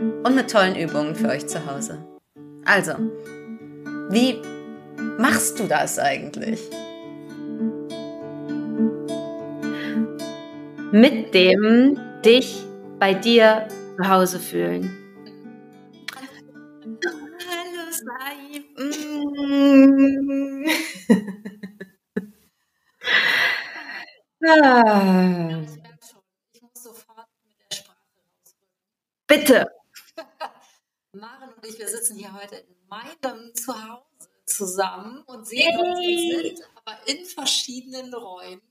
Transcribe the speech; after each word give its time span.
und 0.00 0.34
mit 0.34 0.50
tollen 0.50 0.76
Übungen 0.76 1.14
für 1.14 1.28
euch 1.28 1.46
zu 1.46 1.64
Hause. 1.66 1.98
Also, 2.64 2.92
wie 4.10 4.40
machst 5.18 5.58
du 5.58 5.66
das 5.66 5.98
eigentlich? 5.98 6.60
Mit 10.92 11.34
dem 11.34 11.98
dich 12.24 12.64
bei 12.98 13.14
dir 13.14 13.68
zu 13.96 14.08
Hause 14.08 14.38
fühlen. 14.38 14.90
Hallo 17.48 17.90
Saib. 17.90 18.64
Mm. 18.78 20.64
ah. 24.46 25.78
Bitte. 29.28 29.77
Ich, 31.68 31.78
wir 31.78 31.88
sitzen 31.88 32.16
hier 32.16 32.32
heute 32.32 32.56
in 32.56 32.76
meinem 32.88 33.54
Zuhause 33.54 34.02
zusammen 34.46 35.22
und 35.26 35.46
sehen 35.46 35.78
uns, 35.78 36.00
wir 36.00 36.42
sind 36.42 36.60
aber 36.76 36.96
in 37.06 37.26
verschiedenen 37.26 38.14
Räumen. 38.14 38.62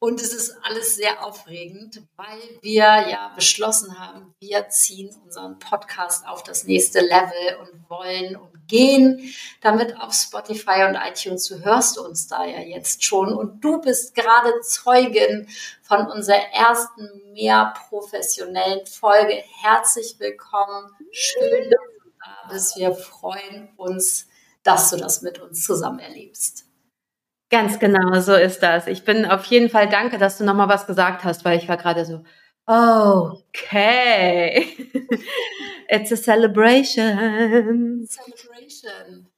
Und 0.00 0.20
es 0.20 0.34
ist 0.34 0.56
alles 0.64 0.96
sehr 0.96 1.24
aufregend, 1.24 2.02
weil 2.16 2.40
wir 2.60 2.82
ja 2.82 3.32
beschlossen 3.36 4.00
haben, 4.00 4.34
wir 4.40 4.68
ziehen 4.68 5.14
unseren 5.24 5.60
Podcast 5.60 6.26
auf 6.26 6.42
das 6.42 6.64
nächste 6.64 7.00
Level 7.00 7.56
und 7.60 7.88
wollen 7.88 8.34
und 8.34 8.66
gehen 8.66 9.32
damit 9.60 9.96
auf 10.00 10.12
Spotify 10.12 10.84
und 10.88 10.96
iTunes. 10.96 11.46
Du 11.46 11.64
hörst 11.64 11.98
uns 11.98 12.26
da 12.26 12.44
ja 12.44 12.60
jetzt 12.60 13.04
schon 13.04 13.32
und 13.32 13.60
du 13.60 13.80
bist 13.80 14.14
gerade 14.16 14.60
Zeugin 14.62 15.48
von 15.82 16.10
unserer 16.10 16.52
ersten 16.52 17.32
mehr 17.32 17.72
professionellen 17.88 18.84
Folge. 18.86 19.40
Herzlich 19.62 20.16
willkommen. 20.18 20.90
Schön, 21.12 21.70
dass 21.70 21.94
bist. 22.48 22.76
Wir 22.76 22.92
freuen 22.92 23.70
uns, 23.76 24.28
dass 24.62 24.90
du 24.90 24.96
das 24.96 25.22
mit 25.22 25.40
uns 25.40 25.64
zusammen 25.64 25.98
erlebst. 25.98 26.66
Ganz 27.50 27.78
genau, 27.78 28.18
so 28.20 28.34
ist 28.34 28.62
das. 28.62 28.86
Ich 28.86 29.04
bin 29.04 29.26
auf 29.26 29.44
jeden 29.44 29.68
Fall 29.68 29.88
danke, 29.88 30.18
dass 30.18 30.38
du 30.38 30.44
nochmal 30.44 30.68
was 30.68 30.86
gesagt 30.86 31.24
hast, 31.24 31.44
weil 31.44 31.58
ich 31.58 31.68
war 31.68 31.76
gerade 31.76 32.04
so, 32.04 32.24
okay. 32.66 34.66
It's 35.88 36.12
a 36.12 36.16
celebration. 36.16 38.06
Celebration. 38.06 39.28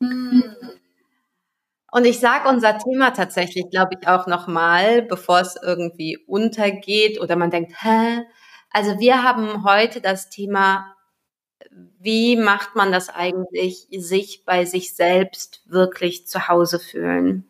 Hm. 0.00 0.42
Und 1.92 2.06
ich 2.06 2.20
sage 2.20 2.48
unser 2.48 2.78
Thema 2.78 3.10
tatsächlich, 3.10 3.68
glaube 3.70 3.96
ich, 4.00 4.08
auch 4.08 4.26
nochmal, 4.26 5.02
bevor 5.02 5.40
es 5.40 5.56
irgendwie 5.62 6.16
untergeht 6.26 7.20
oder 7.20 7.36
man 7.36 7.50
denkt, 7.50 7.72
hä? 7.82 8.22
Also 8.70 8.98
wir 8.98 9.22
haben 9.22 9.64
heute 9.64 10.00
das 10.00 10.30
Thema, 10.30 10.91
wie 11.70 12.36
macht 12.36 12.74
man 12.76 12.92
das 12.92 13.08
eigentlich, 13.08 13.86
sich 13.90 14.44
bei 14.44 14.64
sich 14.64 14.94
selbst 14.94 15.62
wirklich 15.66 16.26
zu 16.26 16.48
Hause 16.48 16.78
fühlen? 16.78 17.46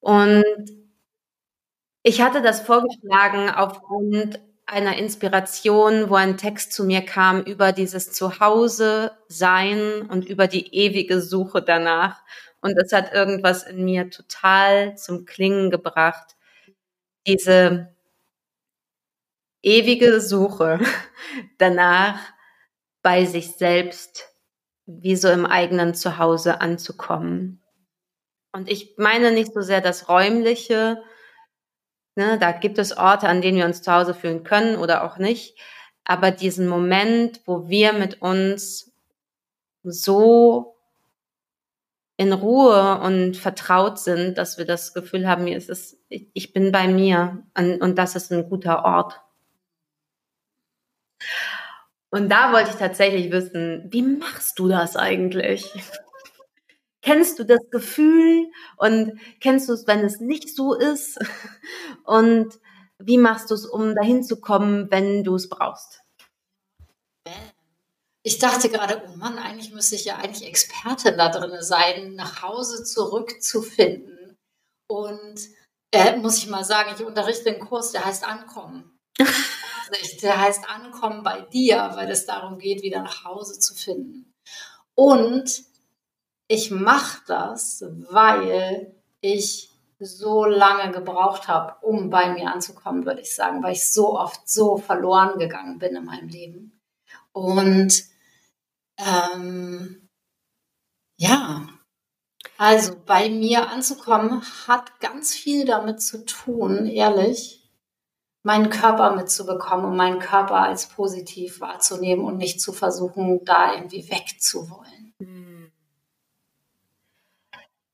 Und 0.00 0.44
ich 2.02 2.20
hatte 2.22 2.40
das 2.42 2.60
vorgeschlagen 2.60 3.50
aufgrund 3.50 4.40
einer 4.66 4.96
Inspiration, 4.96 6.10
wo 6.10 6.14
ein 6.14 6.36
Text 6.36 6.72
zu 6.72 6.84
mir 6.84 7.00
kam 7.02 7.42
über 7.42 7.72
dieses 7.72 8.12
Zuhause 8.12 9.12
sein 9.28 10.02
und 10.08 10.26
über 10.26 10.46
die 10.46 10.74
ewige 10.74 11.20
Suche 11.20 11.62
danach. 11.62 12.22
Und 12.60 12.76
es 12.76 12.92
hat 12.92 13.12
irgendwas 13.12 13.64
in 13.64 13.84
mir 13.84 14.10
total 14.10 14.96
zum 14.96 15.24
Klingen 15.24 15.70
gebracht. 15.70 16.36
Diese 17.26 17.94
ewige 19.62 20.20
Suche 20.20 20.80
danach, 21.58 22.18
bei 23.02 23.24
sich 23.24 23.52
selbst 23.52 24.28
wie 24.86 25.16
so 25.16 25.28
im 25.28 25.46
eigenen 25.46 25.94
Zuhause 25.94 26.60
anzukommen. 26.60 27.62
Und 28.52 28.68
ich 28.68 28.94
meine 28.96 29.30
nicht 29.32 29.52
so 29.52 29.60
sehr 29.60 29.80
das 29.80 30.08
Räumliche, 30.08 31.02
ne, 32.16 32.38
da 32.38 32.52
gibt 32.52 32.78
es 32.78 32.96
Orte, 32.96 33.28
an 33.28 33.40
denen 33.40 33.58
wir 33.58 33.66
uns 33.66 33.82
zu 33.82 33.92
Hause 33.92 34.14
fühlen 34.14 34.44
können 34.44 34.76
oder 34.76 35.04
auch 35.04 35.18
nicht, 35.18 35.58
aber 36.04 36.30
diesen 36.30 36.66
Moment, 36.66 37.42
wo 37.44 37.68
wir 37.68 37.92
mit 37.92 38.22
uns 38.22 38.92
so 39.82 40.76
in 42.16 42.32
Ruhe 42.32 43.00
und 43.00 43.36
vertraut 43.36 43.98
sind, 43.98 44.38
dass 44.38 44.58
wir 44.58 44.64
das 44.64 44.92
Gefühl 44.92 45.28
haben, 45.28 45.46
es 45.46 45.68
ist, 45.68 45.98
ich 46.08 46.52
bin 46.52 46.72
bei 46.72 46.88
mir 46.88 47.44
und, 47.56 47.80
und 47.80 47.96
das 47.96 48.16
ist 48.16 48.32
ein 48.32 48.48
guter 48.48 48.84
Ort. 48.84 49.20
Und 52.10 52.30
da 52.30 52.52
wollte 52.52 52.70
ich 52.70 52.76
tatsächlich 52.76 53.30
wissen, 53.30 53.86
wie 53.90 54.02
machst 54.02 54.58
du 54.58 54.68
das 54.68 54.96
eigentlich? 54.96 55.72
kennst 57.08 57.38
du 57.38 57.44
das 57.44 57.70
Gefühl 57.70 58.50
und 58.76 59.18
kennst 59.40 59.68
du 59.68 59.72
es, 59.72 59.86
wenn 59.86 60.00
es 60.00 60.20
nicht 60.20 60.54
so 60.54 60.74
ist? 60.74 61.18
Und 62.04 62.58
wie 62.98 63.18
machst 63.18 63.50
du 63.50 63.54
es, 63.54 63.64
um 63.64 63.94
dahin 63.94 64.22
zu 64.22 64.40
kommen, 64.40 64.90
wenn 64.90 65.24
du 65.24 65.36
es 65.36 65.48
brauchst? 65.48 66.02
Ich 68.22 68.38
dachte 68.38 68.68
gerade, 68.68 69.02
oh 69.06 69.16
Mann, 69.16 69.38
eigentlich 69.38 69.72
müsste 69.72 69.94
ich 69.94 70.04
ja 70.04 70.16
eigentlich 70.16 70.46
Expertin 70.46 71.16
da 71.16 71.28
drin 71.28 71.62
sein, 71.62 72.14
nach 72.14 72.42
Hause 72.42 72.84
zurückzufinden. 72.84 74.36
Und 74.86 75.40
äh, 75.92 76.16
muss 76.16 76.38
ich 76.38 76.48
mal 76.48 76.64
sagen, 76.64 76.90
ich 76.94 77.04
unterrichte 77.04 77.50
einen 77.50 77.60
Kurs, 77.60 77.92
der 77.92 78.04
heißt 78.04 78.24
Ankommen. 78.26 78.97
Der 80.22 80.40
heißt 80.40 80.68
Ankommen 80.68 81.22
bei 81.22 81.40
dir, 81.40 81.92
weil 81.94 82.10
es 82.10 82.26
darum 82.26 82.58
geht, 82.58 82.82
wieder 82.82 83.02
nach 83.02 83.24
Hause 83.24 83.58
zu 83.58 83.74
finden. 83.74 84.34
Und 84.94 85.64
ich 86.48 86.70
mache 86.70 87.20
das, 87.26 87.84
weil 88.10 88.94
ich 89.20 89.70
so 90.00 90.44
lange 90.44 90.92
gebraucht 90.92 91.48
habe, 91.48 91.84
um 91.84 92.10
bei 92.10 92.32
mir 92.32 92.52
anzukommen, 92.52 93.04
würde 93.04 93.20
ich 93.20 93.34
sagen, 93.34 93.62
weil 93.62 93.72
ich 93.72 93.92
so 93.92 94.18
oft 94.18 94.48
so 94.48 94.76
verloren 94.76 95.38
gegangen 95.38 95.78
bin 95.78 95.96
in 95.96 96.04
meinem 96.04 96.28
Leben. 96.28 96.80
Und 97.32 98.04
ähm, 98.96 100.08
ja, 101.16 101.68
also 102.56 102.96
bei 103.06 103.28
mir 103.28 103.68
anzukommen 103.70 104.42
hat 104.66 105.00
ganz 105.00 105.34
viel 105.34 105.64
damit 105.64 106.00
zu 106.00 106.24
tun, 106.24 106.86
ehrlich, 106.86 107.67
meinen 108.48 108.70
Körper 108.70 109.14
mitzubekommen 109.14 109.84
und 109.84 109.96
meinen 109.96 110.20
Körper 110.20 110.62
als 110.62 110.88
positiv 110.88 111.60
wahrzunehmen 111.60 112.24
und 112.24 112.38
nicht 112.38 112.62
zu 112.62 112.72
versuchen, 112.72 113.44
da 113.44 113.74
irgendwie 113.74 114.10
wegzuwollen. 114.10 115.12
Hm. 115.18 115.70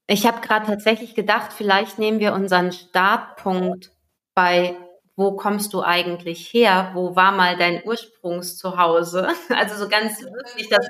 Ich 0.06 0.28
habe 0.28 0.41
gerade 0.41 0.66
tatsächlich 0.66 1.16
gedacht, 1.16 1.53
vielleicht 1.53 1.98
nehmen 1.98 2.20
wir 2.20 2.34
unseren 2.34 2.70
Startpunkt 2.70 3.91
bei 4.34 4.76
wo 5.16 5.37
kommst 5.37 5.73
du 5.73 5.82
eigentlich 5.82 6.52
her? 6.52 6.90
Wo 6.94 7.14
war 7.14 7.31
mal 7.31 7.56
dein 7.56 7.82
Ursprungszuhause? 7.84 9.29
Also 9.49 9.76
so 9.76 9.88
ganz 9.88 10.20
wirklich 10.20 10.69
das 10.69 10.88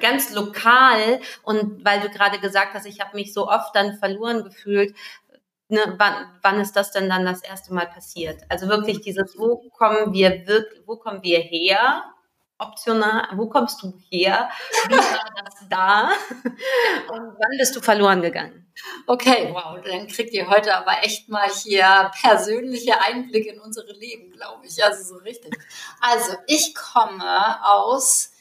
ganz 0.00 0.32
lokal 0.32 1.20
und 1.42 1.84
weil 1.84 2.00
du 2.00 2.08
gerade 2.08 2.38
gesagt 2.38 2.74
hast, 2.74 2.86
ich 2.86 3.00
habe 3.00 3.16
mich 3.16 3.32
so 3.32 3.48
oft 3.48 3.74
dann 3.74 3.98
verloren 3.98 4.44
gefühlt, 4.44 4.94
ne, 5.68 5.94
wann, 5.98 6.38
wann 6.42 6.60
ist 6.60 6.76
das 6.76 6.92
denn 6.92 7.08
dann 7.08 7.24
das 7.24 7.42
erste 7.42 7.74
Mal 7.74 7.86
passiert? 7.86 8.42
Also 8.48 8.68
wirklich 8.68 9.00
dieses, 9.00 9.36
wo 9.38 9.68
kommen 9.70 10.12
wir 10.12 10.46
wirklich, 10.46 10.82
wo 10.86 10.96
kommen 10.96 11.22
wir 11.22 11.40
her? 11.40 12.04
Optional, 12.58 13.28
wo 13.34 13.48
kommst 13.48 13.82
du 13.82 13.92
her? 14.08 14.48
Wie 14.88 14.96
war 14.96 15.44
das 15.44 15.68
da? 15.68 16.10
Und 17.12 17.36
wann 17.38 17.58
bist 17.58 17.76
du 17.76 17.80
verloren 17.82 18.22
gegangen? 18.22 18.72
Okay, 19.06 19.50
wow, 19.52 19.78
dann 19.84 20.06
kriegt 20.06 20.32
ihr 20.32 20.48
heute 20.48 20.74
aber 20.74 21.02
echt 21.02 21.28
mal 21.28 21.48
hier 21.48 22.10
persönliche 22.18 22.98
Einblicke 23.00 23.50
in 23.50 23.60
unsere 23.60 23.92
Leben, 23.92 24.30
glaube 24.32 24.66
ich. 24.66 24.82
Also 24.82 25.14
so 25.14 25.20
richtig. 25.20 25.54
Also 26.00 26.34
ich 26.46 26.74
komme 26.74 27.62
aus 27.62 28.32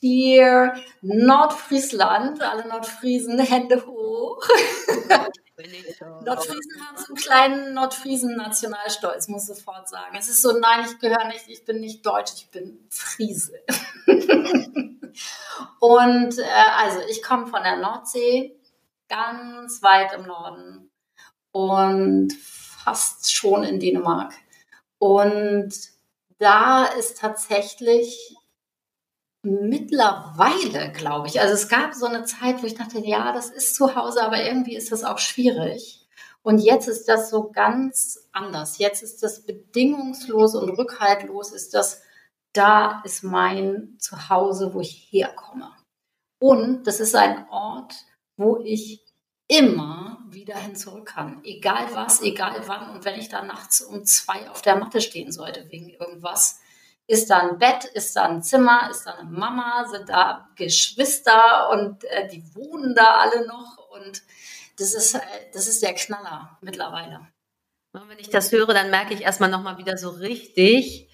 hier 0.00 0.74
Nordfriesland, 1.00 2.42
alle 2.42 2.66
Nordfriesen, 2.68 3.38
Hände 3.40 3.84
hoch. 3.86 4.40
Nordfriesen 6.24 6.86
haben 6.86 6.96
so 6.96 7.06
einen 7.08 7.16
kleinen 7.16 7.74
Nordfriesen-Nationalstolz, 7.74 9.28
muss 9.28 9.48
ich 9.48 9.56
sofort 9.56 9.88
sagen. 9.88 10.16
Es 10.18 10.28
ist 10.28 10.42
so, 10.42 10.58
nein, 10.58 10.86
ich 10.86 10.98
gehöre 10.98 11.26
nicht, 11.28 11.48
ich 11.48 11.64
bin 11.64 11.80
nicht 11.80 12.04
Deutsch, 12.06 12.32
ich 12.36 12.50
bin 12.50 12.86
Friese. 12.90 13.60
und 15.80 16.38
äh, 16.38 16.66
also 16.78 17.00
ich 17.10 17.22
komme 17.22 17.46
von 17.46 17.62
der 17.62 17.76
Nordsee, 17.76 18.58
ganz 19.08 19.82
weit 19.82 20.14
im 20.14 20.26
Norden 20.26 20.90
und 21.52 22.32
fast 22.32 23.32
schon 23.32 23.62
in 23.62 23.78
Dänemark. 23.78 24.32
Und 24.98 25.72
da 26.38 26.84
ist 26.84 27.18
tatsächlich 27.18 28.36
mittlerweile, 29.42 30.92
glaube 30.92 31.28
ich, 31.28 31.40
also 31.40 31.54
es 31.54 31.68
gab 31.68 31.94
so 31.94 32.06
eine 32.06 32.24
Zeit, 32.24 32.62
wo 32.62 32.66
ich 32.66 32.76
dachte, 32.76 32.98
ja, 33.00 33.32
das 33.32 33.50
ist 33.50 33.74
zu 33.74 33.96
Hause, 33.96 34.22
aber 34.22 34.42
irgendwie 34.42 34.76
ist 34.76 34.92
das 34.92 35.04
auch 35.04 35.18
schwierig. 35.18 36.06
Und 36.42 36.58
jetzt 36.58 36.88
ist 36.88 37.08
das 37.08 37.30
so 37.30 37.50
ganz 37.50 38.28
anders. 38.32 38.78
Jetzt 38.78 39.02
ist 39.02 39.22
das 39.22 39.44
bedingungslos 39.44 40.54
und 40.54 40.70
rückhaltlos, 40.70 41.52
ist 41.52 41.74
das, 41.74 42.02
da 42.52 43.00
ist 43.04 43.22
mein 43.22 43.96
Zuhause, 43.98 44.74
wo 44.74 44.80
ich 44.80 45.08
herkomme. 45.10 45.70
Und 46.40 46.86
das 46.86 47.00
ist 47.00 47.14
ein 47.14 47.48
Ort, 47.50 47.94
wo 48.36 48.60
ich 48.64 49.04
immer 49.46 50.18
wieder 50.28 50.56
hin 50.56 50.74
zurück 50.74 51.06
kann. 51.06 51.40
Egal 51.44 51.86
was, 51.92 52.22
egal 52.22 52.62
wann. 52.66 52.90
Und 52.90 53.04
wenn 53.04 53.20
ich 53.20 53.28
da 53.28 53.42
nachts 53.42 53.80
um 53.80 54.04
zwei 54.04 54.50
auf 54.50 54.62
der 54.62 54.76
Matte 54.76 55.00
stehen 55.00 55.30
sollte 55.30 55.70
wegen 55.70 55.90
irgendwas, 55.90 56.60
ist 57.12 57.28
da 57.28 57.40
ein 57.40 57.58
Bett, 57.58 57.84
ist 57.84 58.16
da 58.16 58.22
ein 58.22 58.42
Zimmer, 58.42 58.88
ist 58.90 59.04
da 59.04 59.12
eine 59.12 59.28
Mama, 59.28 59.86
sind 59.86 60.08
da 60.08 60.48
Geschwister 60.56 61.68
und 61.70 62.04
äh, 62.04 62.26
die 62.26 62.42
wohnen 62.54 62.94
da 62.94 63.16
alle 63.16 63.46
noch. 63.46 63.76
Und 63.90 64.22
das 64.78 64.94
ist, 64.94 65.16
äh, 65.16 65.20
das 65.52 65.68
ist 65.68 65.82
der 65.82 65.92
Knaller 65.92 66.56
mittlerweile. 66.62 67.20
Und 67.92 68.08
wenn 68.08 68.18
ich 68.18 68.30
das 68.30 68.50
höre, 68.50 68.72
dann 68.72 68.88
merke 68.88 69.12
ich 69.12 69.20
erstmal 69.20 69.50
nochmal 69.50 69.76
wieder 69.76 69.98
so 69.98 70.08
richtig, 70.08 71.10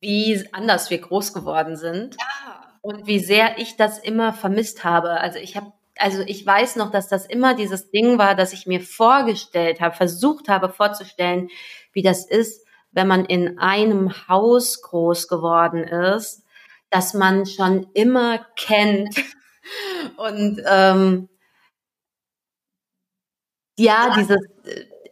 wie 0.00 0.46
anders 0.52 0.90
wir 0.90 0.98
groß 0.98 1.32
geworden 1.32 1.78
sind. 1.78 2.16
Ja. 2.20 2.74
Und 2.82 3.06
wie 3.06 3.18
sehr 3.18 3.56
ich 3.56 3.78
das 3.78 3.98
immer 3.98 4.34
vermisst 4.34 4.84
habe. 4.84 5.20
Also 5.20 5.38
ich 5.38 5.56
habe 5.56 5.72
also 5.96 6.22
ich 6.26 6.46
weiß 6.46 6.76
noch, 6.76 6.90
dass 6.90 7.08
das 7.08 7.24
immer 7.26 7.54
dieses 7.54 7.90
Ding 7.90 8.18
war, 8.18 8.34
dass 8.34 8.52
ich 8.52 8.66
mir 8.66 8.80
vorgestellt 8.80 9.80
habe, 9.80 9.94
versucht 9.94 10.48
habe 10.48 10.70
vorzustellen, 10.70 11.48
wie 11.92 12.02
das 12.02 12.26
ist, 12.26 12.66
wenn 12.92 13.06
man 13.06 13.24
in 13.24 13.58
einem 13.58 14.28
Haus 14.28 14.82
groß 14.82 15.28
geworden 15.28 15.84
ist, 15.84 16.44
dass 16.90 17.14
man 17.14 17.46
schon 17.46 17.86
immer 17.94 18.44
kennt. 18.56 19.16
Und 20.16 20.60
ähm, 20.66 21.28
ja, 23.78 24.14
dieses, 24.16 24.40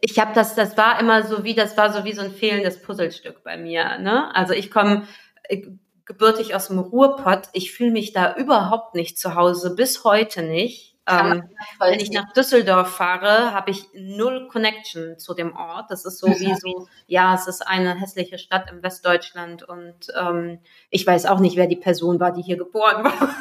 ich 0.00 0.18
habe 0.18 0.32
das, 0.34 0.54
das 0.54 0.76
war 0.76 1.00
immer 1.00 1.22
so 1.22 1.44
wie, 1.44 1.54
das 1.54 1.76
war 1.76 1.92
so 1.92 2.04
wie 2.04 2.12
so 2.12 2.22
ein 2.22 2.32
fehlendes 2.32 2.82
Puzzlestück 2.82 3.42
bei 3.44 3.56
mir. 3.56 3.98
Ne? 3.98 4.34
Also 4.34 4.52
ich 4.52 4.70
komme 4.70 5.06
äh, 5.44 5.62
gebürtig 6.04 6.54
aus 6.54 6.68
dem 6.68 6.78
Ruhrpott. 6.78 7.48
Ich 7.52 7.72
fühle 7.72 7.92
mich 7.92 8.12
da 8.12 8.34
überhaupt 8.34 8.94
nicht 8.94 9.18
zu 9.18 9.34
Hause, 9.34 9.74
bis 9.74 10.04
heute 10.04 10.42
nicht. 10.42 10.97
Ähm, 11.08 11.48
wenn 11.78 12.00
ich 12.00 12.10
nach 12.10 12.32
Düsseldorf 12.32 12.96
fahre, 12.96 13.54
habe 13.54 13.70
ich 13.70 13.88
null 13.94 14.48
Connection 14.48 15.18
zu 15.18 15.34
dem 15.34 15.56
Ort. 15.56 15.90
Das 15.90 16.04
ist 16.04 16.18
so 16.18 16.28
wie 16.28 16.54
so, 16.54 16.86
ja, 17.06 17.34
es 17.34 17.46
ist 17.46 17.66
eine 17.66 17.94
hässliche 17.94 18.38
Stadt 18.38 18.70
im 18.70 18.82
Westdeutschland 18.82 19.62
und 19.62 20.08
ähm, 20.18 20.58
ich 20.90 21.06
weiß 21.06 21.26
auch 21.26 21.40
nicht, 21.40 21.56
wer 21.56 21.66
die 21.66 21.76
Person 21.76 22.20
war, 22.20 22.32
die 22.32 22.42
hier 22.42 22.58
geboren 22.58 23.04
war. 23.04 23.34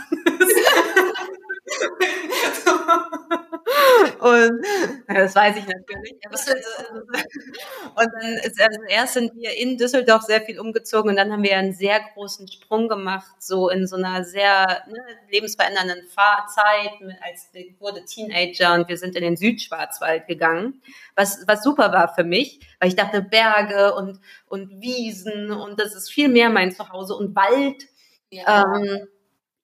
Und 4.30 4.62
das 5.08 5.36
weiß 5.36 5.58
ich 5.58 5.66
natürlich. 5.68 6.16
Und 7.96 8.10
dann 8.22 8.34
ist 8.44 8.62
also 8.62 8.82
erst 8.88 9.14
sind 9.14 9.34
wir 9.36 9.56
in 9.58 9.78
Düsseldorf 9.78 10.24
sehr 10.24 10.42
viel 10.42 10.60
umgezogen 10.60 11.10
und 11.10 11.16
dann 11.16 11.32
haben 11.32 11.44
wir 11.44 11.58
einen 11.58 11.74
sehr 11.74 12.00
großen 12.14 12.48
Sprung 12.48 12.88
gemacht, 12.88 13.36
so 13.40 13.70
in 13.70 13.88
so 13.88 13.96
einer 13.96 14.24
sehr 14.24 14.84
ne, 14.88 15.00
lebensverändernden 15.32 16.08
Zeit, 16.08 16.92
als 17.26 17.50
ich 17.54 17.80
wurde 17.80 18.06
Teenager 18.06 18.74
und 18.76 18.88
wir 18.88 18.98
sind 18.98 19.16
in 19.16 19.24
den 19.24 19.38
Südschwarzwald 19.38 20.28
gegangen, 20.28 20.82
was, 21.16 21.44
was 21.48 21.64
super 21.64 21.92
war 21.92 22.14
für 22.14 22.24
mich, 22.24 22.60
weil 22.80 22.90
ich 22.90 22.96
dachte 22.96 23.22
Berge 23.22 23.96
und, 23.96 24.20
und 24.48 24.82
Wiesen 24.82 25.52
und 25.52 25.80
das 25.80 25.96
ist 25.96 26.12
viel 26.12 26.28
mehr 26.28 26.50
mein 26.50 26.72
Zuhause 26.72 27.16
und 27.16 27.36
Wald. 27.36 27.84
Ja. 28.30 28.64
Ähm, 28.76 29.08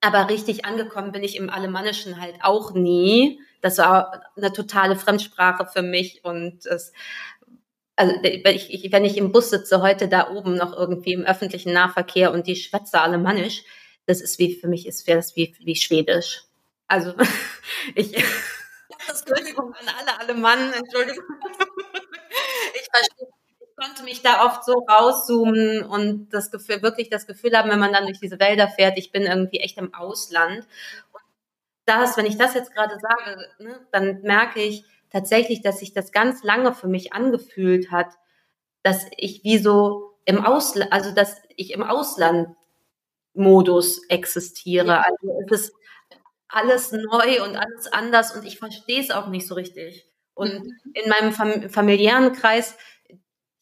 aber 0.01 0.30
richtig 0.30 0.66
angekommen 0.66 1.12
bin 1.12 1.24
ich 1.24 1.38
im 1.38 1.50
Alemannischen 1.50 2.19
halt 2.19 2.36
auch 2.42 2.74
nie. 2.74 3.39
Das 3.63 3.77
war 3.77 4.21
eine 4.36 4.51
totale 4.51 4.98
Fremdsprache 4.98 5.65
für 5.65 5.81
mich 5.81 6.25
und 6.25 6.65
es, 6.65 6.92
also 7.95 8.13
wenn 8.21 8.56
ich, 8.56 8.92
wenn 8.92 9.06
ich 9.06 9.15
im 9.15 9.31
Bus 9.31 9.51
sitze 9.51 9.81
heute 9.81 10.10
da 10.10 10.30
oben 10.31 10.56
noch 10.56 10.77
irgendwie 10.77 11.13
im 11.13 11.24
öffentlichen 11.24 11.71
Nahverkehr 11.71 12.33
und 12.33 12.45
die 12.45 12.57
schwätze 12.57 13.00
Alemannisch, 13.00 13.63
das 14.06 14.19
ist 14.19 14.38
wie 14.38 14.54
für 14.54 14.68
mich 14.68 14.86
ist 14.86 15.07
das 15.07 15.38
wie, 15.38 15.56
wie 15.60 15.77
Schwedisch. 15.77 16.44
Also 16.88 17.13
ich 17.95 18.13
Entschuldigung 19.07 19.74
an 19.74 19.95
alle 19.98 20.19
Alemannen, 20.19 20.74
Entschuldigung. 20.74 21.24
Ich 22.75 22.88
verstehe 22.92 23.27
konnte 23.75 24.04
mich 24.04 24.21
da 24.21 24.45
oft 24.45 24.63
so 24.63 24.74
rauszoomen 24.74 25.83
und 25.83 26.30
das 26.30 26.51
Gefühl, 26.51 26.81
wirklich 26.81 27.09
das 27.09 27.27
Gefühl 27.27 27.57
haben, 27.57 27.69
wenn 27.69 27.80
man 27.80 27.94
dann 27.94 28.06
durch 28.06 28.19
diese 28.19 28.39
Wälder 28.39 28.68
fährt, 28.68 28.98
ich 28.98 29.12
bin 29.12 29.24
irgendwie 29.24 29.59
echt 29.59 29.77
im 29.77 29.94
Ausland. 29.94 30.66
Das, 31.85 32.18
wenn 32.18 32.25
ich 32.25 32.38
das 32.38 32.53
jetzt 32.53 32.74
gerade 32.74 32.97
sage, 33.00 33.47
ne, 33.59 33.85
dann 33.91 34.21
merke 34.21 34.62
ich 34.62 34.85
tatsächlich, 35.09 35.62
dass 35.62 35.80
sich 35.80 35.94
das 35.94 36.12
ganz 36.12 36.44
lange 36.44 36.74
für 36.74 36.88
mich 36.88 37.13
angefühlt 37.13 37.91
hat, 37.91 38.07
dass 38.83 39.06
ich 39.18 39.44
wie 39.44 39.57
so 39.57 40.18
im 40.25 40.45
Ausland, 40.45 40.91
also 40.91 41.12
dass 41.12 41.41
ich 41.56 41.74
im 41.74 41.83
Ausland 41.83 42.56
Modus 43.33 44.01
existiere. 44.09 45.06
Also 45.06 45.41
es 45.45 45.62
ist 45.62 45.74
alles 46.47 46.91
neu 46.91 47.44
und 47.44 47.56
alles 47.56 47.88
anders 47.91 48.35
und 48.35 48.45
ich 48.45 48.59
verstehe 48.59 49.01
es 49.01 49.12
auch 49.12 49.27
nicht 49.27 49.47
so 49.47 49.56
richtig. 49.56 50.07
Und 50.35 50.53
mhm. 50.53 50.74
in 50.94 51.09
meinem 51.09 51.69
familiären 51.69 52.33
Kreis 52.33 52.75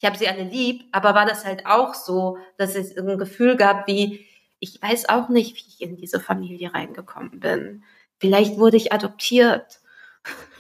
ich 0.02 0.08
habe 0.08 0.18
sie 0.18 0.28
alle 0.28 0.44
lieb, 0.44 0.84
aber 0.92 1.14
war 1.14 1.28
das 1.28 1.46
halt 1.46 1.68
auch 1.68 1.94
so, 1.94 2.40
dass 2.58 2.74
es 2.74 2.98
ein 2.98 3.20
Gefühl 3.20 3.56
gab, 3.56 3.88
wie, 3.88 4.26
ich 4.60 4.82
weiß 4.82 5.10
auch 5.10 5.30
nicht, 5.30 5.56
wie 5.56 5.68
ich 5.68 5.82
in 5.82 5.96
diese 5.96 6.20
Familie 6.20 6.74
reingekommen 6.74 7.40
bin. 7.40 7.84
Vielleicht 8.22 8.60
wurde 8.60 8.78
ich 8.78 8.94
adoptiert. 8.94 9.80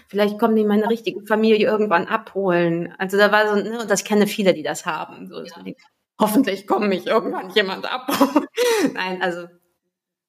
Vielleicht 0.08 0.40
kommen 0.40 0.56
die 0.56 0.66
meine 0.66 0.90
richtige 0.90 1.22
Familie 1.22 1.68
irgendwann 1.68 2.08
abholen. 2.08 2.94
Also 2.98 3.18
da 3.18 3.32
war 3.32 3.48
so, 3.48 3.56
ne, 3.56 3.80
und 3.80 3.92
ich 3.92 4.04
kenne 4.04 4.26
viele, 4.26 4.56
die 4.56 4.64
das 4.64 4.88
haben. 4.88 5.28
So, 5.28 5.44
ja. 5.44 5.46
so 5.46 5.62
hoffentlich 6.20 6.66
kommt 6.66 6.90
mich 6.90 7.06
irgendwann 7.06 7.52
jemand 7.52 7.86
abholen. 7.86 8.48
Nein, 8.94 9.22
also 9.22 9.48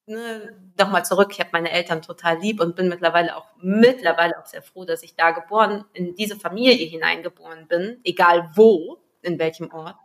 ne, 0.04 0.54
nochmal 0.78 1.06
zurück, 1.06 1.30
ich 1.32 1.40
habe 1.40 1.48
meine 1.52 1.70
Eltern 1.70 2.02
total 2.02 2.38
lieb 2.38 2.60
und 2.60 2.76
bin 2.76 2.90
mittlerweile 2.90 3.34
auch 3.34 3.46
mittlerweile 3.62 4.38
auch 4.38 4.46
sehr 4.46 4.62
froh, 4.62 4.84
dass 4.84 5.02
ich 5.02 5.16
da 5.16 5.30
geboren, 5.30 5.86
in 5.94 6.14
diese 6.14 6.36
Familie 6.38 6.86
hineingeboren 6.86 7.66
bin, 7.66 7.98
egal 8.04 8.50
wo 8.54 8.98
in 9.22 9.38
welchem 9.38 9.72
Ort. 9.72 9.96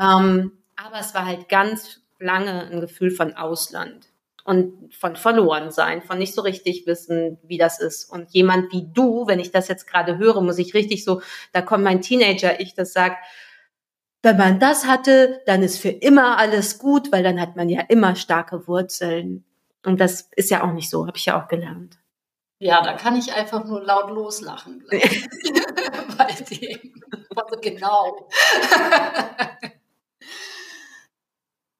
Ähm, 0.00 0.52
aber 0.76 1.00
es 1.00 1.14
war 1.14 1.26
halt 1.26 1.48
ganz 1.48 2.00
lange 2.20 2.70
ein 2.70 2.80
Gefühl 2.80 3.10
von 3.10 3.34
Ausland 3.34 4.08
und 4.48 4.94
von 4.94 5.14
verloren 5.14 5.70
sein, 5.70 6.00
von 6.00 6.16
nicht 6.16 6.32
so 6.32 6.40
richtig 6.40 6.86
wissen, 6.86 7.38
wie 7.42 7.58
das 7.58 7.78
ist. 7.78 8.10
Und 8.10 8.30
jemand 8.30 8.72
wie 8.72 8.88
du, 8.90 9.26
wenn 9.26 9.40
ich 9.40 9.50
das 9.50 9.68
jetzt 9.68 9.86
gerade 9.86 10.16
höre, 10.16 10.40
muss 10.40 10.56
ich 10.56 10.72
richtig 10.72 11.04
so, 11.04 11.20
da 11.52 11.60
kommt 11.60 11.84
mein 11.84 12.00
Teenager, 12.00 12.58
ich 12.58 12.72
das 12.72 12.94
sagt, 12.94 13.22
wenn 14.22 14.38
man 14.38 14.58
das 14.58 14.86
hatte, 14.86 15.42
dann 15.44 15.62
ist 15.62 15.78
für 15.78 15.90
immer 15.90 16.38
alles 16.38 16.78
gut, 16.78 17.12
weil 17.12 17.22
dann 17.22 17.38
hat 17.38 17.56
man 17.56 17.68
ja 17.68 17.82
immer 17.88 18.16
starke 18.16 18.66
Wurzeln. 18.66 19.44
Und 19.84 20.00
das 20.00 20.30
ist 20.34 20.50
ja 20.50 20.64
auch 20.64 20.72
nicht 20.72 20.88
so, 20.88 21.06
habe 21.06 21.18
ich 21.18 21.26
ja 21.26 21.38
auch 21.38 21.48
gelernt. 21.48 21.98
Ja, 22.58 22.82
da 22.82 22.94
kann 22.94 23.16
ich 23.16 23.34
einfach 23.34 23.66
nur 23.66 23.84
laut 23.84 24.08
loslachen. 24.08 24.82
Bei 24.90 26.34
dem. 26.50 27.02
Also 27.36 27.60
genau. 27.60 28.30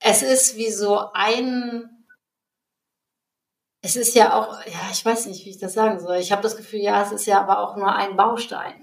es 0.01 0.23
ist 0.23 0.59
wie 0.59 0.71
so 0.71 1.01
ein. 1.15 1.98
Es 3.81 3.97
ist 3.97 4.15
ja 4.15 4.35
auch, 4.35 4.65
ja, 4.67 4.91
ich 4.91 5.05
weiß 5.05 5.27
nicht, 5.27 5.45
wie 5.45 5.51
ich 5.51 5.59
das 5.59 5.75
sagen 5.75 6.01
soll. 6.01 6.17
Ich 6.17 6.33
habe 6.33 6.43
das 6.43 6.57
Gefühl, 6.57 6.81
ja, 6.81 7.03
es 7.03 7.13
ist 7.13 7.27
ja 7.27 7.41
aber 7.41 7.61
auch 7.61 7.77
nur 7.77 7.95
ein 7.95 8.17
Baustein. 8.17 8.75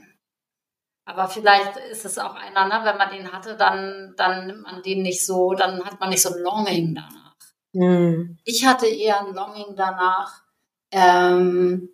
Aber 1.05 1.27
vielleicht 1.27 1.77
ist 1.91 2.05
es 2.05 2.17
auch 2.17 2.33
einer, 2.35 2.65
ne, 2.65 2.81
wenn 2.83 2.97
man 2.97 3.11
den 3.11 3.31
hatte, 3.31 3.55
dann, 3.55 4.13
dann 4.17 4.47
nimmt 4.47 4.63
man 4.63 4.81
den 4.81 5.03
nicht 5.03 5.23
so, 5.23 5.53
dann 5.53 5.83
hat 5.85 5.99
man 5.99 6.09
nicht 6.09 6.21
so 6.21 6.33
ein 6.33 6.41
Longing 6.41 6.95
danach. 6.95 7.35
Mhm. 7.73 8.37
Ich 8.43 8.65
hatte 8.65 8.87
eher 8.87 9.19
ein 9.19 9.33
Longing 9.33 9.75
danach, 9.75 10.43
ähm, 10.91 11.89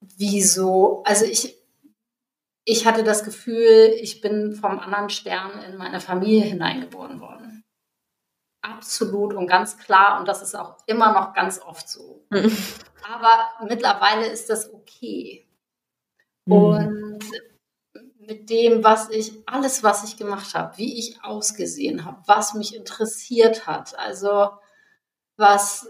wieso, 0.00 1.02
also 1.04 1.24
ich, 1.24 1.56
ich 2.64 2.86
hatte 2.86 3.02
das 3.02 3.24
Gefühl, 3.24 3.92
ich 4.00 4.20
bin 4.20 4.52
vom 4.52 4.78
anderen 4.78 5.08
Stern 5.08 5.62
in 5.62 5.76
meine 5.78 6.00
Familie 6.00 6.44
hineingeboren 6.44 7.20
worden. 7.20 7.47
Absolut 8.60 9.34
und 9.34 9.46
ganz 9.46 9.78
klar. 9.78 10.18
Und 10.18 10.26
das 10.26 10.42
ist 10.42 10.54
auch 10.54 10.76
immer 10.86 11.12
noch 11.12 11.32
ganz 11.32 11.60
oft 11.60 11.88
so. 11.88 12.26
Aber 12.30 13.66
mittlerweile 13.66 14.26
ist 14.26 14.50
das 14.50 14.72
okay. 14.72 15.46
Mhm. 16.46 16.52
Und 16.52 17.24
mit 18.18 18.50
dem, 18.50 18.84
was 18.84 19.08
ich, 19.08 19.32
alles, 19.46 19.82
was 19.82 20.04
ich 20.04 20.16
gemacht 20.16 20.54
habe, 20.54 20.76
wie 20.76 20.98
ich 20.98 21.24
ausgesehen 21.24 22.04
habe, 22.04 22.22
was 22.26 22.52
mich 22.54 22.74
interessiert 22.74 23.66
hat, 23.66 23.98
also 23.98 24.50
was, 25.36 25.88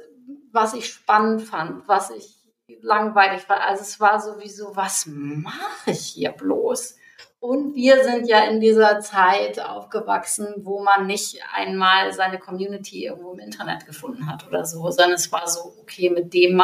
was 0.53 0.75
ich 0.75 0.93
spannend 0.93 1.43
fand, 1.43 1.89
was 1.89 2.11
ich 2.11 2.39
langweilig 2.81 3.49
war. 3.49 3.61
Also 3.61 3.83
es 3.83 3.99
war 3.99 4.21
sowieso, 4.21 4.77
was 4.77 5.07
mache 5.07 5.91
ich 5.91 6.07
hier 6.07 6.33
bloß? 6.33 6.98
Und 7.41 7.77
wir 7.77 8.03
sind 8.03 8.27
ja 8.27 8.45
in 8.47 8.61
dieser 8.61 8.99
Zeit 9.01 9.61
aufgewachsen, 9.61 10.55
wo 10.59 10.83
man 10.83 11.07
nicht 11.07 11.41
einmal 11.55 12.13
seine 12.13 12.39
Community 12.39 13.05
irgendwo 13.05 13.33
im 13.33 13.39
Internet 13.39 13.87
gefunden 13.87 14.27
hat 14.27 14.47
oder 14.47 14.65
so, 14.65 14.91
sondern 14.91 15.13
es 15.13 15.31
war 15.31 15.47
so, 15.47 15.73
okay, 15.81 16.11
mit 16.11 16.35
dem, 16.35 16.61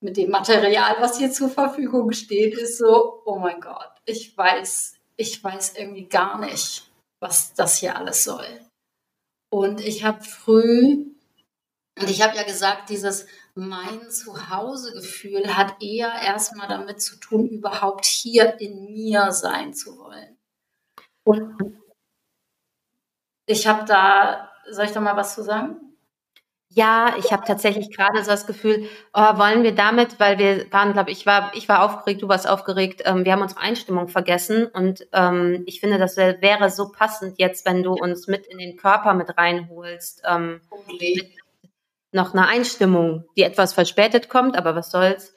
mit 0.00 0.16
dem 0.16 0.30
Material, 0.30 0.96
was 1.00 1.18
hier 1.18 1.32
zur 1.32 1.48
Verfügung 1.48 2.12
steht, 2.12 2.54
ist 2.56 2.78
so, 2.78 3.22
oh 3.24 3.38
mein 3.38 3.60
Gott, 3.60 3.90
ich 4.04 4.36
weiß, 4.36 4.94
ich 5.16 5.42
weiß 5.42 5.74
irgendwie 5.76 6.06
gar 6.06 6.38
nicht, 6.38 6.88
was 7.20 7.52
das 7.54 7.78
hier 7.78 7.96
alles 7.96 8.22
soll. 8.22 8.60
Und 9.50 9.80
ich 9.80 10.04
habe 10.04 10.22
früh, 10.22 11.06
und 12.00 12.08
ich 12.08 12.22
habe 12.22 12.36
ja 12.36 12.44
gesagt, 12.44 12.88
dieses 12.88 13.26
mein 13.54 14.10
Zuhausegefühl 14.10 15.56
hat 15.56 15.82
eher 15.82 16.12
erstmal 16.24 16.68
damit 16.68 17.02
zu 17.02 17.16
tun, 17.16 17.48
überhaupt 17.48 18.04
hier 18.04 18.60
in 18.60 18.92
mir 18.92 19.32
sein 19.32 19.74
zu 19.74 19.98
wollen. 19.98 20.36
Und 21.24 21.74
ich 23.46 23.66
habe 23.66 23.84
da, 23.84 24.50
soll 24.70 24.86
ich 24.86 24.92
da 24.92 25.00
mal 25.00 25.16
was 25.16 25.34
zu 25.34 25.42
sagen? 25.42 25.92
Ja, 26.74 27.16
ich 27.18 27.32
habe 27.32 27.44
tatsächlich 27.46 27.94
gerade 27.94 28.24
so 28.24 28.30
das 28.30 28.46
Gefühl, 28.46 28.88
oh, 29.12 29.36
wollen 29.36 29.62
wir 29.62 29.74
damit, 29.74 30.18
weil 30.18 30.38
wir 30.38 30.72
waren, 30.72 30.94
glaube 30.94 31.10
ich, 31.10 31.26
war 31.26 31.52
ich 31.54 31.68
war 31.68 31.82
aufgeregt, 31.84 32.22
du 32.22 32.28
warst 32.28 32.48
aufgeregt, 32.48 33.02
ähm, 33.04 33.26
wir 33.26 33.32
haben 33.32 33.42
unsere 33.42 33.60
Einstimmung 33.60 34.08
vergessen 34.08 34.66
und 34.68 35.06
ähm, 35.12 35.64
ich 35.66 35.80
finde, 35.80 35.98
das 35.98 36.16
wäre 36.16 36.70
so 36.70 36.90
passend 36.90 37.38
jetzt, 37.38 37.66
wenn 37.66 37.82
du 37.82 37.92
uns 37.92 38.26
mit 38.26 38.46
in 38.46 38.56
den 38.56 38.78
Körper 38.78 39.12
mit 39.12 39.36
reinholst, 39.36 40.22
ähm, 40.26 40.62
mit 40.86 41.41
noch 42.12 42.34
eine 42.34 42.46
Einstimmung, 42.46 43.24
die 43.36 43.42
etwas 43.42 43.72
verspätet 43.72 44.28
kommt, 44.28 44.56
aber 44.56 44.74
was 44.74 44.90
soll's. 44.90 45.34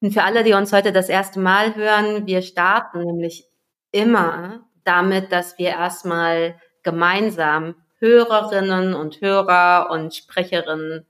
Und 0.00 0.12
für 0.12 0.22
alle, 0.22 0.42
die 0.42 0.54
uns 0.54 0.72
heute 0.72 0.92
das 0.92 1.08
erste 1.08 1.40
Mal 1.40 1.74
hören, 1.74 2.26
wir 2.26 2.42
starten 2.42 3.04
nämlich 3.04 3.44
immer 3.92 4.60
damit, 4.84 5.30
dass 5.30 5.58
wir 5.58 5.68
erstmal 5.68 6.58
gemeinsam 6.82 7.74
Hörerinnen 7.98 8.94
und 8.94 9.20
Hörer 9.20 9.88
und 9.90 10.14
Sprecherinnen 10.14 11.06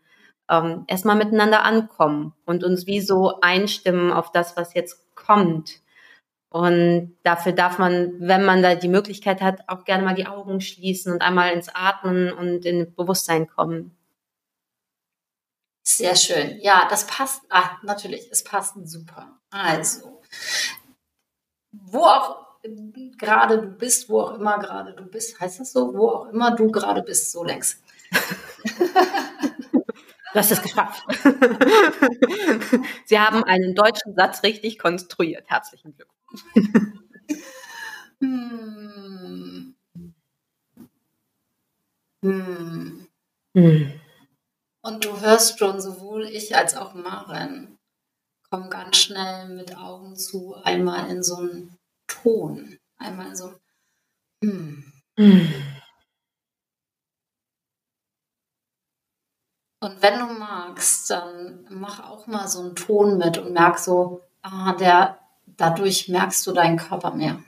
ähm, 0.51 0.85
erstmal 0.89 1.15
miteinander 1.15 1.63
ankommen 1.63 2.35
und 2.45 2.65
uns 2.65 2.87
wie 2.87 3.01
so 3.01 3.41
einstimmen 3.41 4.13
auf 4.13 4.33
das, 4.33 4.57
was 4.57 4.75
jetzt 4.75 5.15
kommt. 5.15 5.81
Und 6.49 7.17
dafür 7.23 7.53
darf 7.53 7.79
man, 7.79 8.15
wenn 8.19 8.45
man 8.45 8.61
da 8.61 8.75
die 8.75 8.89
Möglichkeit 8.89 9.41
hat, 9.41 9.61
auch 9.69 9.85
gerne 9.85 10.03
mal 10.03 10.17
die 10.17 10.27
Augen 10.27 10.61
schließen 10.61 11.13
und 11.13 11.23
einmal 11.23 11.53
ins 11.53 11.69
Atmen 11.73 12.33
und 12.33 12.65
in 12.65 12.93
Bewusstsein 12.97 13.47
kommen. 13.47 13.97
Sehr 15.97 16.15
schön. 16.17 16.59
Ja, 16.61 16.87
das 16.89 17.07
passt. 17.07 17.43
Ah, 17.51 17.79
natürlich, 17.83 18.29
es 18.31 18.45
passt 18.45 18.75
super. 18.85 19.39
Also, 19.51 20.21
wo 21.73 22.01
auch 22.05 22.47
gerade 23.19 23.61
du 23.61 23.69
bist, 23.69 24.09
wo 24.09 24.21
auch 24.23 24.35
immer 24.35 24.59
gerade 24.59 24.95
du 24.95 25.05
bist, 25.05 25.41
heißt 25.41 25.61
das 25.61 25.73
so? 25.73 25.95
Wo 25.95 26.09
auch 26.11 26.27
immer 26.29 26.53
du 26.55 26.71
gerade 26.71 27.03
bist, 27.03 27.33
so 27.33 27.45
längst. 27.45 27.83
Du 30.35 30.39
hast 30.39 30.53
es 30.53 30.63
geschafft. 30.63 31.03
Sie 33.07 33.19
haben 33.19 33.45
einen 33.45 33.75
deutschen 33.75 34.15
Satz 34.15 34.43
richtig 34.45 34.79
konstruiert. 34.79 35.45
Herzlichen 35.49 35.95
Glückwunsch. 35.97 36.43
Hm. 38.23 39.75
Hm. 42.23 43.07
Hm. 43.55 44.00
Und 44.83 45.05
du 45.05 45.21
hörst 45.21 45.59
schon, 45.59 45.81
sowohl 45.81 46.25
ich 46.25 46.57
als 46.57 46.77
auch 46.77 46.95
Maren 46.95 47.79
kommen 48.51 48.71
ganz 48.71 48.97
schnell 48.97 49.49
mit 49.49 49.77
Augen 49.77 50.17
zu, 50.17 50.55
einmal 50.65 51.11
in 51.11 51.23
so 51.23 51.37
einen 51.37 51.79
Ton, 52.07 52.79
einmal 52.99 53.29
in 53.29 53.37
so 53.37 53.55
hm. 54.43 54.85
hm. 55.19 55.49
Und 59.83 60.03
wenn 60.03 60.19
du 60.19 60.27
magst, 60.27 61.11
dann 61.11 61.67
mach 61.71 62.01
auch 62.09 62.27
mal 62.27 62.49
so 62.49 62.61
einen 62.61 62.77
Ton 62.77 63.19
mit 63.19 63.39
und 63.39 63.53
merk 63.53 63.79
so, 63.79 64.23
ah, 64.43 64.75
der, 64.75 65.19
dadurch 65.47 66.09
merkst 66.09 66.47
du 66.47 66.53
deinen 66.53 66.77
Körper 66.79 67.13
mehr. 67.15 67.43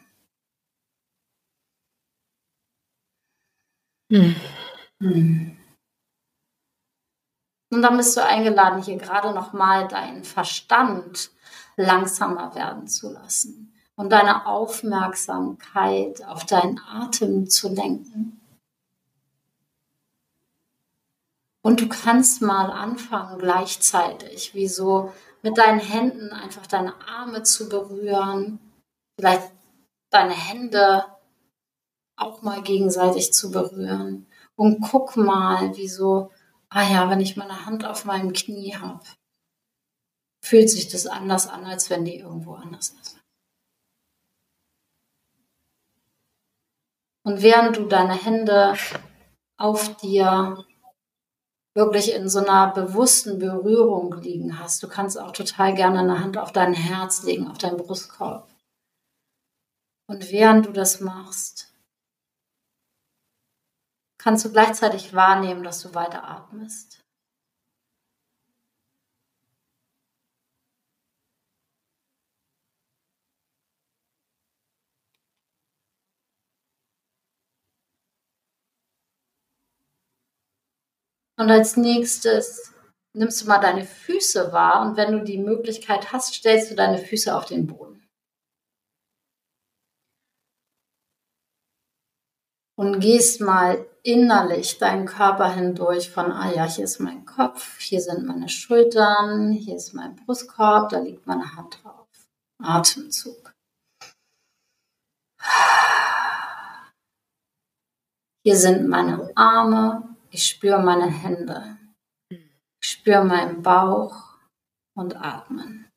Hm. 4.10 4.36
Hm. 5.00 5.51
Und 7.72 7.80
dann 7.80 7.96
bist 7.96 8.14
du 8.18 8.22
eingeladen, 8.22 8.82
hier 8.82 8.98
gerade 8.98 9.32
nochmal 9.32 9.88
deinen 9.88 10.24
Verstand 10.24 11.30
langsamer 11.76 12.54
werden 12.54 12.86
zu 12.86 13.10
lassen 13.10 13.72
und 13.96 14.12
deine 14.12 14.44
Aufmerksamkeit 14.44 16.22
auf 16.26 16.44
deinen 16.44 16.78
Atem 16.86 17.48
zu 17.48 17.70
lenken. 17.70 18.42
Und 21.62 21.80
du 21.80 21.88
kannst 21.88 22.42
mal 22.42 22.70
anfangen, 22.70 23.38
gleichzeitig, 23.38 24.54
wie 24.54 24.68
so 24.68 25.10
mit 25.40 25.56
deinen 25.56 25.80
Händen 25.80 26.30
einfach 26.30 26.66
deine 26.66 26.92
Arme 27.08 27.42
zu 27.42 27.70
berühren, 27.70 28.58
vielleicht 29.16 29.50
deine 30.10 30.34
Hände 30.34 31.06
auch 32.16 32.42
mal 32.42 32.60
gegenseitig 32.60 33.32
zu 33.32 33.50
berühren. 33.50 34.26
Und 34.56 34.82
guck 34.82 35.16
mal, 35.16 35.74
wie 35.74 35.88
so 35.88 36.31
ah 36.72 36.90
ja, 36.90 37.10
wenn 37.10 37.20
ich 37.20 37.36
meine 37.36 37.66
Hand 37.66 37.84
auf 37.84 38.04
meinem 38.04 38.32
Knie 38.32 38.74
habe, 38.76 39.04
fühlt 40.44 40.70
sich 40.70 40.88
das 40.88 41.06
anders 41.06 41.46
an, 41.46 41.64
als 41.64 41.90
wenn 41.90 42.04
die 42.04 42.16
irgendwo 42.16 42.54
anders 42.54 42.90
ist. 43.00 43.18
Und 47.24 47.42
während 47.42 47.76
du 47.76 47.86
deine 47.86 48.14
Hände 48.14 48.76
auf 49.56 49.96
dir 49.98 50.64
wirklich 51.74 52.12
in 52.12 52.28
so 52.28 52.40
einer 52.40 52.72
bewussten 52.72 53.38
Berührung 53.38 54.20
liegen 54.20 54.58
hast, 54.58 54.82
du 54.82 54.88
kannst 54.88 55.18
auch 55.18 55.30
total 55.30 55.74
gerne 55.74 56.00
eine 56.00 56.20
Hand 56.20 56.36
auf 56.36 56.52
dein 56.52 56.74
Herz 56.74 57.22
legen, 57.22 57.48
auf 57.48 57.58
deinen 57.58 57.76
Brustkorb. 57.76 58.48
Und 60.08 60.32
während 60.32 60.66
du 60.66 60.72
das 60.72 61.00
machst, 61.00 61.71
kannst 64.22 64.44
du 64.44 64.52
gleichzeitig 64.52 65.14
wahrnehmen, 65.14 65.64
dass 65.64 65.82
du 65.82 65.94
weiter 65.94 66.24
atmest. 66.28 67.00
Und 81.36 81.50
als 81.50 81.76
nächstes 81.76 82.72
nimmst 83.14 83.42
du 83.42 83.46
mal 83.48 83.58
deine 83.58 83.84
Füße 83.84 84.52
wahr 84.52 84.82
und 84.82 84.96
wenn 84.96 85.12
du 85.12 85.24
die 85.24 85.38
Möglichkeit 85.38 86.12
hast, 86.12 86.34
stellst 86.34 86.70
du 86.70 86.76
deine 86.76 86.98
Füße 86.98 87.34
auf 87.34 87.46
den 87.46 87.66
Boden. 87.66 87.92
und 92.82 92.98
gehst 93.00 93.40
mal 93.40 93.86
innerlich 94.02 94.78
deinen 94.78 95.06
Körper 95.06 95.52
hindurch 95.52 96.10
von, 96.10 96.32
ah 96.32 96.52
ja, 96.52 96.64
hier 96.64 96.84
ist 96.84 96.98
mein 96.98 97.24
Kopf, 97.24 97.78
hier 97.78 98.00
sind 98.00 98.26
meine 98.26 98.48
Schultern, 98.48 99.52
hier 99.52 99.76
ist 99.76 99.94
mein 99.94 100.16
Brustkorb, 100.16 100.90
da 100.90 100.98
liegt 100.98 101.26
meine 101.26 101.54
Hand 101.56 101.82
drauf. 101.82 102.08
Atemzug. 102.58 103.54
Hier 108.44 108.56
sind 108.56 108.88
meine 108.88 109.30
Arme, 109.36 110.16
ich 110.30 110.46
spüre 110.46 110.82
meine 110.82 111.06
Hände, 111.06 111.78
ich 112.28 112.90
spüre 112.90 113.24
meinen 113.24 113.62
Bauch 113.62 114.36
und 114.94 115.16
atmen. 115.16 115.88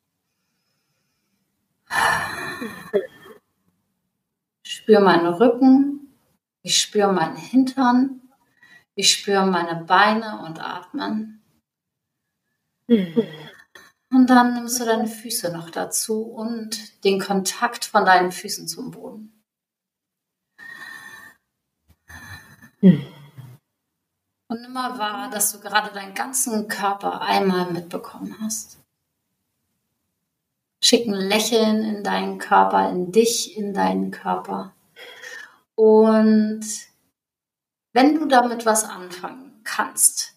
Ich 4.63 4.73
spüre 4.73 5.01
meinen 5.01 5.27
Rücken, 5.27 6.04
ich 6.65 6.81
spüre 6.81 7.13
meinen 7.13 7.37
Hintern, 7.37 8.21
ich 8.95 9.13
spüre 9.13 9.45
meine 9.45 9.83
Beine 9.83 10.41
und 10.43 10.59
atmen. 10.59 11.43
Mhm. 12.87 13.23
Und 14.09 14.27
dann 14.27 14.55
nimmst 14.55 14.79
du 14.79 14.85
deine 14.85 15.07
Füße 15.07 15.51
noch 15.53 15.69
dazu 15.69 16.23
und 16.23 17.03
den 17.03 17.19
Kontakt 17.19 17.85
von 17.85 18.03
deinen 18.03 18.31
Füßen 18.31 18.67
zum 18.67 18.89
Boden. 18.89 19.43
Mhm. 22.81 23.05
Und 24.47 24.61
nimm 24.61 24.73
mal 24.73 24.97
wahr, 24.97 25.29
dass 25.29 25.51
du 25.51 25.59
gerade 25.59 25.93
deinen 25.93 26.15
ganzen 26.15 26.67
Körper 26.67 27.21
einmal 27.21 27.71
mitbekommen 27.71 28.37
hast. 28.41 28.79
schicken 30.83 31.13
Lächeln 31.13 31.83
in 31.83 32.03
deinen 32.03 32.39
Körper, 32.39 32.89
in 32.89 33.11
dich, 33.11 33.55
in 33.55 33.73
deinen 33.73 34.09
Körper. 34.09 34.74
Und 35.75 36.65
wenn 37.93 38.15
du 38.15 38.25
damit 38.25 38.65
was 38.65 38.83
anfangen 38.83 39.61
kannst, 39.63 40.35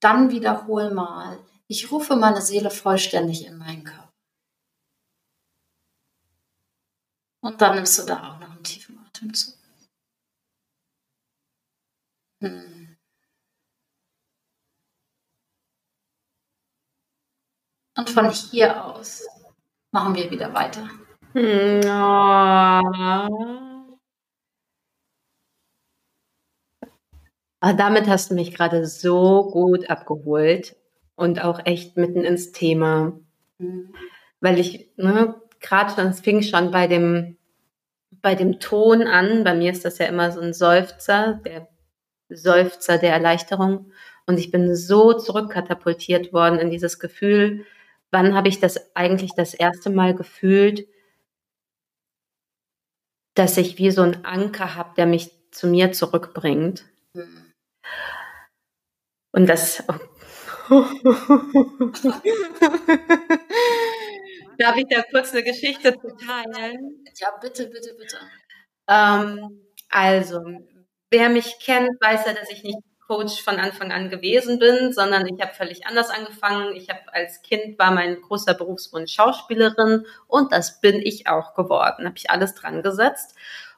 dann 0.00 0.30
wiederhol 0.30 0.92
mal, 0.92 1.38
ich 1.66 1.90
rufe 1.90 2.16
meine 2.16 2.40
Seele 2.40 2.70
vollständig 2.70 3.44
in 3.46 3.58
meinen 3.58 3.84
Körper. 3.84 4.12
Und 7.40 7.60
dann 7.60 7.76
nimmst 7.76 7.98
du 7.98 8.04
da 8.04 8.34
auch 8.34 8.40
noch 8.40 8.50
einen 8.50 8.64
tiefen 8.64 8.98
Atemzug. 9.06 9.54
Hm. 12.40 12.96
Und 17.96 18.10
von 18.10 18.30
hier 18.30 18.84
aus 18.84 19.26
machen 19.90 20.14
wir 20.14 20.30
wieder 20.30 20.54
weiter. 20.54 20.88
Hm, 21.32 21.80
oh. 21.84 23.67
Aber 27.60 27.74
damit 27.74 28.06
hast 28.06 28.30
du 28.30 28.34
mich 28.34 28.54
gerade 28.54 28.86
so 28.86 29.50
gut 29.50 29.90
abgeholt 29.90 30.76
und 31.16 31.42
auch 31.42 31.60
echt 31.64 31.96
mitten 31.96 32.24
ins 32.24 32.52
Thema. 32.52 33.18
Mhm. 33.58 33.94
Weil 34.40 34.60
ich, 34.60 34.90
ne, 34.96 35.34
gerade 35.60 35.92
schon, 35.94 36.06
es 36.06 36.20
fing 36.20 36.42
schon 36.42 36.70
bei 36.70 36.86
dem, 36.86 37.36
bei 38.22 38.34
dem 38.34 38.60
Ton 38.60 39.02
an. 39.02 39.42
Bei 39.44 39.54
mir 39.54 39.72
ist 39.72 39.84
das 39.84 39.98
ja 39.98 40.06
immer 40.06 40.30
so 40.30 40.40
ein 40.40 40.54
Seufzer, 40.54 41.40
der 41.44 41.68
Seufzer 42.28 42.98
der 42.98 43.12
Erleichterung. 43.12 43.92
Und 44.26 44.38
ich 44.38 44.50
bin 44.50 44.76
so 44.76 45.14
zurückkatapultiert 45.14 46.32
worden 46.32 46.58
in 46.58 46.70
dieses 46.70 46.98
Gefühl, 46.98 47.64
wann 48.10 48.34
habe 48.34 48.48
ich 48.48 48.60
das 48.60 48.94
eigentlich 48.94 49.34
das 49.34 49.54
erste 49.54 49.90
Mal 49.90 50.14
gefühlt, 50.14 50.86
dass 53.34 53.56
ich 53.56 53.78
wie 53.78 53.90
so 53.90 54.02
einen 54.02 54.24
Anker 54.24 54.74
habe, 54.74 54.94
der 54.96 55.06
mich 55.06 55.30
zu 55.50 55.66
mir 55.66 55.92
zurückbringt. 55.92 56.84
Mhm. 57.14 57.47
Und 59.32 59.46
das. 59.48 59.82
Darf 64.58 64.76
ich 64.76 64.86
da 64.90 65.02
kurz 65.10 65.32
eine 65.32 65.42
Geschichte 65.44 65.94
zu 65.94 66.16
teilen? 66.16 67.04
Ja, 67.16 67.28
bitte, 67.40 67.66
bitte, 67.68 67.94
bitte. 67.94 68.18
Ähm, 68.88 69.62
also, 69.88 70.40
wer 71.10 71.28
mich 71.28 71.58
kennt, 71.60 71.90
weiß 72.00 72.26
ja, 72.26 72.32
dass 72.34 72.50
ich 72.50 72.64
nicht 72.64 72.78
Coach 73.08 73.42
von 73.42 73.56
Anfang 73.58 73.90
an 73.90 74.10
gewesen 74.10 74.58
bin, 74.58 74.92
sondern 74.92 75.26
ich 75.26 75.40
habe 75.40 75.54
völlig 75.54 75.86
anders 75.86 76.10
angefangen. 76.10 76.76
Ich 76.76 76.90
habe 76.90 77.00
als 77.12 77.40
Kind 77.42 77.78
war 77.78 77.90
mein 77.90 78.20
großer 78.20 78.54
Berufswunsch 78.54 79.14
Schauspielerin 79.14 80.04
und 80.26 80.52
das 80.52 80.80
bin 80.80 81.00
ich 81.02 81.26
auch 81.26 81.54
geworden. 81.54 82.04
Habe 82.04 82.16
ich 82.18 82.30
alles 82.30 82.54
dran 82.54 82.82
gesetzt. 82.82 83.34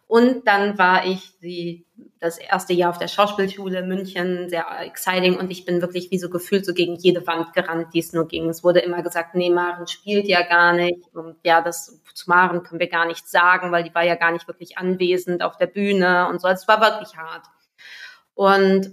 Und 0.08 0.48
dann 0.48 0.76
war 0.78 1.06
ich 1.06 1.38
die, 1.38 1.86
das 2.20 2.36
erste 2.36 2.74
Jahr 2.74 2.90
auf 2.90 2.98
der 2.98 3.08
Schauspielschule 3.08 3.78
in 3.78 3.88
München, 3.88 4.50
sehr 4.50 4.66
exciting. 4.82 5.38
Und 5.38 5.50
ich 5.50 5.64
bin 5.64 5.80
wirklich 5.80 6.10
wie 6.10 6.18
so 6.18 6.28
gefühlt 6.28 6.66
so 6.66 6.74
gegen 6.74 6.96
jede 6.96 7.26
Wand 7.26 7.54
gerannt, 7.54 7.94
die 7.94 8.00
es 8.00 8.12
nur 8.12 8.28
ging. 8.28 8.50
Es 8.50 8.62
wurde 8.62 8.80
immer 8.80 9.02
gesagt, 9.02 9.34
nee, 9.34 9.48
Maren 9.48 9.86
spielt 9.86 10.26
ja 10.26 10.42
gar 10.42 10.74
nicht. 10.74 11.08
Und 11.14 11.36
ja, 11.44 11.62
das 11.62 11.98
zu 12.12 12.28
Maren 12.28 12.62
können 12.62 12.78
wir 12.78 12.90
gar 12.90 13.06
nicht 13.06 13.26
sagen, 13.26 13.72
weil 13.72 13.84
die 13.84 13.94
war 13.94 14.04
ja 14.04 14.16
gar 14.16 14.32
nicht 14.32 14.46
wirklich 14.46 14.76
anwesend 14.76 15.42
auf 15.42 15.56
der 15.56 15.66
Bühne 15.66 16.28
und 16.28 16.42
so. 16.42 16.48
Es 16.48 16.68
war 16.68 16.82
wirklich 16.82 17.16
hart. 17.16 17.46
Und 18.34 18.90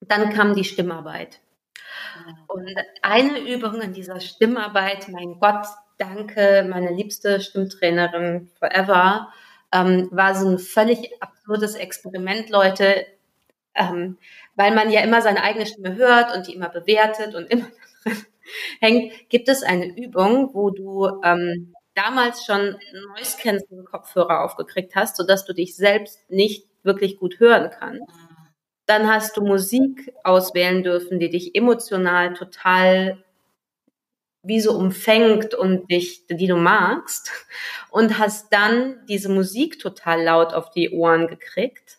dann 0.00 0.32
kam 0.32 0.54
die 0.54 0.64
Stimmarbeit. 0.64 1.40
Und 2.46 2.70
eine 3.02 3.40
Übung 3.40 3.80
in 3.80 3.92
dieser 3.92 4.20
Stimmarbeit, 4.20 5.08
mein 5.08 5.40
Gott, 5.40 5.66
danke, 5.98 6.64
meine 6.68 6.92
liebste 6.92 7.40
Stimmtrainerin 7.40 8.50
forever, 8.58 9.32
ähm, 9.72 10.08
war 10.10 10.34
so 10.34 10.48
ein 10.48 10.58
völlig 10.58 11.10
absurdes 11.20 11.74
Experiment, 11.74 12.50
Leute, 12.50 13.06
ähm, 13.74 14.18
weil 14.54 14.74
man 14.74 14.90
ja 14.90 15.00
immer 15.02 15.22
seine 15.22 15.42
eigene 15.42 15.66
Stimme 15.66 15.96
hört 15.96 16.34
und 16.34 16.46
die 16.46 16.54
immer 16.54 16.68
bewertet 16.68 17.34
und 17.34 17.46
immer 17.50 17.66
hängt, 18.80 19.12
gibt 19.28 19.48
es 19.48 19.62
eine 19.62 19.96
Übung, 19.96 20.54
wo 20.54 20.70
du 20.70 21.20
ähm, 21.22 21.74
damals 21.94 22.44
schon 22.44 22.76
Noise 23.08 23.36
Cancelling 23.40 23.84
Kopfhörer 23.84 24.44
aufgekriegt 24.44 24.94
hast, 24.94 25.16
sodass 25.16 25.44
du 25.44 25.52
dich 25.52 25.76
selbst 25.76 26.30
nicht 26.30 26.66
wirklich 26.82 27.18
gut 27.18 27.40
hören 27.40 27.70
kannst. 27.76 28.04
Dann 28.86 29.10
hast 29.10 29.36
du 29.36 29.42
Musik 29.42 30.12
auswählen 30.22 30.84
dürfen, 30.84 31.18
die 31.18 31.30
dich 31.30 31.56
emotional 31.56 32.34
total 32.34 33.24
wie 34.46 34.60
so 34.60 34.76
umfängt 34.78 35.54
und 35.54 35.90
dich, 35.90 36.24
die 36.28 36.46
du 36.46 36.54
magst 36.56 37.32
und 37.96 38.18
hast 38.18 38.52
dann 38.52 39.00
diese 39.08 39.30
Musik 39.30 39.78
total 39.78 40.22
laut 40.22 40.52
auf 40.52 40.70
die 40.70 40.90
Ohren 40.90 41.28
gekriegt 41.28 41.96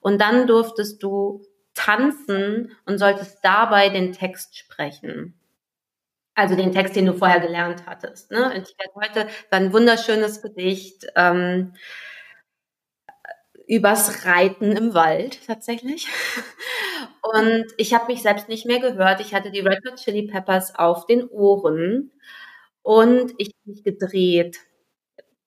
und 0.00 0.18
dann 0.18 0.46
durftest 0.46 1.02
du 1.02 1.44
tanzen 1.74 2.74
und 2.86 2.96
solltest 2.96 3.40
dabei 3.42 3.90
den 3.90 4.14
Text 4.14 4.56
sprechen. 4.56 5.38
Also 6.34 6.56
den 6.56 6.72
Text, 6.72 6.96
den 6.96 7.04
du 7.04 7.12
vorher 7.12 7.40
gelernt 7.40 7.84
hattest. 7.84 8.30
Ne? 8.30 8.54
Und 8.54 8.70
ich 8.70 8.74
werde 8.78 8.94
heute 8.94 9.30
war 9.50 9.60
ein 9.60 9.74
wunderschönes 9.74 10.40
Gedicht 10.40 11.08
ähm, 11.14 11.74
übers 13.66 14.24
Reiten 14.24 14.72
im 14.72 14.94
Wald 14.94 15.46
tatsächlich. 15.46 16.08
Und 17.20 17.66
ich 17.76 17.92
habe 17.92 18.10
mich 18.10 18.22
selbst 18.22 18.48
nicht 18.48 18.64
mehr 18.64 18.80
gehört. 18.80 19.20
Ich 19.20 19.34
hatte 19.34 19.50
die 19.50 19.60
Red 19.60 19.80
Hot 19.86 19.96
Chili 19.96 20.26
Peppers 20.26 20.74
auf 20.74 21.06
den 21.06 21.28
Ohren 21.28 22.12
und 22.82 23.32
ich 23.38 23.48
habe 23.48 23.72
mich 23.72 23.82
gedreht. 23.82 24.58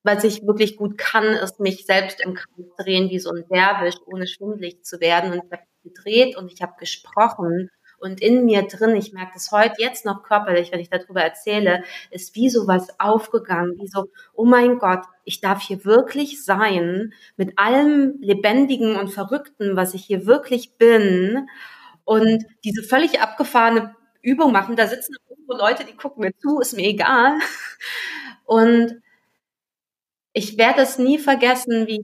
Was 0.03 0.23
ich 0.23 0.45
wirklich 0.45 0.77
gut 0.77 0.97
kann, 0.97 1.25
ist 1.25 1.59
mich 1.59 1.85
selbst 1.85 2.21
im 2.21 2.33
Kreis 2.33 2.65
drehen 2.77 3.09
wie 3.09 3.19
so 3.19 3.31
ein 3.31 3.45
Derwisch, 3.51 3.95
ohne 4.05 4.27
schwindlig 4.27 4.83
zu 4.83 5.01
werden. 5.01 5.33
Und 5.33 5.43
ich 5.45 5.51
habe 5.51 5.63
gedreht 5.83 6.37
und 6.37 6.51
ich 6.51 6.61
habe 6.61 6.73
gesprochen 6.79 7.69
und 7.99 8.21
in 8.21 8.45
mir 8.45 8.63
drin, 8.63 8.95
ich 8.95 9.11
merke 9.11 9.31
das 9.33 9.51
heute 9.51 9.81
jetzt 9.81 10.05
noch 10.05 10.21
körperlich, 10.21 10.71
wenn 10.71 10.79
ich 10.79 10.89
darüber 10.89 11.21
erzähle, 11.21 11.83
ist 12.11 12.35
wie 12.35 12.49
so 12.49 12.67
was 12.67 12.99
aufgegangen, 12.99 13.73
wie 13.79 13.87
so, 13.87 14.09
oh 14.33 14.45
mein 14.45 14.77
Gott, 14.77 15.03
ich 15.23 15.41
darf 15.41 15.61
hier 15.61 15.83
wirklich 15.83 16.43
sein, 16.43 17.13
mit 17.37 17.57
allem 17.57 18.17
Lebendigen 18.21 18.95
und 18.97 19.09
Verrückten, 19.09 19.75
was 19.75 19.95
ich 19.95 20.05
hier 20.05 20.27
wirklich 20.27 20.77
bin. 20.77 21.47
Und 22.05 22.45
diese 22.63 22.83
völlig 22.83 23.19
abgefahrene 23.19 23.95
Übung 24.21 24.51
machen, 24.51 24.75
da 24.75 24.85
sitzen 24.87 25.15
irgendwo 25.29 25.53
Leute, 25.53 25.83
die 25.83 25.95
gucken 25.95 26.23
mir 26.23 26.37
zu, 26.37 26.59
ist 26.59 26.75
mir 26.75 26.87
egal. 26.87 27.39
Und 28.45 29.01
ich 30.37 30.57
werde 30.57 30.81
es 30.81 30.97
nie 30.99 31.19
vergessen, 31.19 31.87
wie 31.87 32.03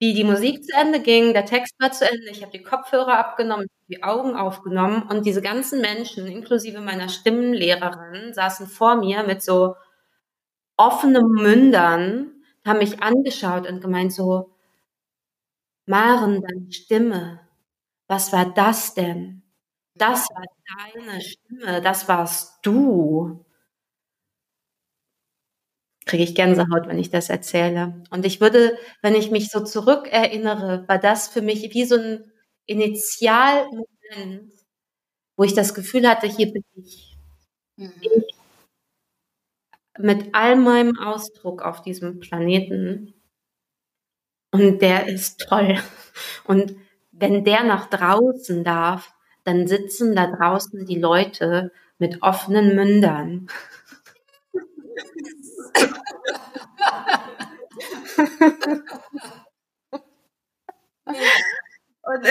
wie 0.00 0.14
die 0.14 0.24
Musik 0.24 0.64
zu 0.64 0.76
Ende 0.76 1.00
ging, 1.00 1.32
der 1.34 1.46
Text 1.46 1.74
war 1.80 1.92
zu 1.92 2.04
Ende, 2.10 2.28
ich 2.30 2.42
habe 2.42 2.52
die 2.52 2.62
Kopfhörer 2.62 3.18
abgenommen, 3.18 3.66
die 3.88 4.02
Augen 4.02 4.36
aufgenommen 4.36 5.02
und 5.10 5.26
diese 5.26 5.42
ganzen 5.42 5.80
Menschen, 5.80 6.26
inklusive 6.26 6.80
meiner 6.82 7.08
Stimmenlehrerin, 7.08 8.34
saßen 8.34 8.66
vor 8.66 8.96
mir 8.96 9.22
mit 9.24 9.42
so 9.42 9.76
offenen 10.78 11.28
Mündern, 11.32 12.32
haben 12.66 12.78
mich 12.78 13.02
angeschaut 13.02 13.68
und 13.68 13.80
gemeint 13.80 14.12
so, 14.12 14.50
Maren, 15.86 16.42
deine 16.42 16.72
Stimme, 16.72 17.40
was 18.08 18.32
war 18.32 18.46
das 18.54 18.94
denn? 18.94 19.42
Das 19.94 20.28
war 20.30 20.44
deine 20.94 21.20
Stimme, 21.22 21.82
das 21.82 22.08
warst 22.08 22.58
du 22.66 23.45
kriege 26.06 26.22
ich 26.24 26.34
Gänsehaut, 26.34 26.88
wenn 26.88 26.98
ich 26.98 27.10
das 27.10 27.28
erzähle. 27.30 28.02
Und 28.10 28.24
ich 28.24 28.40
würde, 28.40 28.78
wenn 29.02 29.14
ich 29.14 29.30
mich 29.30 29.50
so 29.50 29.62
zurückerinnere, 29.62 30.84
war 30.88 30.98
das 30.98 31.28
für 31.28 31.42
mich 31.42 31.74
wie 31.74 31.84
so 31.84 31.96
ein 31.96 32.32
Initialmoment, 32.66 34.52
wo 35.36 35.44
ich 35.44 35.54
das 35.54 35.74
Gefühl 35.74 36.08
hatte, 36.08 36.26
hier 36.26 36.52
bin 36.52 36.64
ich. 36.76 37.16
Mhm. 37.76 37.92
ich 38.00 38.36
mit 39.98 40.34
all 40.34 40.56
meinem 40.56 40.98
Ausdruck 40.98 41.62
auf 41.62 41.82
diesem 41.82 42.20
Planeten. 42.20 43.14
Und 44.52 44.80
der 44.80 45.08
ist 45.08 45.40
toll. 45.48 45.78
Und 46.44 46.76
wenn 47.12 47.44
der 47.44 47.64
nach 47.64 47.88
draußen 47.88 48.64
darf, 48.64 49.12
dann 49.44 49.66
sitzen 49.66 50.14
da 50.14 50.26
draußen 50.26 50.86
die 50.86 50.98
Leute 50.98 51.72
mit 51.98 52.22
offenen 52.22 52.74
Mündern. 52.74 53.48
und, 62.02 62.26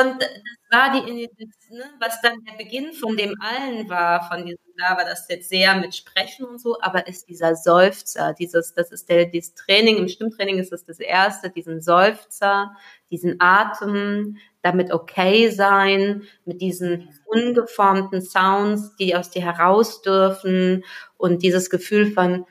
und 0.00 0.22
das 0.22 0.30
war 0.70 0.92
die, 0.92 1.28
ne, 1.70 1.84
was 2.00 2.20
dann 2.20 2.44
der 2.44 2.56
Beginn 2.56 2.92
von 2.92 3.16
dem 3.16 3.34
allen 3.40 3.88
war, 3.88 4.28
von 4.28 4.44
diesem, 4.44 4.58
da 4.78 4.96
war 4.96 5.04
das 5.04 5.26
jetzt 5.28 5.48
sehr 5.48 5.74
mit 5.76 5.94
Sprechen 5.94 6.44
und 6.44 6.60
so, 6.60 6.80
aber 6.80 7.06
ist 7.06 7.28
dieser 7.28 7.56
Seufzer, 7.56 8.34
dieses, 8.34 8.74
das 8.74 8.92
ist 8.92 9.08
der, 9.08 9.26
dieses 9.26 9.54
Training, 9.54 9.96
im 9.98 10.08
Stimmtraining 10.08 10.58
ist 10.58 10.72
das 10.72 10.84
das 10.84 11.00
erste, 11.00 11.50
diesen 11.50 11.80
Seufzer, 11.80 12.76
diesen 13.10 13.36
Atem, 13.40 14.36
damit 14.62 14.92
okay 14.92 15.50
sein, 15.50 16.22
mit 16.44 16.60
diesen 16.60 17.08
ungeformten 17.26 18.20
Sounds, 18.20 18.96
die 18.96 19.14
aus 19.16 19.30
dir 19.30 19.42
heraus 19.42 20.02
dürfen 20.02 20.84
und 21.16 21.42
dieses 21.42 21.70
Gefühl 21.70 22.12
von, 22.12 22.44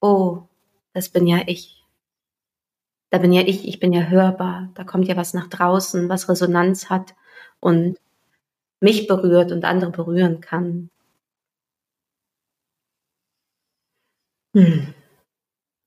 oh, 0.00 0.42
das 0.92 1.08
bin 1.08 1.26
ja 1.26 1.42
ich. 1.46 1.79
Da 3.10 3.18
bin 3.18 3.32
ja 3.32 3.42
ich, 3.42 3.66
ich 3.66 3.80
bin 3.80 3.92
ja 3.92 4.02
hörbar. 4.02 4.70
Da 4.74 4.84
kommt 4.84 5.08
ja 5.08 5.16
was 5.16 5.34
nach 5.34 5.48
draußen, 5.48 6.08
was 6.08 6.28
Resonanz 6.28 6.90
hat 6.90 7.14
und 7.58 7.98
mich 8.80 9.06
berührt 9.06 9.52
und 9.52 9.64
andere 9.64 9.90
berühren 9.90 10.40
kann. 10.40 10.90
Hm. 14.54 14.94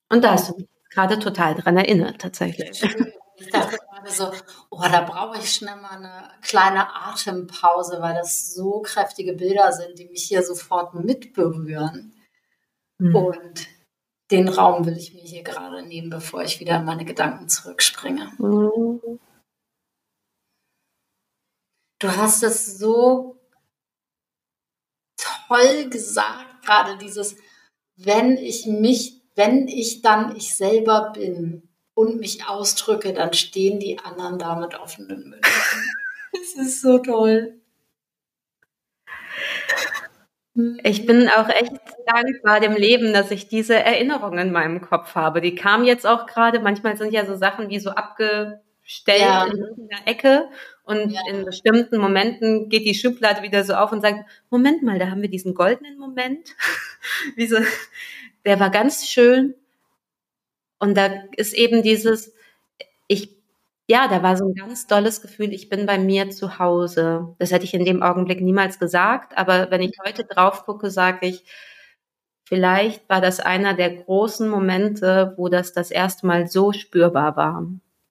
Und 0.10 0.24
da 0.24 0.34
hast 0.34 0.50
du 0.50 0.56
mich 0.58 0.68
gerade 0.90 1.18
total 1.20 1.56
dran 1.56 1.78
erinnert, 1.78 2.22
tatsächlich. 2.22 2.84
Ich 3.38 3.50
dachte 3.50 3.78
gerade 3.90 4.10
so, 4.10 4.32
oh, 4.70 4.82
da 4.82 5.02
brauche 5.02 5.40
ich 5.40 5.52
schnell 5.52 5.76
mal 5.78 5.98
eine 5.98 6.30
kleine 6.42 6.96
Atempause, 6.96 8.00
weil 8.00 8.14
das 8.14 8.54
so 8.54 8.82
kräftige 8.82 9.34
Bilder 9.34 9.72
sind, 9.72 9.98
die 9.98 10.08
mich 10.08 10.24
hier 10.24 10.44
sofort 10.44 10.94
mitberühren. 10.94 12.14
Mhm. 13.00 13.16
Und 13.16 13.68
den 14.34 14.50
Raum 14.50 14.86
will 14.86 14.98
ich 14.98 15.14
mir 15.14 15.22
hier 15.22 15.44
gerade 15.44 15.84
nehmen, 15.84 16.10
bevor 16.10 16.42
ich 16.42 16.60
wieder 16.60 16.78
in 16.78 16.86
meine 16.86 17.06
Gedanken 17.06 17.48
zurückspringe. 17.50 18.32
Du 22.00 22.08
hast 22.18 22.42
es 22.42 22.80
so 22.80 23.40
toll 25.16 25.88
gesagt, 25.90 26.66
gerade 26.66 26.98
dieses, 26.98 27.36
wenn 27.96 28.38
ich 28.38 28.66
mich, 28.66 29.22
wenn 29.36 29.68
ich 29.68 30.02
dann 30.02 30.36
ich 30.36 30.56
selber 30.56 31.12
bin 31.14 31.70
und 31.94 32.20
mich 32.20 32.48
ausdrücke, 32.48 33.14
dann 33.14 33.34
stehen 33.34 33.80
die 33.80 34.00
anderen 34.00 34.40
damit 34.40 34.74
offenen 34.80 35.30
Mündern. 35.30 35.42
Es 36.42 36.56
ist 36.56 36.82
so 36.82 36.98
toll. 36.98 37.62
Ich 40.84 41.08
bin 41.08 41.30
auch 41.30 41.50
echt 41.50 41.74
dankbar 42.06 42.60
dem 42.60 42.74
Leben, 42.74 43.12
dass 43.12 43.32
ich 43.32 43.48
diese 43.48 43.76
Erinnerungen 43.76 44.48
in 44.48 44.52
meinem 44.52 44.82
Kopf 44.82 45.16
habe. 45.16 45.42
Die 45.42 45.56
kamen 45.56 45.86
jetzt 45.86 46.06
auch 46.06 46.28
gerade. 46.28 46.60
Manchmal 46.60 46.96
sind 46.96 47.12
ja 47.12 47.26
so 47.26 47.36
Sachen 47.36 47.70
wie 47.70 47.80
so 47.80 47.90
abgestellt 47.90 49.22
ja. 49.22 49.46
in 49.46 49.58
irgendeiner 49.58 50.08
Ecke 50.08 50.50
und 50.84 51.12
ja. 51.12 51.22
in 51.30 51.46
bestimmten 51.46 51.98
Momenten 51.98 52.70
geht 52.70 52.86
die 52.86 52.94
Schublade 52.94 53.42
wieder 53.42 53.64
so 53.64 53.74
auf 53.74 53.92
und 53.92 54.02
sagt, 54.02 54.30
Moment 54.50 54.84
mal, 54.84 55.00
da 55.00 55.10
haben 55.10 55.22
wir 55.22 55.30
diesen 55.30 55.56
goldenen 55.56 55.98
Moment. 55.98 56.56
wie 57.36 57.48
so, 57.48 57.58
der 58.46 58.60
war 58.60 58.70
ganz 58.70 59.08
schön. 59.08 59.56
Und 60.78 60.96
da 60.98 61.24
ist 61.38 61.54
eben 61.54 61.82
dieses, 61.82 62.34
ich, 63.08 63.38
ja, 63.90 64.08
da 64.08 64.24
war 64.24 64.38
so 64.38 64.46
ein 64.48 64.56
ganz 64.56 64.88
tolles 64.88 65.22
Gefühl, 65.22 65.54
ich 65.54 65.70
bin 65.70 65.86
bei 65.86 65.98
mir 65.98 66.30
zu 66.30 66.60
Hause. 66.60 67.36
Das 67.40 67.52
hätte 67.52 67.66
ich 67.66 67.74
in 67.74 67.86
dem 67.86 68.02
Augenblick 68.02 68.42
niemals 68.42 68.80
gesagt, 68.80 69.38
aber 69.38 69.72
wenn 69.72 69.82
ich 69.82 69.98
heute 70.06 70.24
drauf 70.26 70.66
gucke, 70.66 70.90
sage 70.90 71.28
ich, 71.28 71.44
vielleicht 72.48 73.08
war 73.10 73.22
das 73.22 73.40
einer 73.40 73.74
der 73.74 73.94
großen 74.04 74.50
Momente, 74.50 75.34
wo 75.38 75.50
das 75.50 75.74
das 75.74 75.92
erste 75.92 76.26
Mal 76.28 76.48
so 76.48 76.72
spürbar 76.72 77.36
war. 77.36 77.62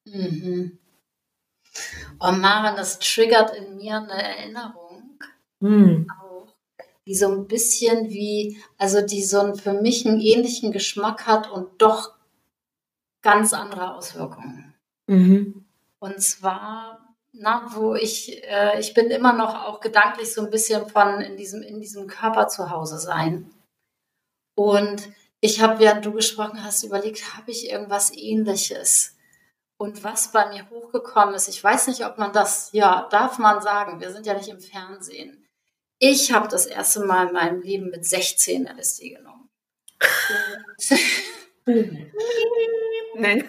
Mhm. 0.05 0.79
Oh 2.21 2.33
Maren, 2.33 2.77
das 2.77 2.99
triggert 2.99 3.55
in 3.57 3.77
mir 3.77 3.97
eine 3.97 4.13
Erinnerung. 4.13 5.19
Mhm. 5.61 6.07
Auch, 6.21 6.55
die 7.07 7.15
so 7.15 7.29
ein 7.33 7.47
bisschen 7.47 8.11
wie, 8.11 8.59
also 8.79 9.01
die 9.01 9.23
so 9.23 9.41
einen, 9.41 9.57
für 9.57 9.73
mich 9.73 10.07
einen 10.07 10.21
ähnlichen 10.21 10.73
Geschmack 10.73 11.27
hat 11.27 11.51
und 11.51 11.81
doch 11.81 12.13
ganz 13.23 13.53
andere 13.53 13.95
Auswirkungen. 13.95 14.72
Mhm. 15.07 15.67
Und 15.99 16.21
zwar, 16.23 17.15
na, 17.33 17.67
wo 17.75 17.95
ich, 17.95 18.43
äh, 18.45 18.79
ich 18.81 18.95
bin 18.95 19.11
immer 19.11 19.33
noch 19.33 19.55
auch 19.67 19.81
gedanklich 19.81 20.33
so 20.33 20.43
ein 20.43 20.51
bisschen 20.51 20.89
von 20.89 21.21
in 21.21 21.37
diesem, 21.37 21.63
in 21.63 21.81
diesem 21.81 22.07
Körper 22.07 22.49
zu 22.49 22.71
Hause 22.71 22.99
sein. 22.99 23.51
Und 24.55 25.09
ich 25.41 25.61
habe, 25.61 25.79
während 25.79 26.05
du 26.05 26.13
gesprochen 26.13 26.63
hast, 26.63 26.85
überlegt, 26.85 27.37
habe 27.37 27.51
ich 27.51 27.71
irgendwas 27.71 28.13
ähnliches? 28.13 29.17
Und 29.77 30.05
was 30.05 30.31
bei 30.31 30.49
mir 30.51 30.69
hochgekommen 30.71 31.35
ist, 31.35 31.49
ich 31.49 31.63
weiß 31.63 31.89
nicht, 31.89 32.07
ob 32.07 32.19
man 32.19 32.33
das, 32.33 32.71
ja, 32.73 33.09
darf 33.11 33.39
man 33.39 33.61
sagen, 33.61 34.01
wir 34.01 34.13
sind 34.13 34.27
ja 34.27 34.35
nicht 34.35 34.49
im 34.49 34.61
Fernsehen. 34.61 35.49
Ich 35.99 36.33
habe 36.33 36.49
das 36.49 36.67
erste 36.67 37.05
Mal 37.05 37.29
in 37.29 37.33
meinem 37.33 37.61
Leben 37.63 37.91
mit 37.91 38.05
16 38.05 38.67
LSD 38.67 39.11
genommen. 39.11 39.49
Nein. 43.15 43.45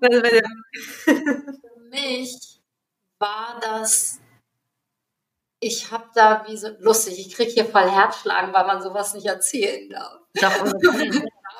Für 0.00 1.30
mich 1.90 2.60
war 3.18 3.60
das, 3.60 4.20
ich 5.60 5.90
habe 5.90 6.08
da 6.14 6.44
wie 6.46 6.56
so, 6.56 6.68
lustig, 6.78 7.18
ich 7.18 7.34
kriege 7.34 7.50
hier 7.50 7.66
voll 7.66 7.90
Herzschlagen, 7.90 8.52
weil 8.52 8.66
man 8.66 8.82
sowas 8.82 9.14
nicht 9.14 9.26
erzählen 9.26 9.88
darf. 9.90 10.20
Doch, 10.34 10.64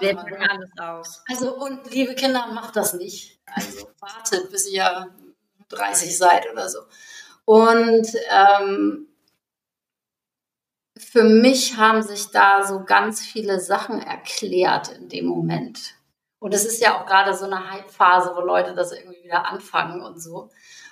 wir 0.01 0.19
alles 0.51 0.71
aus. 0.79 1.23
Also, 1.31 1.57
und 1.57 1.91
liebe 1.91 2.15
Kinder, 2.15 2.47
macht 2.49 2.77
das 2.77 2.95
nicht. 2.95 3.41
Also 3.47 3.89
wartet, 4.01 4.51
bis 4.51 4.69
ihr 4.71 5.15
30 5.69 6.17
seid 6.17 6.51
oder 6.51 6.69
so. 6.69 6.81
Und 7.45 8.07
ähm, 8.31 9.09
für 11.17 11.25
mich 11.25 11.79
haben 11.79 12.03
sich 12.03 12.27
da 12.27 12.67
so 12.67 12.85
ganz 12.85 13.23
viele 13.23 13.59
Sachen 13.59 14.03
erklärt 14.03 14.91
in 14.91 15.09
dem 15.09 15.25
Moment. 15.25 15.95
Und 16.41 16.53
es 16.53 16.67
ist 16.67 16.83
ja 16.83 17.01
auch 17.01 17.07
gerade 17.07 17.35
so 17.35 17.47
eine 17.47 17.71
Hype-Phase, 17.71 18.33
wo 18.37 18.43
Leute 18.43 18.75
das 18.75 18.93
irgendwie 18.93 19.25
wieder 19.25 19.49
anfangen 19.49 20.03
und 20.03 20.21
so. 20.21 20.51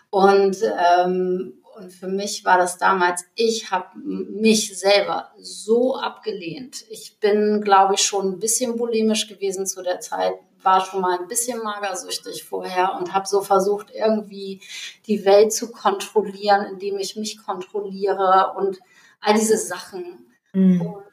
Und, 0.09 0.57
ähm, 0.63 1.63
und 1.77 1.93
für 1.93 2.09
mich 2.09 2.43
war 2.43 2.57
das 2.57 2.79
damals, 2.79 3.27
ich 3.35 3.71
habe 3.71 3.99
mich 3.99 4.79
selber 4.79 5.31
so 5.37 5.97
abgelehnt. 5.97 6.87
Ich 6.89 7.21
bin, 7.21 7.61
glaube 7.61 7.93
ich, 7.93 8.01
schon 8.01 8.33
ein 8.33 8.39
bisschen 8.39 8.79
bulimisch 8.79 9.29
gewesen 9.29 9.67
zu 9.67 9.83
der 9.83 10.01
Zeit, 10.01 10.37
war 10.65 10.85
schon 10.85 11.01
mal 11.01 11.19
ein 11.19 11.29
bisschen 11.29 11.63
magersüchtig 11.63 12.45
vorher 12.45 12.95
und 12.99 13.13
habe 13.13 13.27
so 13.27 13.43
versucht, 13.43 13.91
irgendwie 13.93 14.63
die 15.07 15.25
Welt 15.25 15.53
zu 15.53 15.71
kontrollieren, 15.71 16.67
indem 16.67 16.99
ich 16.99 17.17
mich 17.17 17.45
kontrolliere 17.45 18.55
und 18.57 18.79
all 19.21 19.35
diese 19.35 19.59
Sachen. 19.59 20.27
Mhm. 20.53 20.81
Und 20.81 21.05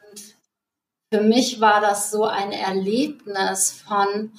für 1.12 1.20
mich 1.20 1.60
war 1.60 1.80
das 1.80 2.10
so 2.10 2.24
ein 2.24 2.52
Erlebnis 2.52 3.82
von, 3.86 4.32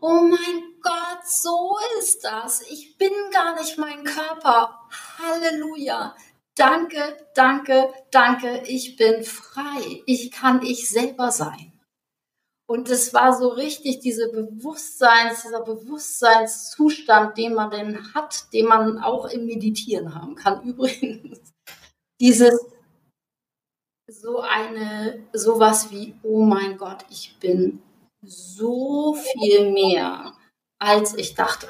oh 0.00 0.20
mein 0.20 0.62
Gott, 0.80 1.26
so 1.26 1.76
ist 1.98 2.24
das. 2.24 2.62
Ich 2.70 2.96
bin 2.98 3.10
gar 3.32 3.58
nicht 3.58 3.78
mein 3.78 4.04
Körper. 4.04 4.78
Halleluja. 5.18 6.14
Danke, 6.54 7.16
danke, 7.34 7.92
danke. 8.10 8.62
Ich 8.66 8.96
bin 8.96 9.22
frei. 9.24 10.02
Ich 10.06 10.30
kann 10.30 10.62
ich 10.62 10.88
selber 10.88 11.30
sein. 11.30 11.77
Und 12.70 12.90
es 12.90 13.14
war 13.14 13.34
so 13.34 13.48
richtig 13.48 14.00
diese 14.00 14.30
Bewusstseins, 14.30 15.42
dieser 15.42 15.62
Bewusstseinszustand, 15.62 17.38
den 17.38 17.54
man 17.54 17.70
denn 17.70 18.12
hat, 18.12 18.52
den 18.52 18.66
man 18.66 18.98
auch 18.98 19.30
im 19.30 19.46
Meditieren 19.46 20.14
haben 20.14 20.34
kann. 20.34 20.62
Übrigens, 20.64 21.40
dieses 22.20 22.60
so 24.06 24.40
eine, 24.40 25.26
sowas 25.32 25.90
wie, 25.90 26.14
oh 26.22 26.44
mein 26.44 26.76
Gott, 26.76 27.06
ich 27.10 27.38
bin 27.40 27.82
so 28.22 29.14
viel 29.14 29.70
mehr, 29.72 30.34
als 30.78 31.14
ich 31.14 31.34
dachte. 31.34 31.68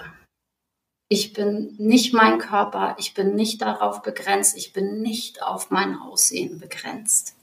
Ich 1.09 1.33
bin 1.33 1.77
nicht 1.79 2.13
mein 2.13 2.39
Körper, 2.39 2.97
ich 2.99 3.15
bin 3.15 3.35
nicht 3.37 3.63
darauf 3.63 4.03
begrenzt, 4.03 4.57
ich 4.57 4.73
bin 4.73 5.01
nicht 5.01 5.43
auf 5.43 5.71
mein 5.71 5.97
Aussehen 5.97 6.59
begrenzt. 6.59 7.38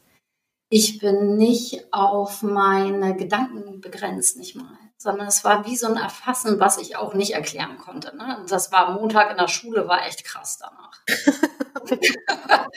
Ich 0.70 1.00
bin 1.00 1.38
nicht 1.38 1.94
auf 1.94 2.42
meine 2.42 3.16
Gedanken 3.16 3.82
begrenzt, 3.82 4.38
nicht 4.38 4.56
mal, 4.56 4.80
sondern 4.98 5.28
es 5.28 5.44
war 5.44 5.64
wie 5.66 5.78
so 5.78 5.86
ein 5.88 5.98
Erfassen, 5.98 6.60
was 6.60 6.80
ich 6.80 6.98
auch 6.98 7.14
nicht 7.14 7.36
erklären 7.36 7.78
konnte. 7.78 8.18
Ne? 8.18 8.44
Das 8.50 8.72
war 8.72 8.94
Montag 8.94 9.30
in 9.30 9.38
der 9.38 9.48
Schule, 9.48 9.88
war 9.88 10.08
echt 10.08 10.24
krass 10.24 10.58
danach. 10.58 11.04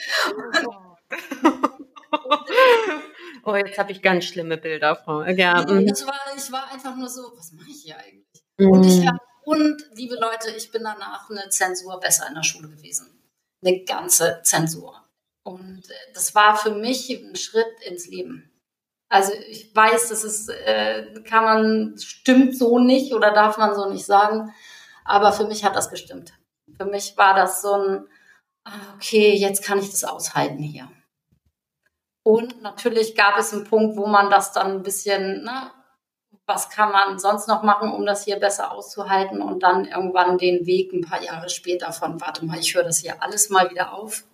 oh, 3.43 3.55
jetzt 3.55 3.79
habe 3.79 3.91
ich 3.91 4.03
ganz 4.03 4.25
schlimme 4.25 4.57
Bilder 4.57 4.95
vor. 4.95 5.27
Ja. 5.29 5.65
Nee, 5.65 5.85
das 5.85 6.05
war, 6.05 6.19
ich 6.37 6.51
war 6.51 6.71
einfach 6.71 6.95
nur 6.95 7.09
so, 7.09 7.31
was 7.35 7.51
mache 7.53 7.69
ich 7.69 7.81
hier 7.83 7.97
eigentlich? 7.97 8.43
Mhm. 8.57 8.69
Und 8.69 8.83
ich 8.83 9.07
hab, 9.07 9.15
und 9.45 9.83
liebe 9.93 10.13
Leute, 10.15 10.51
ich 10.55 10.71
bin 10.71 10.83
danach 10.83 11.27
eine 11.29 11.49
Zensur 11.49 11.99
besser 11.99 12.27
in 12.27 12.35
der 12.35 12.43
Schule 12.43 12.69
gewesen. 12.69 13.19
Eine 13.65 13.83
ganze 13.83 14.41
Zensur. 14.43 15.08
Und 15.43 15.89
äh, 15.89 16.13
das 16.13 16.35
war 16.35 16.55
für 16.55 16.71
mich 16.71 17.09
ein 17.09 17.35
Schritt 17.35 17.67
ins 17.85 18.07
Leben. 18.07 18.51
Also 19.09 19.33
ich 19.49 19.75
weiß, 19.75 20.09
das 20.09 20.23
ist, 20.23 20.49
äh, 20.49 21.21
kann 21.23 21.43
man, 21.43 21.97
stimmt 21.97 22.55
so 22.55 22.77
nicht 22.77 23.13
oder 23.13 23.31
darf 23.31 23.57
man 23.57 23.73
so 23.73 23.89
nicht 23.89 24.05
sagen. 24.05 24.53
Aber 25.03 25.31
für 25.31 25.47
mich 25.47 25.65
hat 25.65 25.75
das 25.75 25.89
gestimmt. 25.89 26.33
Für 26.77 26.85
mich 26.85 27.17
war 27.17 27.33
das 27.33 27.61
so 27.61 27.73
ein, 27.73 28.07
ah, 28.65 28.93
okay, 28.95 29.33
jetzt 29.33 29.63
kann 29.63 29.79
ich 29.79 29.89
das 29.89 30.03
aushalten 30.03 30.61
hier. 30.61 30.89
Und 32.23 32.61
natürlich 32.61 33.15
gab 33.15 33.37
es 33.39 33.53
einen 33.53 33.63
Punkt, 33.63 33.97
wo 33.97 34.05
man 34.05 34.29
das 34.29 34.51
dann 34.51 34.71
ein 34.71 34.83
bisschen, 34.83 35.43
ne, 35.43 35.71
was 36.45 36.69
kann 36.69 36.91
man 36.91 37.17
sonst 37.17 37.47
noch 37.47 37.63
machen, 37.63 37.91
um 37.91 38.05
das 38.05 38.25
hier 38.25 38.39
besser 38.39 38.71
auszuhalten 38.71 39.41
und 39.41 39.63
dann 39.63 39.85
irgendwann 39.85 40.37
den 40.37 40.65
Weg 40.67 40.93
ein 40.93 41.01
paar 41.01 41.23
Jahre 41.23 41.49
später 41.49 41.91
von, 41.91 42.21
warte 42.21 42.45
mal, 42.45 42.59
ich 42.59 42.75
höre 42.75 42.83
das 42.83 42.99
hier 42.99 43.21
alles 43.23 43.49
mal 43.49 43.69
wieder 43.71 43.93
auf, 43.93 44.25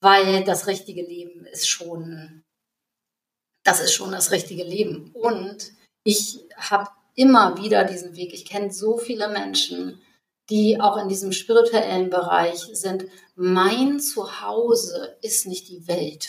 weil 0.00 0.44
das 0.44 0.66
richtige 0.66 1.02
Leben 1.02 1.44
ist 1.46 1.68
schon, 1.68 2.42
das 3.64 3.80
ist 3.80 3.92
schon 3.92 4.12
das 4.12 4.30
richtige 4.30 4.64
Leben. 4.64 5.10
Und 5.12 5.72
ich 6.04 6.40
habe 6.56 6.90
immer 7.14 7.58
wieder 7.58 7.84
diesen 7.84 8.16
Weg. 8.16 8.32
Ich 8.32 8.44
kenne 8.44 8.72
so 8.72 8.96
viele 8.96 9.28
Menschen, 9.28 10.00
die 10.50 10.80
auch 10.80 10.96
in 10.96 11.08
diesem 11.08 11.32
spirituellen 11.32 12.10
Bereich 12.10 12.68
sind. 12.72 13.06
Mein 13.34 14.00
Zuhause 14.00 15.16
ist 15.20 15.46
nicht 15.46 15.68
die 15.68 15.86
Welt. 15.88 16.28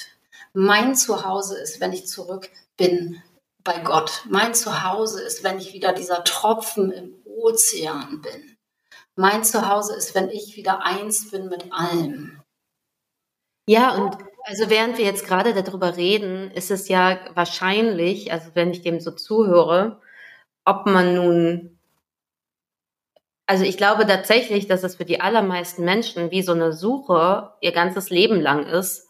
Mein 0.53 0.95
Zuhause 0.95 1.57
ist, 1.59 1.79
wenn 1.79 1.93
ich 1.93 2.07
zurück 2.07 2.49
bin 2.75 3.21
bei 3.63 3.79
Gott. 3.79 4.23
Mein 4.27 4.53
Zuhause 4.55 5.21
ist, 5.21 5.43
wenn 5.43 5.59
ich 5.59 5.73
wieder 5.73 5.93
dieser 5.93 6.23
Tropfen 6.23 6.91
im 6.91 7.15
Ozean 7.23 8.21
bin. 8.21 8.57
Mein 9.15 9.43
Zuhause 9.43 9.95
ist, 9.95 10.15
wenn 10.15 10.29
ich 10.29 10.55
wieder 10.55 10.83
eins 10.83 11.29
bin 11.29 11.49
mit 11.49 11.71
allem. 11.71 12.38
Ja, 13.69 13.91
und 13.93 14.17
also 14.45 14.71
während 14.71 14.97
wir 14.97 15.05
jetzt 15.05 15.27
gerade 15.27 15.53
darüber 15.53 15.95
reden, 15.95 16.49
ist 16.49 16.71
es 16.71 16.89
ja 16.89 17.19
wahrscheinlich, 17.35 18.31
also 18.33 18.49
wenn 18.55 18.71
ich 18.71 18.81
dem 18.81 18.99
so 18.99 19.11
zuhöre, 19.11 20.01
ob 20.65 20.87
man 20.87 21.13
nun, 21.13 21.77
also 23.45 23.63
ich 23.63 23.77
glaube 23.77 24.07
tatsächlich, 24.07 24.65
dass 24.65 24.81
es 24.81 24.95
für 24.95 25.05
die 25.05 25.21
allermeisten 25.21 25.85
Menschen 25.85 26.31
wie 26.31 26.41
so 26.41 26.53
eine 26.53 26.73
Suche 26.73 27.51
ihr 27.61 27.71
ganzes 27.71 28.09
Leben 28.09 28.41
lang 28.41 28.65
ist, 28.65 29.07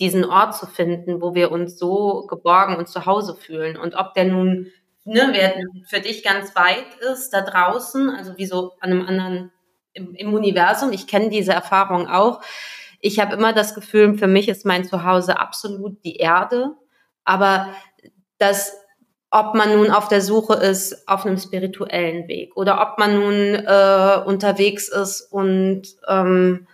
diesen 0.00 0.24
Ort 0.24 0.56
zu 0.56 0.66
finden, 0.66 1.22
wo 1.22 1.36
wir 1.36 1.52
uns 1.52 1.78
so 1.78 2.26
geborgen 2.26 2.74
und 2.74 2.88
zu 2.88 3.06
Hause 3.06 3.36
fühlen. 3.36 3.76
Und 3.76 3.94
ob 3.94 4.14
der 4.14 4.24
nun 4.24 4.72
ne, 5.04 5.28
wer 5.30 5.54
für 5.88 6.00
dich 6.00 6.24
ganz 6.24 6.56
weit 6.56 6.92
ist, 7.12 7.30
da 7.30 7.40
draußen, 7.42 8.10
also 8.10 8.36
wie 8.36 8.46
so 8.46 8.72
an 8.80 8.90
einem 8.90 9.06
anderen 9.06 9.52
im, 9.92 10.12
im 10.16 10.34
Universum, 10.34 10.90
ich 10.90 11.06
kenne 11.06 11.30
diese 11.30 11.52
Erfahrung 11.52 12.08
auch. 12.08 12.40
Ich 13.00 13.20
habe 13.20 13.34
immer 13.34 13.52
das 13.52 13.74
Gefühl, 13.74 14.18
für 14.18 14.26
mich 14.26 14.48
ist 14.48 14.64
mein 14.64 14.84
Zuhause 14.84 15.38
absolut 15.38 16.04
die 16.04 16.16
Erde, 16.16 16.72
aber 17.24 17.68
das 18.38 18.72
ob 19.30 19.54
man 19.54 19.76
nun 19.76 19.90
auf 19.90 20.08
der 20.08 20.20
Suche 20.20 20.54
ist 20.54 21.08
auf 21.08 21.26
einem 21.26 21.36
spirituellen 21.36 22.28
Weg 22.28 22.56
oder 22.56 22.80
ob 22.80 22.98
man 22.98 23.14
nun 23.14 23.54
äh, 23.54 24.22
unterwegs 24.24 24.88
ist 24.88 25.20
und 25.32 25.82
ähm, 26.08 26.66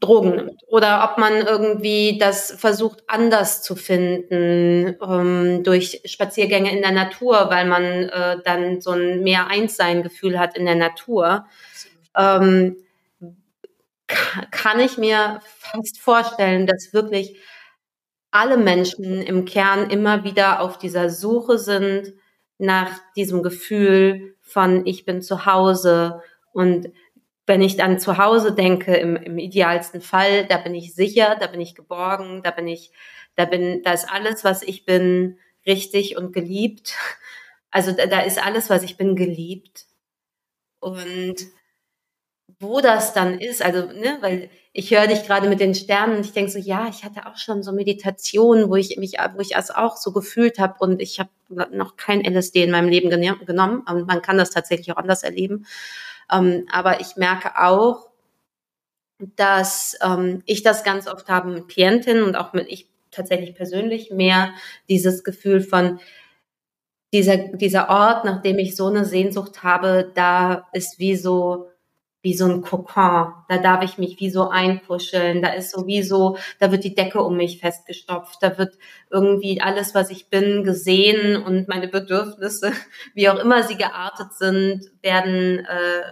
Drogen 0.00 0.36
nimmt 0.36 0.62
oder 0.68 1.08
ob 1.10 1.18
man 1.18 1.34
irgendwie 1.46 2.18
das 2.18 2.52
versucht 2.52 3.04
anders 3.06 3.62
zu 3.62 3.76
finden 3.76 4.96
ähm, 5.02 5.62
durch 5.64 6.02
Spaziergänge 6.04 6.74
in 6.74 6.82
der 6.82 6.92
Natur, 6.92 7.46
weil 7.50 7.66
man 7.66 7.82
äh, 7.82 8.38
dann 8.44 8.80
so 8.80 8.90
ein 8.90 9.22
mehr 9.22 9.46
Einssein-Gefühl 9.48 10.38
hat 10.38 10.56
in 10.56 10.66
der 10.66 10.74
Natur, 10.74 11.46
ähm, 12.16 12.76
kann 14.50 14.80
ich 14.80 14.98
mir 14.98 15.40
fast 15.44 16.00
vorstellen, 16.00 16.66
dass 16.66 16.92
wirklich 16.92 17.38
alle 18.30 18.56
Menschen 18.56 19.22
im 19.22 19.44
Kern 19.44 19.90
immer 19.90 20.24
wieder 20.24 20.60
auf 20.60 20.78
dieser 20.78 21.10
Suche 21.10 21.58
sind 21.58 22.14
nach 22.58 22.90
diesem 23.16 23.42
Gefühl 23.42 24.36
von 24.40 24.86
ich 24.86 25.04
bin 25.04 25.22
zu 25.22 25.46
Hause 25.46 26.22
und 26.52 26.92
wenn 27.46 27.60
ich 27.60 27.76
dann 27.76 27.98
zu 27.98 28.18
Hause 28.18 28.52
denke, 28.52 28.94
im, 28.96 29.16
im 29.16 29.38
idealsten 29.38 30.00
Fall, 30.00 30.46
da 30.46 30.58
bin 30.58 30.74
ich 30.74 30.94
sicher, 30.94 31.36
da 31.40 31.48
bin 31.48 31.60
ich 31.60 31.74
geborgen, 31.74 32.42
da 32.42 32.50
bin 32.50 32.68
ich, 32.68 32.92
da 33.34 33.44
bin, 33.44 33.82
da 33.82 33.92
ist 33.92 34.10
alles, 34.10 34.44
was 34.44 34.62
ich 34.62 34.84
bin, 34.84 35.38
richtig 35.66 36.16
und 36.16 36.32
geliebt. 36.32 36.94
Also 37.70 37.92
da, 37.92 38.06
da 38.06 38.20
ist 38.20 38.44
alles, 38.44 38.70
was 38.70 38.82
ich 38.82 38.96
bin, 38.96 39.16
geliebt. 39.16 39.86
Und 40.78 41.36
wo 42.62 42.80
das 42.80 43.12
dann 43.12 43.38
ist, 43.38 43.62
also, 43.62 43.86
ne, 43.86 44.18
weil 44.20 44.48
ich 44.72 44.90
höre 44.90 45.06
dich 45.06 45.26
gerade 45.26 45.48
mit 45.48 45.60
den 45.60 45.74
Sternen 45.74 46.16
und 46.16 46.24
ich 46.24 46.32
denke 46.32 46.50
so, 46.50 46.58
ja, 46.58 46.88
ich 46.88 47.04
hatte 47.04 47.26
auch 47.26 47.36
schon 47.36 47.62
so 47.62 47.72
Meditationen, 47.72 48.70
wo 48.70 48.76
ich 48.76 48.96
mich, 48.96 49.14
wo 49.34 49.40
ich 49.40 49.54
es 49.54 49.70
auch 49.70 49.96
so 49.96 50.12
gefühlt 50.12 50.58
habe 50.58 50.76
und 50.78 51.02
ich 51.02 51.20
habe 51.20 51.30
noch 51.72 51.96
kein 51.96 52.24
LSD 52.24 52.62
in 52.62 52.70
meinem 52.70 52.88
Leben 52.88 53.10
genommen. 53.10 53.84
Und 53.86 54.06
man 54.06 54.22
kann 54.22 54.38
das 54.38 54.50
tatsächlich 54.50 54.92
auch 54.92 54.96
anders 54.96 55.22
erleben. 55.22 55.66
Ähm, 56.32 56.66
aber 56.72 57.00
ich 57.00 57.16
merke 57.16 57.58
auch, 57.60 58.08
dass 59.36 59.96
ähm, 60.02 60.42
ich 60.46 60.62
das 60.62 60.84
ganz 60.84 61.06
oft 61.06 61.28
habe 61.28 61.50
mit 61.50 61.68
Klientinnen 61.68 62.22
und 62.22 62.36
auch 62.36 62.54
mit 62.54 62.68
ich 62.68 62.88
tatsächlich 63.10 63.54
persönlich 63.54 64.10
mehr 64.10 64.54
dieses 64.88 65.22
Gefühl 65.22 65.60
von 65.60 66.00
dieser, 67.12 67.36
dieser 67.36 67.90
Ort, 67.90 68.24
nachdem 68.24 68.58
ich 68.58 68.74
so 68.74 68.86
eine 68.86 69.04
Sehnsucht 69.04 69.62
habe, 69.62 70.10
da 70.14 70.66
ist 70.72 70.98
wie 70.98 71.14
so, 71.14 71.68
wie 72.22 72.34
so 72.34 72.46
ein 72.46 72.62
Kokon. 72.62 73.34
Da 73.48 73.58
darf 73.58 73.82
ich 73.82 73.98
mich 73.98 74.18
wie 74.20 74.30
so 74.30 74.48
einkuscheln. 74.48 75.42
Da 75.42 75.50
ist 75.50 75.72
sowieso, 75.72 76.38
da 76.60 76.70
wird 76.70 76.84
die 76.84 76.94
Decke 76.94 77.20
um 77.20 77.36
mich 77.36 77.58
festgestopft. 77.58 78.38
Da 78.40 78.56
wird 78.58 78.78
irgendwie 79.10 79.60
alles, 79.60 79.94
was 79.94 80.10
ich 80.10 80.30
bin, 80.30 80.62
gesehen 80.62 81.42
und 81.42 81.68
meine 81.68 81.88
Bedürfnisse, 81.88 82.72
wie 83.14 83.28
auch 83.28 83.38
immer 83.38 83.64
sie 83.64 83.76
geartet 83.76 84.32
sind, 84.34 84.90
werden, 85.02 85.66
äh, 85.66 86.02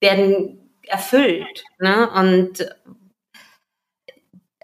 werden 0.00 0.72
erfüllt. 0.82 1.64
Ne? 1.78 2.10
Und 2.10 2.68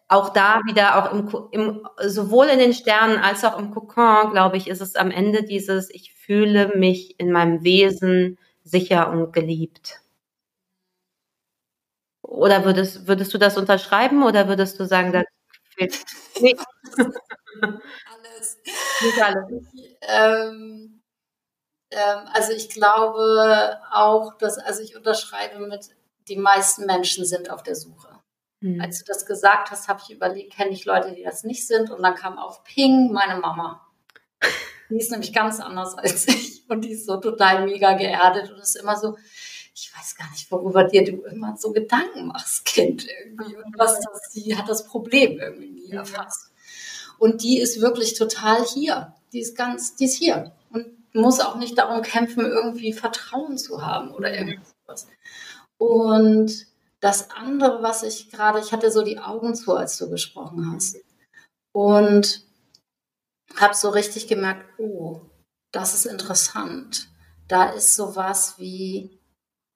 auch 0.08 0.30
da 0.30 0.60
wieder, 0.66 0.98
auch 0.98 1.12
im, 1.12 1.48
im, 1.52 1.88
sowohl 2.06 2.46
in 2.46 2.58
den 2.58 2.74
Sternen 2.74 3.18
als 3.18 3.44
auch 3.44 3.58
im 3.58 3.70
Kokon, 3.70 4.30
glaube 4.32 4.56
ich, 4.56 4.68
ist 4.68 4.80
es 4.80 4.96
am 4.96 5.10
Ende 5.10 5.44
dieses, 5.44 5.90
ich 5.90 6.12
fühle 6.12 6.72
mich 6.76 7.18
in 7.18 7.30
meinem 7.30 7.62
Wesen 7.64 8.38
sicher 8.64 9.10
und 9.10 9.32
geliebt. 9.32 10.03
Oder 12.34 12.64
würdest, 12.64 13.06
würdest 13.06 13.32
du 13.32 13.38
das 13.38 13.56
unterschreiben 13.56 14.24
oder 14.24 14.48
würdest 14.48 14.78
du 14.80 14.86
sagen, 14.86 15.12
das 15.12 15.24
fehlt? 15.74 16.04
Nee. 16.40 16.56
alles. 17.60 18.58
Nicht 19.00 19.22
alles. 19.22 19.44
Ähm, 20.02 21.00
ähm, 21.92 22.18
also 22.32 22.52
ich 22.52 22.68
glaube 22.70 23.78
auch, 23.92 24.36
dass, 24.38 24.58
also 24.58 24.82
ich 24.82 24.96
unterschreibe 24.96 25.64
mit, 25.64 25.90
die 26.26 26.36
meisten 26.36 26.86
Menschen 26.86 27.24
sind 27.24 27.50
auf 27.50 27.62
der 27.62 27.76
Suche. 27.76 28.08
Mhm. 28.60 28.80
Als 28.80 28.98
du 28.98 29.04
das 29.06 29.26
gesagt 29.26 29.70
hast, 29.70 29.86
habe 29.86 30.00
ich 30.02 30.12
überlegt, 30.12 30.54
kenne 30.54 30.72
ich 30.72 30.84
Leute, 30.84 31.12
die 31.12 31.22
das 31.22 31.44
nicht 31.44 31.66
sind? 31.68 31.90
Und 31.90 32.02
dann 32.02 32.16
kam 32.16 32.36
auf 32.36 32.64
Ping 32.64 33.12
meine 33.12 33.38
Mama. 33.38 33.86
Die 34.90 34.96
ist 34.96 35.12
nämlich 35.12 35.32
ganz 35.32 35.60
anders 35.60 35.96
als 35.96 36.26
ich 36.28 36.68
und 36.68 36.84
die 36.84 36.92
ist 36.92 37.06
so 37.06 37.18
total 37.18 37.64
mega 37.64 37.92
geerdet 37.92 38.50
und 38.50 38.58
ist 38.58 38.74
immer 38.74 38.96
so, 38.96 39.16
ich 39.74 39.92
weiß 39.96 40.14
gar 40.14 40.30
nicht, 40.30 40.50
worüber 40.50 40.84
dir 40.84 41.04
du 41.04 41.22
immer 41.24 41.56
so 41.56 41.72
Gedanken 41.72 42.28
machst, 42.28 42.64
Kind 42.64 43.06
irgendwie. 43.06 43.56
Und 43.56 43.76
was 43.76 43.98
das, 44.00 44.30
die 44.32 44.56
hat 44.56 44.68
das 44.68 44.86
Problem 44.86 45.38
irgendwie 45.38 45.70
nie 45.70 45.90
erfasst. 45.90 46.52
Und 47.18 47.42
die 47.42 47.58
ist 47.58 47.80
wirklich 47.80 48.14
total 48.14 48.64
hier. 48.64 49.14
Die 49.32 49.40
ist 49.40 49.56
ganz, 49.56 49.96
die 49.96 50.04
ist 50.04 50.16
hier. 50.16 50.52
Und 50.70 50.86
muss 51.12 51.40
auch 51.40 51.56
nicht 51.56 51.76
darum 51.76 52.02
kämpfen, 52.02 52.44
irgendwie 52.44 52.92
Vertrauen 52.92 53.58
zu 53.58 53.84
haben 53.84 54.12
oder 54.12 54.32
irgendwas. 54.32 55.08
Und 55.76 56.66
das 57.00 57.30
andere, 57.30 57.82
was 57.82 58.04
ich 58.04 58.30
gerade, 58.30 58.60
ich 58.60 58.72
hatte 58.72 58.92
so 58.92 59.02
die 59.02 59.18
Augen 59.18 59.54
zu, 59.54 59.74
als 59.74 59.98
du 59.98 60.08
gesprochen 60.08 60.72
hast. 60.72 60.96
Und 61.72 62.44
habe 63.56 63.74
so 63.74 63.88
richtig 63.88 64.28
gemerkt, 64.28 64.64
oh, 64.78 65.22
das 65.72 65.94
ist 65.94 66.06
interessant. 66.06 67.08
Da 67.48 67.70
ist 67.70 67.96
sowas 67.96 68.54
wie 68.58 69.18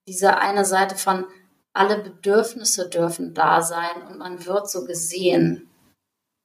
diese 0.09 0.39
eine 0.39 0.65
Seite 0.65 0.97
von 0.97 1.27
alle 1.75 1.99
Bedürfnisse 1.99 2.89
dürfen 2.89 3.35
da 3.35 3.63
sein 3.63 4.03
und 4.09 4.19
man 4.19 4.45
wird 4.47 4.69
so 4.69 4.85
gesehen. 4.85 5.71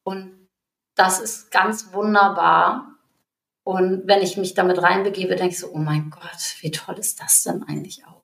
Und 0.06 0.48
das 0.96 1.20
ist 1.20 1.50
ganz 1.50 1.94
wunderbar. 1.94 2.98
Und 3.66 4.06
wenn 4.06 4.22
ich 4.22 4.38
mich 4.38 4.54
damit 4.54 4.82
reinbegebe, 4.82 5.36
denke 5.36 5.54
ich 5.54 5.60
so, 5.60 5.72
oh 5.72 5.78
mein 5.78 6.10
Gott, 6.10 6.58
wie 6.60 6.72
toll 6.72 7.00
ist 7.00 7.22
das 7.22 7.44
denn 7.44 7.64
eigentlich 7.64 8.06
auch? 8.06 8.22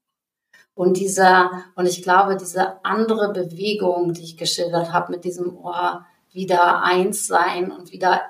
Und 0.75 0.97
dieser, 0.97 1.63
und 1.75 1.85
ich 1.87 2.03
glaube, 2.03 2.35
diese 2.35 2.83
andere 2.85 3.33
Bewegung, 3.33 4.13
die 4.13 4.23
ich 4.23 4.37
geschildert 4.37 4.91
habe, 4.91 5.13
mit 5.13 5.23
diesem 5.23 5.57
Ohr 5.57 6.05
wieder 6.31 6.83
eins 6.83 7.27
sein 7.27 7.71
und 7.71 7.91
wieder 7.91 8.21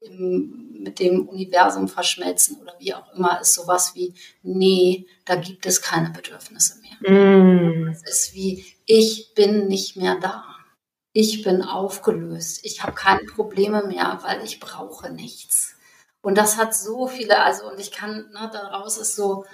im, 0.00 0.67
mit 0.88 0.98
dem 1.00 1.28
Universum 1.28 1.86
verschmelzen 1.86 2.56
oder 2.62 2.74
wie 2.78 2.94
auch 2.94 3.12
immer, 3.14 3.40
ist 3.42 3.54
sowas 3.54 3.94
wie, 3.94 4.14
nee, 4.42 5.06
da 5.26 5.36
gibt 5.36 5.66
es 5.66 5.82
keine 5.82 6.10
Bedürfnisse 6.10 6.76
mehr. 6.80 7.10
Mm. 7.12 7.88
Es 7.88 8.02
ist 8.02 8.34
wie, 8.34 8.64
ich 8.86 9.34
bin 9.34 9.68
nicht 9.68 9.96
mehr 9.96 10.16
da. 10.16 10.44
Ich 11.12 11.42
bin 11.42 11.62
aufgelöst. 11.62 12.60
Ich 12.64 12.82
habe 12.82 12.92
keine 12.92 13.24
Probleme 13.24 13.86
mehr, 13.86 14.18
weil 14.22 14.42
ich 14.44 14.60
brauche 14.60 15.10
nichts. 15.10 15.74
Und 16.22 16.38
das 16.38 16.56
hat 16.56 16.74
so 16.74 17.06
viele, 17.06 17.42
also 17.42 17.70
und 17.70 17.78
ich 17.78 17.92
kann, 17.92 18.30
ne, 18.32 18.48
daraus 18.50 18.96
ist 18.96 19.14
so, 19.14 19.44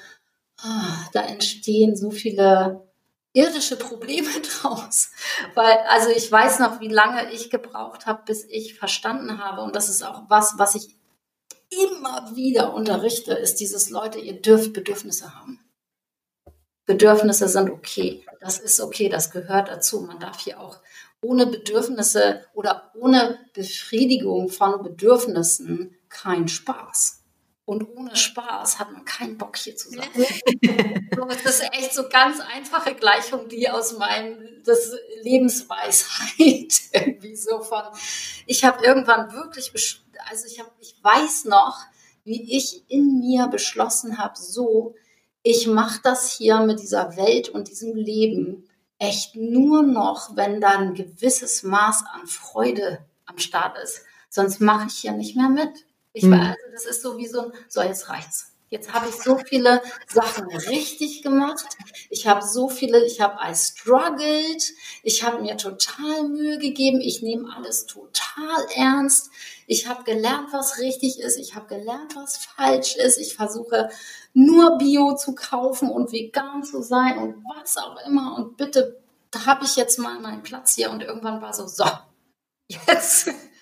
ah, 0.58 1.08
da 1.12 1.22
entstehen 1.22 1.96
so 1.96 2.10
viele 2.12 2.86
irdische 3.32 3.76
Probleme 3.76 4.28
draus. 4.62 5.10
Weil, 5.54 5.78
also 5.88 6.10
ich 6.10 6.30
weiß 6.30 6.60
noch, 6.60 6.80
wie 6.80 6.88
lange 6.88 7.32
ich 7.32 7.50
gebraucht 7.50 8.06
habe, 8.06 8.22
bis 8.24 8.44
ich 8.44 8.78
verstanden 8.78 9.42
habe. 9.42 9.62
Und 9.62 9.74
das 9.74 9.88
ist 9.88 10.04
auch 10.04 10.22
was, 10.28 10.54
was 10.58 10.76
ich 10.76 10.96
immer 11.92 12.34
wieder 12.34 12.74
unterrichte, 12.74 13.32
ist 13.32 13.60
dieses 13.60 13.90
Leute, 13.90 14.18
ihr 14.18 14.40
dürft 14.40 14.72
Bedürfnisse 14.72 15.34
haben. 15.34 15.60
Bedürfnisse 16.86 17.48
sind 17.48 17.70
okay. 17.70 18.24
Das 18.40 18.58
ist 18.58 18.80
okay, 18.80 19.08
das 19.08 19.30
gehört 19.30 19.68
dazu. 19.68 20.00
Man 20.00 20.18
darf 20.20 20.40
hier 20.40 20.60
auch 20.60 20.80
ohne 21.22 21.46
Bedürfnisse 21.46 22.44
oder 22.52 22.92
ohne 22.94 23.38
Befriedigung 23.54 24.50
von 24.50 24.82
Bedürfnissen 24.82 25.96
keinen 26.08 26.48
Spaß. 26.48 27.24
Und 27.66 27.96
ohne 27.96 28.14
Spaß 28.14 28.78
hat 28.78 28.92
man 28.92 29.06
keinen 29.06 29.38
Bock 29.38 29.56
hier 29.56 29.74
zu 29.74 29.88
sein. 29.88 30.06
das 31.26 31.44
ist 31.46 31.62
echt 31.72 31.94
so 31.94 32.10
ganz 32.10 32.38
einfache 32.40 32.94
Gleichung, 32.94 33.48
die 33.48 33.70
aus 33.70 33.96
meinem 33.96 34.36
das 34.64 34.92
Lebensweisheit 35.22 36.72
irgendwie 36.92 37.34
so 37.34 37.62
von. 37.62 37.84
Ich 38.46 38.64
habe 38.64 38.84
irgendwann 38.84 39.32
wirklich, 39.32 39.72
also 40.30 40.46
ich 40.46 40.60
habe, 40.60 40.70
ich 40.80 40.96
weiß 41.02 41.44
noch, 41.46 41.78
wie 42.24 42.56
ich 42.56 42.84
in 42.88 43.20
mir 43.20 43.48
beschlossen 43.48 44.18
habe, 44.18 44.38
so, 44.38 44.94
ich 45.42 45.66
mache 45.66 46.00
das 46.02 46.32
hier 46.32 46.60
mit 46.60 46.80
dieser 46.80 47.16
Welt 47.16 47.50
und 47.50 47.68
diesem 47.68 47.94
Leben 47.94 48.68
echt 48.98 49.36
nur 49.36 49.82
noch, 49.82 50.36
wenn 50.36 50.60
da 50.60 50.78
ein 50.78 50.94
gewisses 50.94 51.62
Maß 51.62 52.04
an 52.12 52.26
Freude 52.26 53.04
am 53.26 53.38
Start 53.38 53.76
ist. 53.78 54.02
Sonst 54.30 54.60
mache 54.60 54.86
ich 54.88 54.94
hier 54.94 55.12
nicht 55.12 55.36
mehr 55.36 55.48
mit. 55.48 55.86
Ich 56.12 56.24
mhm. 56.24 56.34
also 56.34 56.54
das 56.72 56.86
ist 56.86 57.02
so 57.02 57.18
wie 57.18 57.26
so 57.26 57.40
ein, 57.40 57.52
so 57.68 57.82
jetzt 57.82 58.08
reicht's. 58.08 58.54
Jetzt 58.70 58.92
habe 58.92 59.08
ich 59.08 59.14
so 59.14 59.38
viele 59.38 59.80
Sachen 60.08 60.48
richtig 60.48 61.22
gemacht. 61.22 61.64
Ich 62.10 62.26
habe 62.26 62.44
so 62.44 62.68
viele, 62.68 63.04
ich 63.04 63.20
habe 63.20 63.38
I 63.40 63.54
struggled. 63.54 64.64
Ich 65.04 65.22
habe 65.22 65.42
mir 65.42 65.56
total 65.56 66.24
Mühe 66.28 66.58
gegeben. 66.58 67.00
Ich 67.00 67.22
nehme 67.22 67.54
alles 67.54 67.86
total 67.86 68.66
ernst. 68.74 69.30
Ich 69.66 69.88
habe 69.88 70.04
gelernt, 70.04 70.52
was 70.52 70.78
richtig 70.78 71.20
ist. 71.20 71.38
Ich 71.38 71.54
habe 71.54 71.66
gelernt, 71.66 72.16
was 72.16 72.38
falsch 72.38 72.96
ist. 72.96 73.18
Ich 73.18 73.34
versuche 73.34 73.88
nur 74.32 74.78
Bio 74.78 75.14
zu 75.16 75.34
kaufen 75.34 75.90
und 75.90 76.12
vegan 76.12 76.62
zu 76.62 76.82
sein 76.82 77.18
und 77.18 77.44
was 77.44 77.76
auch 77.76 77.96
immer. 78.06 78.36
Und 78.36 78.56
bitte, 78.56 79.02
da 79.30 79.46
habe 79.46 79.64
ich 79.64 79.76
jetzt 79.76 79.98
mal 79.98 80.20
meinen 80.20 80.42
Platz 80.42 80.74
hier. 80.74 80.90
Und 80.90 81.02
irgendwann 81.02 81.40
war 81.40 81.54
so, 81.54 81.66
so, 81.66 81.84
jetzt 82.68 83.30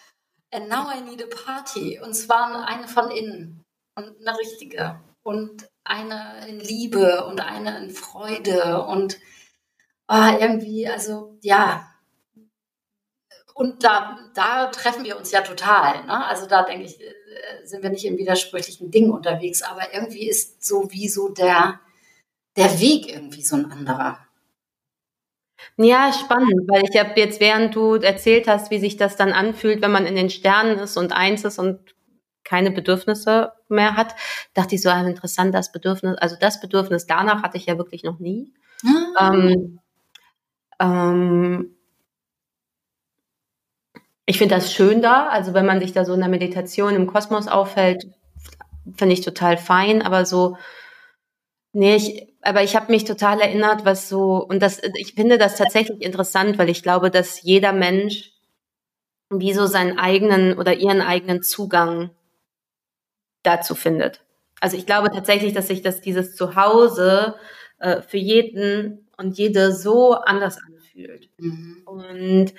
And 0.52 0.68
now 0.68 0.90
I 0.90 1.00
need 1.00 1.22
a 1.22 1.26
party. 1.26 1.98
Und 1.98 2.14
zwar 2.14 2.68
eine 2.68 2.86
von 2.86 3.10
innen 3.10 3.64
und 3.96 4.20
eine 4.20 4.38
richtige. 4.38 5.00
Und 5.22 5.66
eine 5.82 6.46
in 6.46 6.60
Liebe 6.60 7.24
und 7.24 7.40
eine 7.40 7.78
in 7.78 7.90
Freude 7.90 8.84
und 8.84 9.18
oh, 10.08 10.36
irgendwie, 10.38 10.86
also 10.88 11.38
ja. 11.42 11.88
Und 13.54 13.84
da, 13.84 14.18
da 14.34 14.66
treffen 14.66 15.04
wir 15.04 15.16
uns 15.16 15.30
ja 15.30 15.42
total. 15.42 16.04
Ne? 16.06 16.26
Also 16.26 16.46
da 16.46 16.62
denke 16.62 16.84
ich, 16.84 17.00
äh, 17.00 17.64
sind 17.64 17.82
wir 17.82 17.90
nicht 17.90 18.04
in 18.04 18.18
widersprüchlichen 18.18 18.90
Dingen 18.90 19.10
unterwegs, 19.10 19.62
aber 19.62 19.92
irgendwie 19.92 20.28
ist 20.28 20.64
so 20.64 20.90
wie 20.90 21.08
so 21.08 21.28
der, 21.28 21.80
der 22.56 22.80
Weg 22.80 23.08
irgendwie 23.08 23.42
so 23.42 23.56
ein 23.56 23.70
anderer. 23.70 24.18
Ja, 25.76 26.12
spannend, 26.12 26.68
weil 26.68 26.82
ich 26.90 26.98
habe 26.98 27.18
jetzt, 27.18 27.40
während 27.40 27.74
du 27.74 27.94
erzählt 27.94 28.48
hast, 28.48 28.70
wie 28.70 28.78
sich 28.78 28.96
das 28.96 29.16
dann 29.16 29.32
anfühlt, 29.32 29.80
wenn 29.80 29.92
man 29.92 30.06
in 30.06 30.16
den 30.16 30.30
Sternen 30.30 30.78
ist 30.78 30.96
und 30.96 31.12
eins 31.12 31.44
ist 31.44 31.58
und 31.58 31.94
keine 32.44 32.70
Bedürfnisse 32.70 33.52
mehr 33.68 33.96
hat, 33.96 34.14
dachte 34.54 34.74
ich 34.74 34.82
so, 34.82 34.90
ah, 34.90 35.06
interessant, 35.06 35.54
das 35.54 35.72
Bedürfnis, 35.72 36.18
also 36.18 36.36
das 36.38 36.60
Bedürfnis 36.60 37.06
danach 37.06 37.42
hatte 37.42 37.56
ich 37.56 37.66
ja 37.66 37.78
wirklich 37.78 38.02
noch 38.02 38.18
nie. 38.18 38.52
Ah. 39.16 39.32
Ähm, 39.32 39.78
ähm, 40.80 41.76
ich 44.26 44.38
finde 44.38 44.54
das 44.54 44.72
schön 44.72 45.02
da, 45.02 45.28
also 45.28 45.54
wenn 45.54 45.66
man 45.66 45.80
sich 45.80 45.92
da 45.92 46.04
so 46.04 46.14
in 46.14 46.20
der 46.20 46.28
Meditation 46.28 46.94
im 46.94 47.06
Kosmos 47.06 47.48
aufhält, 47.48 48.06
finde 48.94 49.14
ich 49.14 49.20
total 49.20 49.56
fein, 49.56 50.02
aber 50.02 50.24
so, 50.26 50.56
nee, 51.72 51.96
ich, 51.96 52.28
aber 52.42 52.62
ich 52.62 52.76
habe 52.76 52.92
mich 52.92 53.04
total 53.04 53.40
erinnert, 53.40 53.84
was 53.84 54.08
so, 54.08 54.36
und 54.36 54.60
das, 54.60 54.80
ich 54.96 55.14
finde 55.14 55.38
das 55.38 55.56
tatsächlich 55.56 56.02
interessant, 56.02 56.58
weil 56.58 56.68
ich 56.68 56.82
glaube, 56.82 57.10
dass 57.10 57.42
jeder 57.42 57.72
Mensch 57.72 58.32
wie 59.30 59.54
so 59.54 59.66
seinen 59.66 59.98
eigenen 59.98 60.58
oder 60.58 60.74
ihren 60.74 61.00
eigenen 61.00 61.42
Zugang 61.42 62.10
dazu 63.42 63.74
findet. 63.74 64.20
Also 64.60 64.76
ich 64.76 64.86
glaube 64.86 65.10
tatsächlich, 65.10 65.52
dass 65.52 65.68
sich 65.68 65.82
das 65.82 66.00
dieses 66.00 66.36
Zuhause 66.36 67.34
äh, 67.78 68.02
für 68.02 68.18
jeden 68.18 69.08
und 69.16 69.38
jede 69.38 69.72
so 69.72 70.12
anders 70.12 70.58
anfühlt. 70.58 71.30
Mhm. 71.38 71.82
Und 71.86 72.54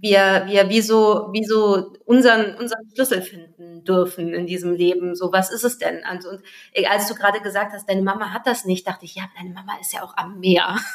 wir, 0.00 0.44
wir 0.46 0.68
wie 0.68 0.80
so, 0.80 1.28
wie 1.32 1.44
so 1.44 1.92
unseren, 2.04 2.54
unseren 2.56 2.90
Schlüssel 2.94 3.22
finden 3.22 3.84
dürfen 3.84 4.34
in 4.34 4.46
diesem 4.46 4.74
Leben. 4.74 5.14
So, 5.14 5.32
was 5.32 5.50
ist 5.50 5.64
es 5.64 5.78
denn? 5.78 6.04
Also, 6.04 6.30
und 6.30 6.42
als 6.88 7.08
du 7.08 7.14
gerade 7.14 7.40
gesagt 7.40 7.72
hast, 7.72 7.88
deine 7.88 8.02
Mama 8.02 8.32
hat 8.32 8.46
das 8.46 8.64
nicht, 8.64 8.86
dachte 8.86 9.04
ich, 9.04 9.14
ja, 9.14 9.24
deine 9.36 9.50
Mama 9.50 9.72
ist 9.80 9.92
ja 9.92 10.02
auch 10.02 10.16
am 10.16 10.38
Meer. 10.40 10.76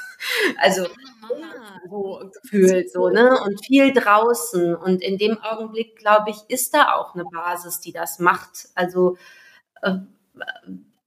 Also, 0.61 0.85
so 1.89 2.21
gefühlt, 2.43 2.91
so, 2.91 3.09
ne? 3.09 3.39
Und 3.43 3.65
viel 3.65 3.91
draußen. 3.91 4.75
Und 4.75 5.01
in 5.01 5.17
dem 5.17 5.39
Augenblick, 5.41 5.95
glaube 5.97 6.29
ich, 6.29 6.37
ist 6.47 6.75
da 6.75 6.93
auch 6.93 7.15
eine 7.15 7.23
Basis, 7.25 7.79
die 7.79 7.91
das 7.91 8.19
macht. 8.19 8.67
Also, 8.75 9.17
äh, 9.81 9.95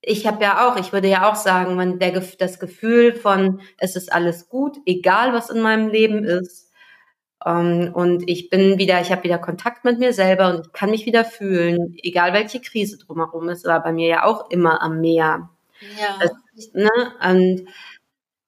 ich 0.07 0.27
habe 0.27 0.43
ja 0.43 0.69
auch, 0.69 0.77
ich 0.77 0.93
würde 0.93 1.09
ja 1.09 1.31
auch 1.31 1.37
sagen, 1.37 1.77
man, 1.77 1.99
der, 1.99 2.21
das 2.39 2.59
Gefühl 2.59 3.15
von, 3.15 3.61
es 3.79 3.97
ist 3.97 4.13
alles 4.13 4.49
gut, 4.49 4.77
egal 4.85 5.33
was 5.33 5.49
in 5.49 5.61
meinem 5.61 5.89
Leben 5.89 6.25
ist, 6.25 6.64
und 7.45 8.23
ich 8.27 8.49
bin 8.49 8.79
wieder, 8.79 9.03
ich 9.03 9.13
habe 9.13 9.25
wieder 9.25 9.39
Kontakt 9.39 9.85
mit 9.85 9.99
mir 9.99 10.15
selber 10.15 10.49
und 10.49 10.67
ich 10.67 10.73
kann 10.73 10.91
mich 10.91 11.05
wieder 11.05 11.27
fühlen, 11.27 11.95
egal 12.03 12.33
welche 12.33 12.61
Krise 12.61 12.97
drumherum 12.97 13.51
ist, 13.51 13.67
war 13.67 13.83
bei 13.83 13.93
mir 13.93 14.09
ja 14.09 14.25
auch 14.25 14.51
immer 14.51 14.81
am 14.81 15.01
Meer. 15.01 15.51
Ja. 16.01 16.19
Das, 16.21 16.73
ne? 16.73 16.89
Und 17.23 17.69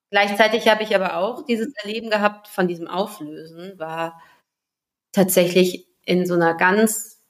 gleichzeitig 0.09 0.67
habe 0.67 0.81
ich 0.81 0.95
aber 0.95 1.17
auch 1.17 1.45
dieses 1.45 1.73
Erleben 1.83 2.09
gehabt 2.09 2.47
von 2.47 2.67
diesem 2.67 2.87
Auflösen, 2.87 3.77
war 3.77 4.19
tatsächlich 5.11 5.87
in 6.03 6.25
so 6.25 6.33
einer 6.33 6.55
ganz 6.55 7.21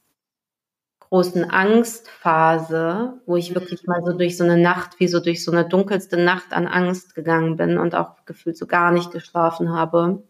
großen 1.00 1.50
Angstphase, 1.50 3.20
wo 3.26 3.36
ich 3.36 3.54
wirklich 3.56 3.86
mal 3.88 4.02
so 4.06 4.14
durch 4.14 4.38
so 4.38 4.46
eine 4.46 4.58
Nacht, 4.58 5.02
wie 5.02 5.08
so 5.10 5.20
durch 5.20 5.44
so 5.44 5.52
eine 5.52 5.68
dunkelste 5.68 6.18
Nacht 6.18 6.54
an 6.54 6.68
Angst 6.68 7.14
gegangen 7.14 7.58
bin 7.58 7.78
und 7.78 7.94
auch 7.94 8.24
gefühlt 8.26 8.58
so 8.58 8.68
gar 8.68 8.92
nicht 8.92 9.12
geschlafen 9.12 9.74
habe 9.74 10.24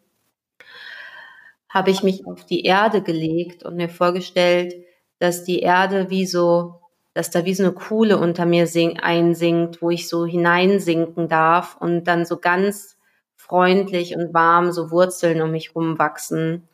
habe 1.69 1.91
ich 1.91 2.03
mich 2.03 2.25
auf 2.25 2.45
die 2.45 2.63
Erde 2.63 3.01
gelegt 3.01 3.63
und 3.63 3.75
mir 3.75 3.89
vorgestellt, 3.89 4.73
dass 5.19 5.43
die 5.43 5.59
Erde 5.59 6.09
wie 6.09 6.25
so, 6.25 6.81
dass 7.13 7.31
da 7.31 7.45
wie 7.45 7.53
so 7.53 7.63
eine 7.63 7.73
Kuhle 7.73 8.17
unter 8.17 8.45
mir 8.45 8.67
sing, 8.67 8.99
einsinkt, 8.99 9.81
wo 9.81 9.89
ich 9.89 10.07
so 10.07 10.25
hineinsinken 10.25 11.27
darf 11.27 11.77
und 11.79 12.05
dann 12.05 12.25
so 12.25 12.37
ganz 12.37 12.97
freundlich 13.35 14.15
und 14.15 14.33
warm 14.33 14.71
so 14.71 14.91
Wurzeln 14.91 15.41
um 15.41 15.51
mich 15.51 15.75
rumwachsen. 15.75 16.67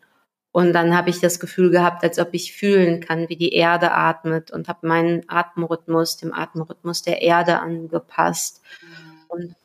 Und 0.51 0.73
dann 0.73 0.95
habe 0.95 1.09
ich 1.09 1.19
das 1.19 1.39
Gefühl 1.39 1.71
gehabt, 1.71 2.03
als 2.03 2.19
ob 2.19 2.29
ich 2.33 2.53
fühlen 2.53 2.99
kann, 2.99 3.27
wie 3.27 3.35
die 3.35 3.53
Erde 3.53 3.91
atmet 3.91 4.51
und 4.51 4.67
habe 4.67 4.87
meinen 4.87 5.23
Atemrhythmus 5.27 6.17
dem 6.17 6.31
Atemrhythmus 6.31 7.01
der 7.01 7.21
Erde 7.23 7.59
angepasst. 7.59 8.61
Und 9.29 9.55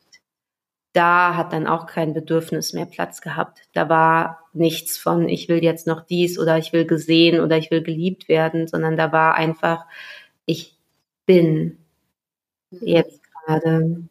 da 0.93 1.35
hat 1.35 1.53
dann 1.53 1.67
auch 1.67 1.85
kein 1.85 2.13
Bedürfnis 2.13 2.73
mehr 2.73 2.87
Platz 2.87 3.21
gehabt. 3.21 3.61
Da 3.73 3.87
war 3.87 4.48
nichts 4.53 4.97
von, 4.97 5.29
ich 5.29 5.49
will 5.49 5.63
jetzt 5.63 5.87
noch 5.87 6.01
dies 6.05 6.39
oder 6.39 6.57
ich 6.57 6.73
will 6.73 6.85
gesehen 6.85 7.39
oder 7.41 7.57
ich 7.57 7.71
will 7.71 7.83
geliebt 7.83 8.27
werden, 8.29 8.67
sondern 8.67 8.97
da 8.97 9.11
war 9.11 9.35
einfach, 9.35 9.85
ich 10.45 10.75
bin 11.25 11.77
jetzt 12.71 13.21
gerade. 13.45 14.03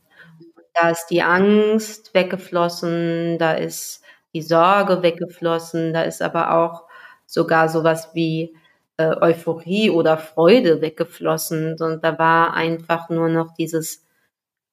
Da 0.74 0.90
ist 0.90 1.06
die 1.08 1.22
Angst 1.22 2.14
weggeflossen, 2.14 3.38
da 3.38 3.52
ist 3.54 4.02
die 4.34 4.42
Sorge 4.42 5.02
weggeflossen, 5.02 5.92
da 5.92 6.02
ist 6.02 6.22
aber 6.22 6.54
auch 6.54 6.84
sogar 7.26 7.68
sowas 7.68 8.10
wie 8.14 8.56
äh, 8.98 9.14
Euphorie 9.20 9.90
oder 9.90 10.18
Freude 10.18 10.80
weggeflossen, 10.82 11.76
sondern 11.78 12.00
da 12.02 12.18
war 12.18 12.54
einfach 12.54 13.08
nur 13.10 13.28
noch 13.28 13.54
dieses 13.54 14.06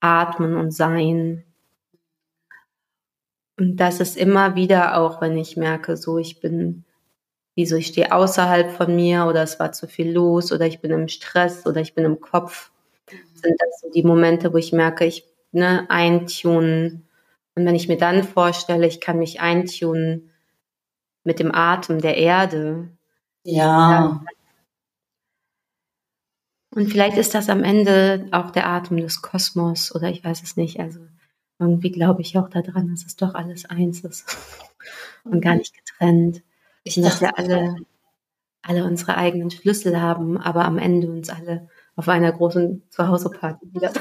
Atmen 0.02 0.56
und 0.58 0.72
Sein. 0.74 1.44
Und 3.58 3.78
das 3.78 4.00
ist 4.00 4.18
immer 4.18 4.56
wieder 4.56 4.98
auch, 4.98 5.22
wenn 5.22 5.38
ich 5.38 5.56
merke, 5.56 5.96
so 5.96 6.18
ich 6.18 6.42
bin, 6.42 6.84
wie 7.56 7.66
so 7.66 7.78
ich 7.78 7.88
stehe 7.88 8.12
außerhalb 8.14 8.72
von 8.72 8.96
mir 8.96 9.26
oder 9.26 9.44
es 9.44 9.60
war 9.60 9.72
zu 9.72 9.88
viel 9.88 10.12
los 10.12 10.52
oder 10.52 10.66
ich 10.66 10.82
bin 10.82 10.92
im 10.92 11.08
Stress 11.08 11.66
oder 11.66 11.80
ich 11.80 11.94
bin 11.96 12.04
im 12.04 12.20
Kopf, 12.20 12.72
sind 13.34 13.56
das 13.60 13.82
so 13.82 13.90
die 13.92 14.04
Momente, 14.04 14.52
wo 14.54 14.58
ich 14.58 14.74
merke, 14.74 15.06
ich 15.06 15.26
ne, 15.52 15.86
eintunen. 15.90 17.08
Und 17.56 17.66
wenn 17.66 17.76
ich 17.76 17.88
mir 17.88 17.98
dann 17.98 18.24
vorstelle, 18.24 18.88
ich 18.88 19.00
kann 19.00 19.20
mich 19.20 19.40
eintunen 19.40 20.32
mit 21.24 21.40
dem 21.40 21.54
Atem 21.56 22.02
der 22.02 22.18
Erde. 22.18 22.90
Ja. 23.44 24.22
Und 26.72 26.90
vielleicht 26.92 27.18
ist 27.18 27.34
das 27.34 27.50
am 27.50 27.64
Ende 27.64 28.28
auch 28.32 28.52
der 28.52 28.68
Atem 28.68 28.98
des 28.98 29.22
Kosmos 29.22 29.96
oder 29.96 30.10
ich 30.10 30.26
weiß 30.26 30.44
es 30.44 30.58
nicht. 30.58 30.82
Also 30.82 31.00
irgendwie 31.60 31.92
glaube 31.92 32.22
ich 32.22 32.38
auch 32.38 32.50
daran, 32.50 32.90
dass 32.90 33.06
es 33.06 33.16
doch 33.16 33.34
alles 33.34 33.66
eins 33.66 34.02
ist 34.02 34.26
und 35.24 35.42
gar 35.42 35.56
nicht 35.56 35.74
getrennt. 35.74 36.42
Ich 36.84 36.96
dachte, 37.02 37.26
ja 37.26 37.32
alle, 37.36 37.76
alle 38.62 38.84
unsere 38.84 39.18
eigenen 39.18 39.52
Schlüssel 39.52 40.00
haben, 40.00 40.38
aber 40.38 40.66
am 40.66 40.78
Ende 40.78 41.10
uns 41.10 41.30
alle 41.30 41.70
auf 41.96 42.10
einer 42.10 42.32
großen 42.32 42.84
Zuhause-Party 42.90 43.74
wieder. 43.74 43.92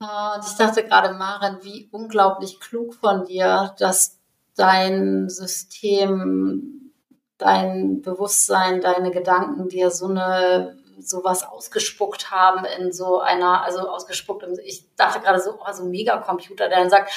Ah, 0.00 0.36
und 0.36 0.44
ich 0.46 0.54
dachte 0.56 0.84
gerade, 0.84 1.14
Maren, 1.14 1.58
wie 1.62 1.88
unglaublich 1.90 2.60
klug 2.60 2.94
von 2.94 3.24
dir, 3.24 3.74
dass 3.78 4.18
dein 4.54 5.28
System, 5.28 6.92
dein 7.38 8.02
Bewusstsein, 8.02 8.80
deine 8.80 9.10
Gedanken 9.10 9.68
dir 9.68 9.90
so 9.90 10.06
eine 10.06 10.76
sowas 11.00 11.44
ausgespuckt 11.44 12.30
haben 12.30 12.64
in 12.64 12.92
so 12.92 13.20
einer, 13.20 13.62
also 13.62 13.80
ausgespuckt, 13.80 14.44
ich 14.64 14.94
dachte 14.96 15.20
gerade 15.20 15.40
so, 15.40 15.58
oh, 15.58 15.72
so 15.72 15.84
ein 15.84 15.90
Megacomputer, 15.90 16.68
der 16.68 16.78
dann 16.78 16.90
sagt, 16.90 17.12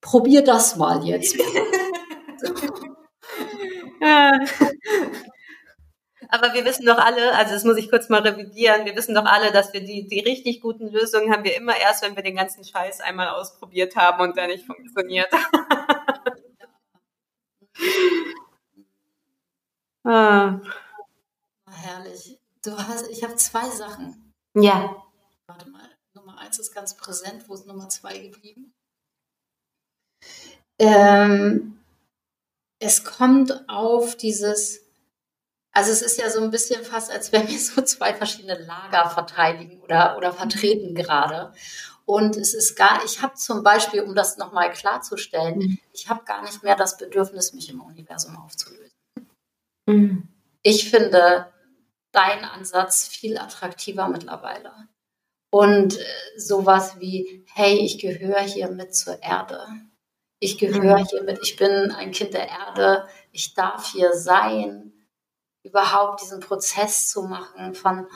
probier 0.00 0.42
das 0.42 0.76
mal 0.76 1.04
jetzt. 1.04 1.38
Aber 6.30 6.52
wir 6.52 6.66
wissen 6.66 6.84
doch 6.84 6.98
alle, 6.98 7.34
also 7.34 7.54
das 7.54 7.64
muss 7.64 7.78
ich 7.78 7.88
kurz 7.88 8.10
mal 8.10 8.20
revidieren, 8.20 8.84
wir 8.84 8.94
wissen 8.94 9.14
doch 9.14 9.24
alle, 9.24 9.50
dass 9.50 9.72
wir 9.72 9.80
die, 9.80 10.06
die 10.06 10.20
richtig 10.20 10.60
guten 10.60 10.88
Lösungen 10.88 11.32
haben 11.32 11.44
wir 11.44 11.56
immer 11.56 11.74
erst, 11.76 12.02
wenn 12.02 12.16
wir 12.16 12.22
den 12.22 12.36
ganzen 12.36 12.64
Scheiß 12.64 13.00
einmal 13.00 13.28
ausprobiert 13.28 13.96
haben 13.96 14.22
und 14.22 14.36
der 14.36 14.48
nicht 14.48 14.66
funktioniert. 14.66 15.28
ah. 20.04 20.60
Herrlich. 21.70 22.37
Du 22.62 22.76
hast, 22.76 23.08
ich 23.08 23.22
habe 23.22 23.36
zwei 23.36 23.68
Sachen. 23.70 24.32
Ja. 24.54 25.02
Warte 25.46 25.68
mal, 25.70 25.88
Nummer 26.14 26.38
eins 26.38 26.58
ist 26.58 26.74
ganz 26.74 26.96
präsent. 26.96 27.48
Wo 27.48 27.54
ist 27.54 27.66
Nummer 27.66 27.88
zwei 27.88 28.18
geblieben? 28.18 28.72
Ähm, 30.80 31.80
es 32.80 33.04
kommt 33.04 33.68
auf 33.68 34.16
dieses 34.16 34.88
also 35.78 35.92
es 35.92 36.02
ist 36.02 36.18
ja 36.18 36.28
so 36.28 36.42
ein 36.42 36.50
bisschen 36.50 36.84
fast, 36.84 37.08
als 37.08 37.30
wenn 37.30 37.46
wir 37.46 37.58
so 37.58 37.82
zwei 37.82 38.12
verschiedene 38.12 38.58
Lager 38.58 39.10
verteidigen 39.10 39.80
oder, 39.80 40.16
oder 40.16 40.32
vertreten 40.32 40.94
gerade. 40.94 41.52
Und 42.04 42.36
es 42.36 42.52
ist 42.52 42.74
gar, 42.74 43.04
ich 43.04 43.22
habe 43.22 43.34
zum 43.34 43.62
Beispiel, 43.62 44.02
um 44.02 44.14
das 44.16 44.38
nochmal 44.38 44.72
klarzustellen, 44.72 45.58
mhm. 45.58 45.78
ich 45.92 46.08
habe 46.08 46.24
gar 46.24 46.42
nicht 46.42 46.64
mehr 46.64 46.74
das 46.74 46.96
Bedürfnis, 46.96 47.52
mich 47.52 47.70
im 47.70 47.80
Universum 47.80 48.36
aufzulösen. 48.38 48.90
Mhm. 49.86 50.26
Ich 50.62 50.90
finde 50.90 51.46
deinen 52.12 52.44
Ansatz 52.44 53.06
viel 53.06 53.38
attraktiver 53.38 54.08
mittlerweile. 54.08 54.72
Und 55.50 55.98
äh, 55.98 56.04
sowas 56.36 57.00
wie, 57.00 57.44
hey, 57.54 57.78
ich 57.78 57.98
gehöre 57.98 58.40
hier 58.40 58.70
mit 58.70 58.94
zur 58.94 59.22
Erde. 59.22 59.66
Ich 60.40 60.58
gehöre 60.58 60.98
mhm. 60.98 61.06
hier 61.06 61.22
mit, 61.22 61.38
ich 61.42 61.56
bin 61.56 61.90
ein 61.90 62.12
Kind 62.12 62.34
der 62.34 62.48
Erde, 62.48 63.08
ich 63.32 63.54
darf 63.54 63.92
hier 63.92 64.14
sein 64.14 64.92
überhaupt 65.64 66.22
diesen 66.22 66.40
Prozess 66.40 67.08
zu 67.08 67.22
machen 67.22 67.74
von, 67.74 68.06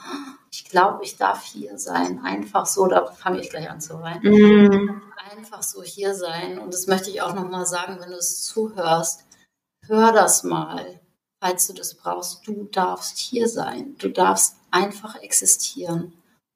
ich 0.51 0.65
glaube, 0.65 1.05
ich 1.05 1.17
darf 1.17 1.43
hier 1.43 1.79
sein, 1.79 2.21
einfach 2.25 2.67
so, 2.67 2.87
da 2.87 3.07
fange 3.07 3.41
ich 3.41 3.51
gleich 3.51 3.69
an 3.69 3.81
zu 3.81 4.01
weinen, 4.01 4.23
mhm. 4.23 5.03
einfach 5.31 5.63
so 5.63 5.83
hier 5.83 6.15
sein. 6.15 6.59
Und 6.59 6.73
das 6.73 6.87
möchte 6.87 7.11
ich 7.11 7.21
auch 7.21 7.35
nochmal 7.35 7.67
sagen, 7.67 7.99
wenn 8.01 8.11
du 8.11 8.17
es 8.17 8.45
zuhörst, 8.45 9.25
hör 9.87 10.13
das 10.13 10.45
mal, 10.45 11.01
falls 11.43 11.67
du 11.67 11.73
das 11.73 11.95
brauchst. 11.95 12.47
Du 12.47 12.69
darfst 12.71 13.19
hier 13.19 13.49
sein, 13.49 13.97
du 13.99 14.09
darfst 14.09 14.55
einfach 14.71 15.17
existieren, 15.17 16.13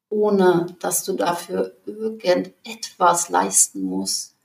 ohne 0.09 0.77
dass 0.79 1.03
du 1.03 1.13
dafür 1.13 1.75
irgendetwas 1.85 3.27
leisten 3.27 3.81
musst, 3.81 4.37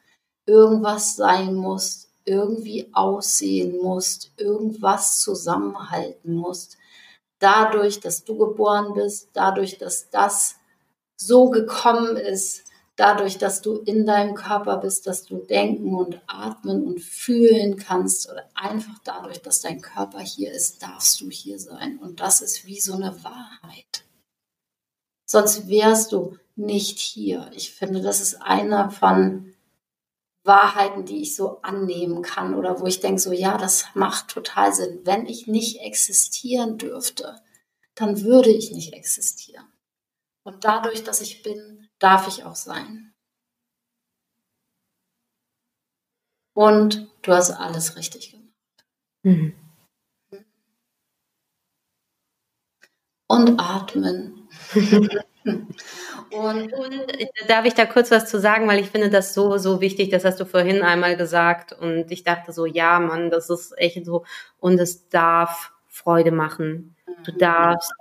irgendwas 0.45 1.15
sein 1.15 1.55
musst, 1.55 2.09
irgendwie 2.25 2.91
aussehen 2.93 3.81
musst, 3.81 4.33
irgendwas 4.37 5.21
zusammenhalten 5.21 6.35
musst. 6.35 6.77
Dadurch, 7.39 8.01
dass 8.01 8.25
du 8.25 8.37
geboren 8.37 8.95
bist, 8.95 9.29
dadurch, 9.35 9.79
dass 9.79 10.11
das 10.11 10.57
so 11.17 11.51
gekommen 11.51 12.17
ist, 12.17 12.65
dadurch, 13.03 13.37
dass 13.37 13.63
du 13.63 13.79
in 13.79 14.07
deinem 14.07 14.35
Körper 14.37 14.77
bist, 14.77 15.09
dass 15.09 15.25
du 15.25 15.39
denken 15.39 15.95
und 15.97 16.21
atmen 16.29 16.87
und 16.87 17.01
fühlen 17.01 17.77
kannst 17.77 18.31
oder 18.31 18.49
einfach 18.55 18.97
dadurch, 19.03 19.43
dass 19.43 19.61
dein 19.61 19.81
Körper 19.81 20.21
hier 20.21 20.53
ist, 20.53 20.85
darfst 20.85 21.21
du 21.21 21.29
hier 21.29 21.59
sein. 21.59 21.99
Und 21.99 22.21
das 22.21 22.41
ist 22.41 22.65
wie 22.65 22.81
so 22.81 22.95
eine 22.95 23.25
Wahrheit. 23.25 24.05
Sonst 25.27 25.69
wärst 25.69 26.13
du 26.13 26.39
nicht 26.55 27.01
hier. 27.01 27.51
Ich 27.55 27.73
finde, 27.73 28.03
das 28.03 28.21
ist 28.21 28.41
einer 28.41 28.91
von 28.93 29.53
Wahrheiten, 30.45 31.05
die 31.05 31.23
ich 31.23 31.35
so 31.35 31.61
annehmen 31.63 32.23
kann 32.23 32.55
oder 32.55 32.81
wo 32.81 32.87
ich 32.87 33.01
denke, 33.01 33.21
so 33.21 33.33
ja, 33.33 33.59
das 33.59 33.87
macht 33.95 34.29
total 34.29 34.73
Sinn. 34.73 35.01
Wenn 35.03 35.27
ich 35.27 35.49
nicht 35.49 35.81
existieren 35.81 36.79
dürfte, 36.79 37.41
dann 37.97 38.23
würde 38.23 38.51
ich 38.51 38.71
nicht 38.71 38.93
existieren. 38.93 39.67
Und 40.45 40.65
dadurch, 40.65 41.03
dass 41.03 41.21
ich 41.21 41.43
bin, 41.43 41.89
darf 42.03 42.29
ich 42.29 42.45
auch 42.45 42.57
sein. 42.57 43.13
Und 46.55 47.11
du 47.23 47.33
hast 47.33 47.51
alles 47.51 47.97
richtig 47.97 48.33
gemacht. 48.33 48.53
Mhm. 49.23 49.55
Und 53.29 53.59
atmen. 53.59 54.49
Und, 55.45 56.73
und, 56.73 56.93
äh, 56.93 57.27
darf 57.49 57.65
ich 57.67 57.75
da 57.75 57.85
kurz 57.85 58.11
was 58.11 58.31
zu 58.31 58.39
sagen, 58.39 58.69
weil 58.69 58.79
ich 58.79 58.91
finde 58.91 59.11
das 59.11 59.35
so, 59.35 59.59
so 59.59 59.81
wichtig, 59.81 60.09
das 60.09 60.25
hast 60.25 60.39
du 60.39 60.47
vorhin 60.47 60.83
einmal 60.83 61.17
gesagt 61.17 61.73
und 61.73 62.11
ich 62.11 62.23
dachte 62.23 62.53
so, 62.53 62.65
ja, 62.65 63.01
Mann, 63.01 63.29
das 63.29 63.51
ist 63.51 63.77
echt 63.77 64.07
so 64.07 64.25
und 64.59 64.79
es 64.79 65.09
darf 65.09 65.73
Freude 65.89 66.31
machen. 66.31 66.97
Du 67.25 67.33
mhm. 67.33 67.39
darfst 67.39 67.93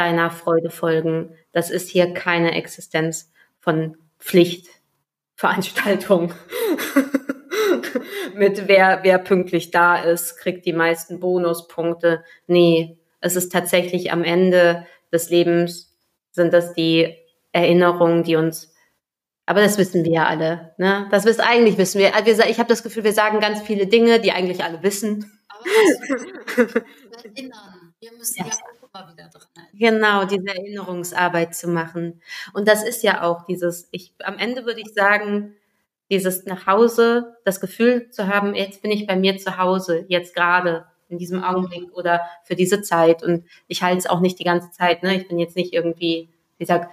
deiner 0.00 0.30
Freude 0.30 0.70
folgen. 0.70 1.36
Das 1.52 1.70
ist 1.70 1.90
hier 1.90 2.14
keine 2.14 2.54
Existenz 2.54 3.30
von 3.58 3.98
Pflichtveranstaltung. 4.18 6.32
Mit 8.34 8.66
wer, 8.66 9.00
wer 9.02 9.18
pünktlich 9.18 9.70
da 9.70 9.96
ist, 9.96 10.38
kriegt 10.38 10.64
die 10.64 10.72
meisten 10.72 11.20
Bonuspunkte. 11.20 12.24
Nee, 12.46 12.96
es 13.20 13.36
ist 13.36 13.52
tatsächlich 13.52 14.10
am 14.10 14.24
Ende 14.24 14.86
des 15.12 15.28
Lebens 15.28 15.94
sind 16.30 16.54
das 16.54 16.72
die 16.72 17.14
Erinnerungen, 17.52 18.22
die 18.22 18.36
uns, 18.36 18.72
aber 19.44 19.60
das 19.60 19.76
wissen 19.76 20.02
wir 20.04 20.12
ja 20.12 20.24
alle, 20.26 20.74
ne? 20.78 21.08
Das 21.10 21.26
wissen, 21.26 21.42
eigentlich 21.42 21.76
wissen 21.76 21.98
wir, 21.98 22.12
ich 22.48 22.58
habe 22.58 22.68
das 22.68 22.82
Gefühl, 22.82 23.04
wir 23.04 23.12
sagen 23.12 23.40
ganz 23.40 23.60
viele 23.60 23.86
Dinge, 23.86 24.18
die 24.20 24.32
eigentlich 24.32 24.64
alle 24.64 24.82
wissen. 24.82 25.38
Aber 25.48 25.64
erinnern. 27.24 27.92
Wir 28.00 28.12
müssen 28.12 28.38
ja. 28.38 28.46
ja 28.46 28.52
auch 28.52 28.79
immer 28.92 29.12
wieder 29.12 29.24
erinnern. 29.24 29.68
Genau, 29.74 30.24
diese 30.24 30.46
Erinnerungsarbeit 30.46 31.54
zu 31.54 31.68
machen. 31.68 32.20
Und 32.52 32.68
das 32.68 32.82
ist 32.82 33.02
ja 33.02 33.22
auch 33.22 33.44
dieses, 33.46 33.88
ich, 33.92 34.12
am 34.22 34.38
Ende 34.38 34.64
würde 34.64 34.80
ich 34.80 34.92
sagen, 34.92 35.54
dieses 36.10 36.44
nach 36.44 36.66
Hause, 36.66 37.36
das 37.44 37.60
Gefühl 37.60 38.10
zu 38.10 38.26
haben, 38.26 38.54
jetzt 38.54 38.82
bin 38.82 38.90
ich 38.90 39.06
bei 39.06 39.16
mir 39.16 39.38
zu 39.38 39.58
Hause, 39.58 40.04
jetzt 40.08 40.34
gerade 40.34 40.86
in 41.08 41.18
diesem 41.18 41.42
Augenblick 41.42 41.92
oder 41.92 42.22
für 42.44 42.56
diese 42.56 42.82
Zeit. 42.82 43.22
Und 43.22 43.44
ich 43.68 43.82
halte 43.82 43.98
es 43.98 44.06
auch 44.06 44.20
nicht 44.20 44.38
die 44.38 44.44
ganze 44.44 44.70
Zeit. 44.70 45.02
Ne? 45.02 45.16
Ich 45.16 45.28
bin 45.28 45.38
jetzt 45.38 45.56
nicht 45.56 45.72
irgendwie, 45.72 46.28
wie 46.58 46.64
gesagt, 46.64 46.90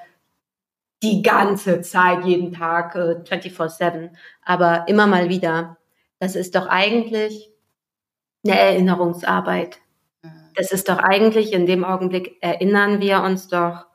die 1.03 1.21
ganze 1.21 1.81
Zeit, 1.81 2.25
jeden 2.25 2.53
Tag, 2.53 2.95
äh, 2.95 3.21
24-7, 3.23 4.09
aber 4.43 4.87
immer 4.87 5.05
mal 5.05 5.29
wieder. 5.29 5.77
Das 6.19 6.35
ist 6.35 6.55
doch 6.55 6.67
eigentlich 6.67 7.51
eine 8.43 8.59
Erinnerungsarbeit. 8.59 9.79
Das 10.57 10.71
ist 10.71 10.89
doch 10.89 10.97
eigentlich, 10.97 11.53
in 11.53 11.67
dem 11.67 11.85
Augenblick 11.85 12.37
erinnern 12.41 12.99
wir 12.99 13.21
uns 13.21 13.47
doch 13.47 13.85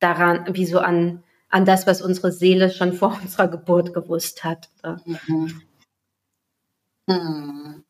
daran, 0.00 0.46
wie 0.50 0.64
so 0.64 0.78
an, 0.78 1.22
an 1.50 1.66
das, 1.66 1.86
was 1.86 2.00
unsere 2.00 2.32
Seele 2.32 2.70
schon 2.70 2.94
vor 2.94 3.18
unserer 3.22 3.48
Geburt 3.48 3.92
gewusst 3.92 4.42
hat. 4.42 4.70
Mhm. 5.04 5.62
Mhm. 7.06 7.84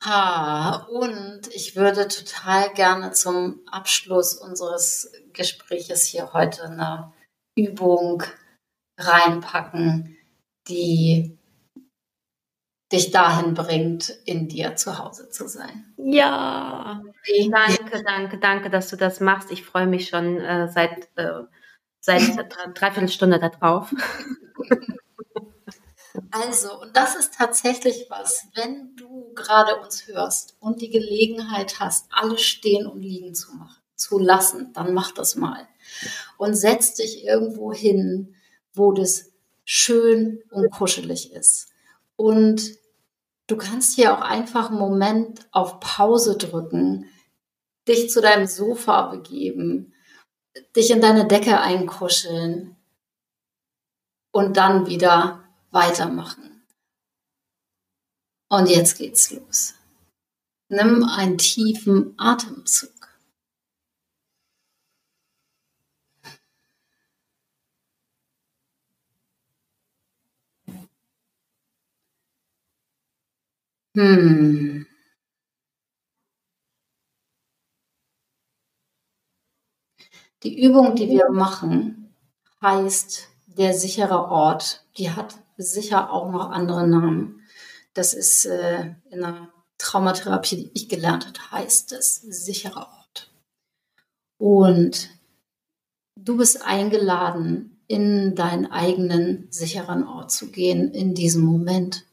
Ah, 0.00 0.86
und 0.86 1.48
ich 1.52 1.76
würde 1.76 2.08
total 2.08 2.72
gerne 2.72 3.12
zum 3.12 3.60
Abschluss 3.70 4.34
unseres 4.34 5.12
Gespräches 5.34 6.06
hier 6.06 6.32
heute 6.32 6.64
eine 6.64 7.12
Übung 7.54 8.22
reinpacken, 8.98 10.16
die 10.68 11.35
dich 12.92 13.10
dahin 13.10 13.54
bringt, 13.54 14.10
in 14.24 14.48
dir 14.48 14.76
zu 14.76 14.98
Hause 14.98 15.28
zu 15.28 15.48
sein. 15.48 15.92
Ja, 15.96 17.02
danke, 17.50 18.04
danke, 18.04 18.38
danke, 18.38 18.70
dass 18.70 18.88
du 18.88 18.96
das 18.96 19.20
machst. 19.20 19.50
Ich 19.50 19.64
freue 19.64 19.86
mich 19.86 20.08
schon 20.08 20.40
äh, 20.40 20.68
seit, 20.68 21.08
äh, 21.16 21.42
seit 22.00 22.22
dreiviertel 22.74 23.08
Stunde 23.08 23.40
darauf. 23.40 23.92
Also, 26.30 26.80
und 26.80 26.96
das 26.96 27.16
ist 27.16 27.34
tatsächlich 27.34 28.06
was, 28.08 28.46
wenn 28.54 28.94
du 28.96 29.32
gerade 29.34 29.76
uns 29.80 30.06
hörst 30.06 30.56
und 30.60 30.80
die 30.80 30.90
Gelegenheit 30.90 31.80
hast, 31.80 32.06
alles 32.10 32.42
stehen 32.42 32.86
und 32.86 33.02
liegen 33.02 33.34
zu 33.34 33.52
machen, 33.54 33.82
zu 33.94 34.18
lassen, 34.18 34.72
dann 34.72 34.94
mach 34.94 35.12
das 35.12 35.36
mal. 35.36 35.66
Und 36.38 36.54
setz 36.54 36.94
dich 36.94 37.24
irgendwo 37.24 37.72
hin, 37.72 38.34
wo 38.72 38.92
das 38.92 39.30
schön 39.64 40.42
und 40.50 40.70
kuschelig 40.70 41.32
ist. 41.32 41.68
Und 42.16 42.76
Du 43.48 43.56
kannst 43.56 43.94
hier 43.94 44.12
auch 44.12 44.22
einfach 44.22 44.70
einen 44.70 44.78
Moment 44.78 45.46
auf 45.52 45.78
Pause 45.78 46.36
drücken, 46.36 47.08
dich 47.86 48.10
zu 48.10 48.20
deinem 48.20 48.46
Sofa 48.46 49.06
begeben, 49.06 49.94
dich 50.74 50.90
in 50.90 51.00
deine 51.00 51.28
Decke 51.28 51.60
einkuscheln 51.60 52.76
und 54.32 54.56
dann 54.56 54.86
wieder 54.86 55.44
weitermachen. 55.70 56.66
Und 58.48 58.68
jetzt 58.68 58.98
geht's 58.98 59.30
los. 59.30 59.74
Nimm 60.68 61.04
einen 61.04 61.38
tiefen 61.38 62.14
Atemzug. 62.18 62.95
Hm. 73.96 74.86
Die 80.42 80.62
Übung, 80.62 80.94
die 80.96 81.08
wir 81.08 81.30
machen, 81.30 82.14
heißt 82.60 83.28
der 83.46 83.72
sichere 83.72 84.28
Ort. 84.28 84.84
Die 84.98 85.10
hat 85.10 85.36
sicher 85.56 86.12
auch 86.12 86.30
noch 86.30 86.50
andere 86.50 86.86
Namen. 86.86 87.40
Das 87.94 88.12
ist 88.12 88.44
äh, 88.44 88.94
in 89.10 89.20
der 89.22 89.48
Traumatherapie, 89.78 90.56
die 90.56 90.70
ich 90.74 90.88
gelernt 90.90 91.26
habe, 91.26 91.62
heißt 91.62 91.92
es 91.92 92.16
sicherer 92.16 92.90
Ort. 92.98 93.30
Und 94.36 95.08
du 96.16 96.36
bist 96.36 96.62
eingeladen, 96.62 97.80
in 97.88 98.34
deinen 98.34 98.66
eigenen 98.66 99.46
sicheren 99.50 100.06
Ort 100.06 100.32
zu 100.32 100.50
gehen 100.50 100.90
in 100.92 101.14
diesem 101.14 101.44
Moment. 101.44 102.04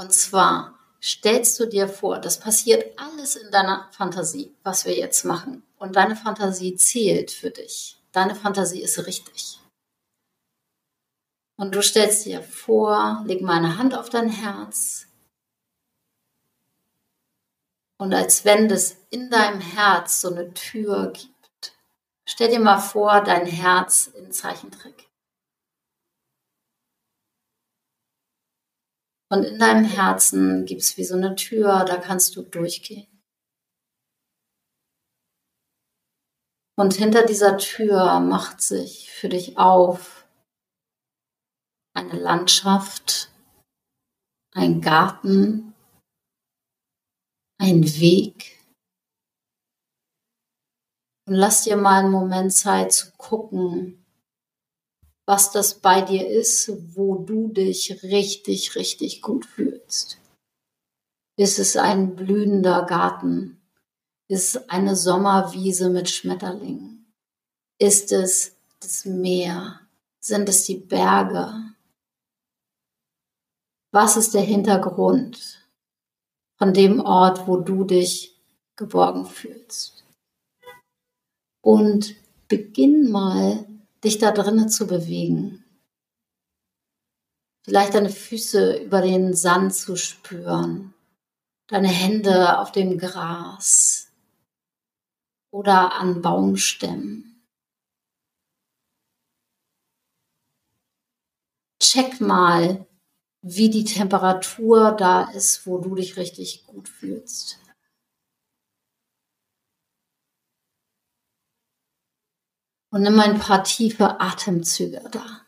Und 0.00 0.14
zwar 0.14 0.78
stellst 1.02 1.60
du 1.60 1.66
dir 1.66 1.86
vor, 1.86 2.20
das 2.20 2.40
passiert 2.40 2.98
alles 2.98 3.36
in 3.36 3.50
deiner 3.50 3.86
Fantasie, 3.92 4.56
was 4.62 4.86
wir 4.86 4.96
jetzt 4.96 5.26
machen. 5.26 5.62
Und 5.76 5.94
deine 5.94 6.16
Fantasie 6.16 6.74
zählt 6.74 7.30
für 7.30 7.50
dich. 7.50 7.98
Deine 8.10 8.34
Fantasie 8.34 8.80
ist 8.80 9.06
richtig. 9.06 9.60
Und 11.58 11.74
du 11.74 11.82
stellst 11.82 12.24
dir 12.24 12.42
vor, 12.42 13.22
leg 13.26 13.42
meine 13.42 13.76
Hand 13.76 13.94
auf 13.94 14.08
dein 14.08 14.30
Herz. 14.30 15.06
Und 17.98 18.14
als 18.14 18.46
wenn 18.46 18.70
es 18.70 18.96
in 19.10 19.28
deinem 19.28 19.60
Herz 19.60 20.22
so 20.22 20.30
eine 20.30 20.54
Tür 20.54 21.12
gibt. 21.12 21.74
Stell 22.24 22.48
dir 22.48 22.60
mal 22.60 22.80
vor, 22.80 23.20
dein 23.20 23.44
Herz 23.44 24.06
in 24.06 24.32
Zeichentrick. 24.32 25.09
Und 29.32 29.44
in 29.44 29.58
deinem 29.60 29.84
Herzen 29.84 30.64
gibt 30.64 30.82
es 30.82 30.96
wie 30.96 31.04
so 31.04 31.14
eine 31.14 31.36
Tür, 31.36 31.84
da 31.84 31.98
kannst 31.98 32.34
du 32.34 32.42
durchgehen. 32.42 33.06
Und 36.76 36.94
hinter 36.94 37.24
dieser 37.24 37.58
Tür 37.58 38.20
macht 38.20 38.60
sich 38.60 39.10
für 39.10 39.28
dich 39.28 39.58
auf 39.58 40.26
eine 41.94 42.18
Landschaft, 42.18 43.30
ein 44.52 44.80
Garten, 44.80 45.74
ein 47.60 47.84
Weg. 47.84 48.58
Und 51.28 51.34
lass 51.34 51.64
dir 51.64 51.76
mal 51.76 52.00
einen 52.00 52.10
Moment 52.10 52.52
Zeit 52.52 52.92
zu 52.92 53.12
gucken, 53.12 53.99
was 55.30 55.52
das 55.52 55.74
bei 55.74 56.00
dir 56.02 56.28
ist, 56.28 56.72
wo 56.96 57.14
du 57.14 57.46
dich 57.46 58.02
richtig, 58.02 58.74
richtig 58.74 59.22
gut 59.22 59.46
fühlst. 59.46 60.18
Ist 61.36 61.60
es 61.60 61.76
ein 61.76 62.16
blühender 62.16 62.84
Garten? 62.84 63.62
Ist 64.26 64.56
es 64.56 64.68
eine 64.68 64.96
Sommerwiese 64.96 65.88
mit 65.88 66.10
Schmetterlingen? 66.10 67.12
Ist 67.78 68.10
es 68.10 68.56
das 68.80 69.04
Meer? 69.04 69.78
Sind 70.18 70.48
es 70.48 70.64
die 70.64 70.78
Berge? 70.78 71.76
Was 73.92 74.16
ist 74.16 74.34
der 74.34 74.42
Hintergrund 74.42 75.64
von 76.58 76.74
dem 76.74 76.98
Ort, 76.98 77.46
wo 77.46 77.58
du 77.58 77.84
dich 77.84 78.36
geborgen 78.74 79.26
fühlst? 79.26 80.02
Und 81.62 82.16
beginn 82.48 83.12
mal, 83.12 83.69
dich 84.04 84.18
da 84.18 84.32
drinnen 84.32 84.68
zu 84.68 84.86
bewegen. 84.86 85.64
Vielleicht 87.62 87.94
deine 87.94 88.10
Füße 88.10 88.78
über 88.78 89.02
den 89.02 89.34
Sand 89.34 89.74
zu 89.74 89.96
spüren, 89.96 90.94
deine 91.66 91.88
Hände 91.88 92.58
auf 92.58 92.72
dem 92.72 92.98
Gras 92.98 94.10
oder 95.50 95.94
an 95.94 96.22
Baumstämmen. 96.22 97.44
Check 101.82 102.20
mal, 102.20 102.86
wie 103.42 103.70
die 103.70 103.84
Temperatur 103.84 104.92
da 104.92 105.30
ist, 105.30 105.66
wo 105.66 105.78
du 105.78 105.94
dich 105.94 106.16
richtig 106.16 106.66
gut 106.66 106.88
fühlst. 106.88 107.58
Und 112.90 113.02
nimm 113.02 113.20
ein 113.20 113.38
paar 113.38 113.62
tiefe 113.62 114.20
Atemzüge 114.20 115.02
da. 115.12 115.42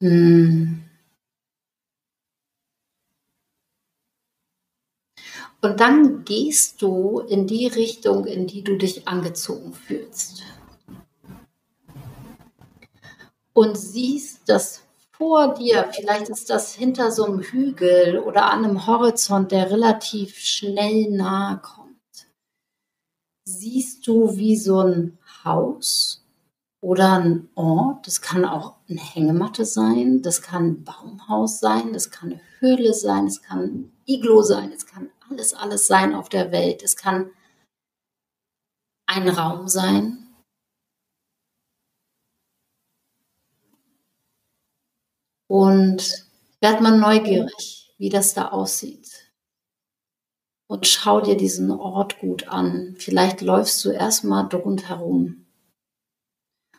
Hm. 0.00 0.82
Und 5.60 5.78
dann 5.78 6.24
gehst 6.24 6.82
du 6.82 7.20
in 7.20 7.46
die 7.46 7.68
Richtung, 7.68 8.26
in 8.26 8.48
die 8.48 8.64
du 8.64 8.76
dich 8.76 9.06
angezogen 9.06 9.74
fühlst. 9.74 10.42
Und 13.52 13.76
siehst, 13.78 14.48
dass 14.48 14.82
vor 15.22 15.54
dir, 15.54 15.88
vielleicht 15.92 16.30
ist 16.30 16.50
das 16.50 16.74
hinter 16.74 17.12
so 17.12 17.24
einem 17.24 17.42
Hügel 17.42 18.18
oder 18.18 18.50
an 18.50 18.64
einem 18.64 18.88
Horizont, 18.88 19.52
der 19.52 19.70
relativ 19.70 20.36
schnell 20.36 21.12
nahe 21.12 21.58
kommt, 21.58 22.26
siehst 23.44 24.04
du 24.08 24.36
wie 24.36 24.56
so 24.56 24.80
ein 24.80 25.18
Haus 25.44 26.24
oder 26.80 27.20
ein 27.20 27.48
Ort. 27.54 28.08
Das 28.08 28.20
kann 28.20 28.44
auch 28.44 28.74
eine 28.88 28.98
Hängematte 28.98 29.64
sein, 29.64 30.22
das 30.22 30.42
kann 30.42 30.64
ein 30.66 30.84
Baumhaus 30.84 31.60
sein, 31.60 31.92
das 31.92 32.10
kann 32.10 32.32
eine 32.32 32.40
Höhle 32.58 32.92
sein, 32.92 33.28
es 33.28 33.42
kann 33.42 33.60
ein 33.60 33.92
Iglo 34.06 34.42
sein, 34.42 34.72
es 34.72 34.86
kann 34.86 35.08
alles, 35.30 35.54
alles 35.54 35.86
sein 35.86 36.16
auf 36.16 36.30
der 36.30 36.50
Welt. 36.50 36.82
Es 36.82 36.96
kann 36.96 37.30
ein 39.06 39.28
Raum 39.28 39.68
sein. 39.68 40.21
Und 45.52 46.24
werd 46.62 46.80
mal 46.80 46.98
neugierig, 46.98 47.94
wie 47.98 48.08
das 48.08 48.32
da 48.32 48.48
aussieht. 48.48 49.34
Und 50.66 50.86
schau 50.86 51.20
dir 51.20 51.36
diesen 51.36 51.70
Ort 51.70 52.20
gut 52.20 52.48
an. 52.48 52.94
Vielleicht 52.96 53.42
läufst 53.42 53.84
du 53.84 53.90
erstmal 53.90 54.46
rundherum. 54.46 55.44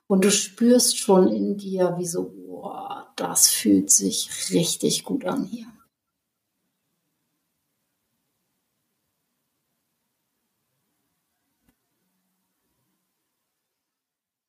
Und 0.08 0.26
du 0.26 0.32
spürst 0.32 0.98
schon 0.98 1.28
in 1.28 1.56
dir, 1.56 1.98
wie 2.00 2.08
so, 2.08 2.34
oh, 2.48 2.74
das 3.16 3.48
fühlt 3.48 3.92
sich 3.92 4.50
richtig 4.50 5.04
gut 5.04 5.26
an 5.26 5.44
hier. 5.44 5.68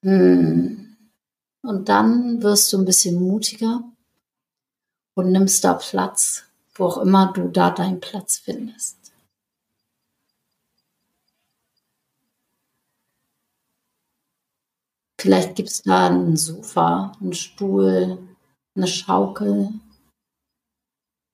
Hm. 0.03 0.97
Und 1.61 1.89
dann 1.91 2.43
wirst 2.43 2.73
du 2.73 2.79
ein 2.79 2.87
bisschen 2.87 3.17
mutiger 3.17 3.94
und 5.15 5.33
nimmst 5.33 5.65
da 5.65 5.75
Platz, 5.75 6.45
wo 6.75 6.87
auch 6.87 6.99
immer 6.99 7.33
du 7.33 7.49
da 7.49 7.71
deinen 7.71 8.01
Platz 8.01 8.39
findest. 8.39 9.13
Vielleicht 15.21 15.55
gibt 15.55 15.71
es 15.71 15.83
da 15.83 16.09
ein 16.09 16.37
Sofa, 16.37 17.13
einen 17.19 17.33
Stuhl, 17.33 18.19
eine 18.75 18.87
Schaukel, 18.87 19.73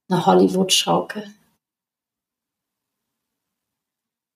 eine 0.09 0.27
Hollywood-Schaukel, 0.27 1.35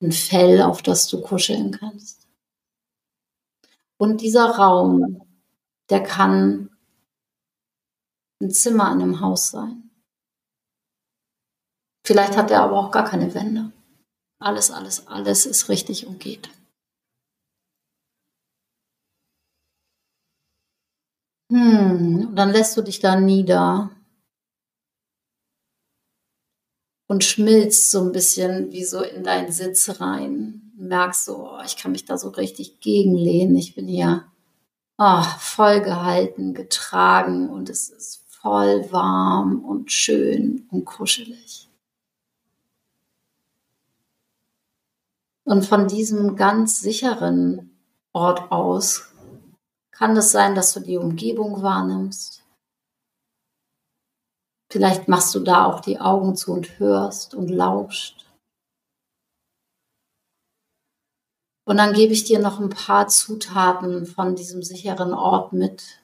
ein 0.03 0.11
Fell, 0.11 0.61
auf 0.61 0.83
das 0.83 1.07
du 1.07 1.21
kuscheln 1.21 1.71
kannst. 1.71 2.27
Und 3.97 4.23
dieser 4.23 4.51
Raum, 4.57 5.23
der 5.89 6.03
kann 6.03 6.74
ein 8.45 8.51
Zimmer 8.51 8.93
in 8.93 9.03
einem 9.03 9.21
Haus 9.21 9.51
sein. 9.51 9.91
Vielleicht 12.07 12.37
hat 12.37 12.51
er 12.51 12.63
aber 12.63 12.79
auch 12.79 12.91
gar 12.91 13.05
keine 13.05 13.35
Wände. 13.35 13.73
Alles, 14.39 14.71
alles, 14.71 15.07
alles 15.07 15.47
ist 15.47 15.69
richtig 15.69 16.07
und 16.07 16.21
geht. 16.21 16.51
Hm, 21.51 22.29
und 22.29 22.37
dann 22.37 22.51
lässt 22.51 22.77
du 22.77 22.83
dich 22.83 23.01
da 23.01 23.19
nieder 23.19 23.91
und 27.07 27.25
schmilzt 27.25 27.91
so 27.91 28.03
ein 28.03 28.13
bisschen 28.13 28.73
wie 28.73 28.85
so 28.85 29.03
in 29.03 29.25
deinen 29.25 29.53
Sitz 29.53 30.01
rein. 30.01 30.73
Merkst 30.77 31.27
so, 31.27 31.51
oh, 31.51 31.63
ich 31.65 31.77
kann 31.77 31.93
mich 31.93 32.05
da 32.05 32.19
so 32.19 32.29
richtig 32.31 32.81
gegenlehnen. 32.81 33.57
Ich 33.57 33.75
bin 33.75 33.87
hier 33.87 34.31
oh, 34.99 35.23
voll 35.39 35.81
gehalten, 35.81 36.55
getragen 36.55 37.49
und 37.49 37.71
es 37.71 37.89
ist 37.89 38.24
voll 38.45 38.93
warm 38.93 39.65
und 39.65 39.91
schön 39.91 40.69
und 40.71 40.85
kuschelig. 40.85 41.71
Und 45.45 45.65
von 45.65 45.89
diesem 45.89 46.37
ganz 46.37 46.79
sicheren 46.79 47.75
Ort 48.13 48.53
aus 48.53 49.15
kann 49.93 50.15
es 50.19 50.31
sein, 50.31 50.55
dass 50.55 50.75
du 50.75 50.81
die 50.81 50.99
Umgebung 50.99 51.63
wahrnimmst. 51.63 52.45
Vielleicht 54.71 55.09
machst 55.09 55.35
du 55.35 55.41
da 55.41 55.65
auch 55.65 55.81
die 55.81 55.99
Augen 55.99 56.37
zu 56.37 56.53
und 56.53 56.79
hörst 56.79 57.35
und 57.35 57.49
lauscht. 57.49 58.27
Und 61.65 61.79
dann 61.79 61.95
gebe 61.95 62.13
ich 62.13 62.25
dir 62.25 62.41
noch 62.41 62.61
ein 62.61 62.69
paar 62.69 63.09
Zutaten 63.09 64.05
von 64.05 64.37
diesem 64.37 64.63
sicheren 64.63 65.15
Ort 65.15 65.55
mit. 65.55 66.04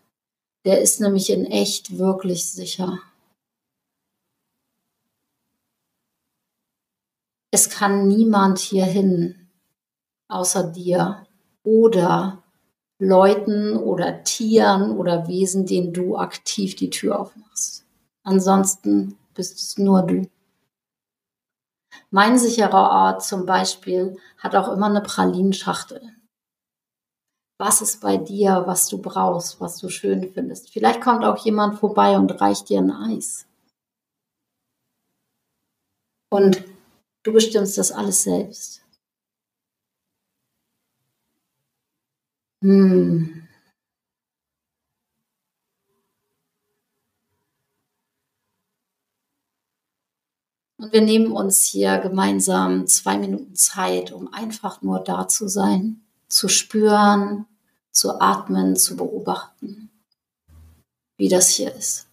Der 0.65 0.81
ist 0.81 1.01
nämlich 1.01 1.31
in 1.31 1.47
echt 1.47 1.99
wirklich 1.99 2.53
sicher. 2.53 3.01
Es 7.53 7.69
kann 7.71 8.07
niemand 8.07 8.59
hierhin 8.59 9.49
außer 10.29 10.71
dir 10.71 11.27
oder 11.65 12.43
Leuten 12.99 13.77
oder 13.77 14.23
Tieren 14.23 14.97
oder 14.97 15.27
Wesen, 15.27 15.67
denen 15.67 15.93
du 15.93 16.17
aktiv 16.17 16.77
die 16.77 16.91
Tür 16.91 17.19
aufmachst. 17.19 17.87
Ansonsten 18.23 19.19
bist 19.35 19.59
es 19.59 19.79
nur 19.79 20.03
du. 20.03 20.29
Mein 22.11 22.39
sicherer 22.39 22.91
Ort 22.91 23.25
zum 23.25 23.47
Beispiel 23.47 24.17
hat 24.39 24.55
auch 24.55 24.69
immer 24.69 24.87
eine 24.87 25.01
Pralinschachtel. 25.01 26.01
Was 27.61 27.83
ist 27.83 28.01
bei 28.01 28.17
dir, 28.17 28.63
was 28.65 28.89
du 28.89 28.97
brauchst, 28.97 29.61
was 29.61 29.77
du 29.77 29.91
schön 29.91 30.33
findest? 30.33 30.71
Vielleicht 30.71 31.03
kommt 31.03 31.27
auch 31.27 31.45
jemand 31.45 31.79
vorbei 31.79 32.17
und 32.17 32.41
reicht 32.41 32.71
dir 32.71 32.79
ein 32.79 32.91
Eis. 32.91 33.47
Und 36.31 36.65
du 37.23 37.35
bestimmst 37.35 37.77
das 37.77 37.93
alles 37.93 38.23
selbst. 38.23 38.83
Hm. 42.63 43.47
Und 50.79 50.93
wir 50.95 51.03
nehmen 51.03 51.33
uns 51.33 51.65
hier 51.67 51.99
gemeinsam 51.99 52.87
zwei 52.87 53.19
Minuten 53.19 53.55
Zeit, 53.55 54.13
um 54.13 54.33
einfach 54.33 54.81
nur 54.81 55.01
da 55.01 55.29
zu 55.29 55.47
sein, 55.47 56.01
zu 56.27 56.49
spüren, 56.49 57.45
zu 57.93 58.21
atmen, 58.21 58.77
zu 58.77 58.97
beobachten, 58.97 59.91
wie 61.17 61.29
das 61.29 61.49
hier 61.49 61.75
ist. 61.75 62.11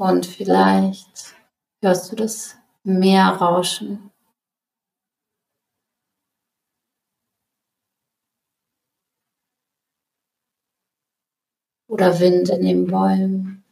Und 0.00 0.24
vielleicht 0.24 1.34
hörst 1.82 2.10
du 2.10 2.16
das 2.16 2.56
Meer 2.82 3.26
rauschen. 3.26 4.09
Oder 11.90 12.20
Wind 12.20 12.48
in 12.50 12.62
den 12.64 12.86
Bäumen. 12.86 13.64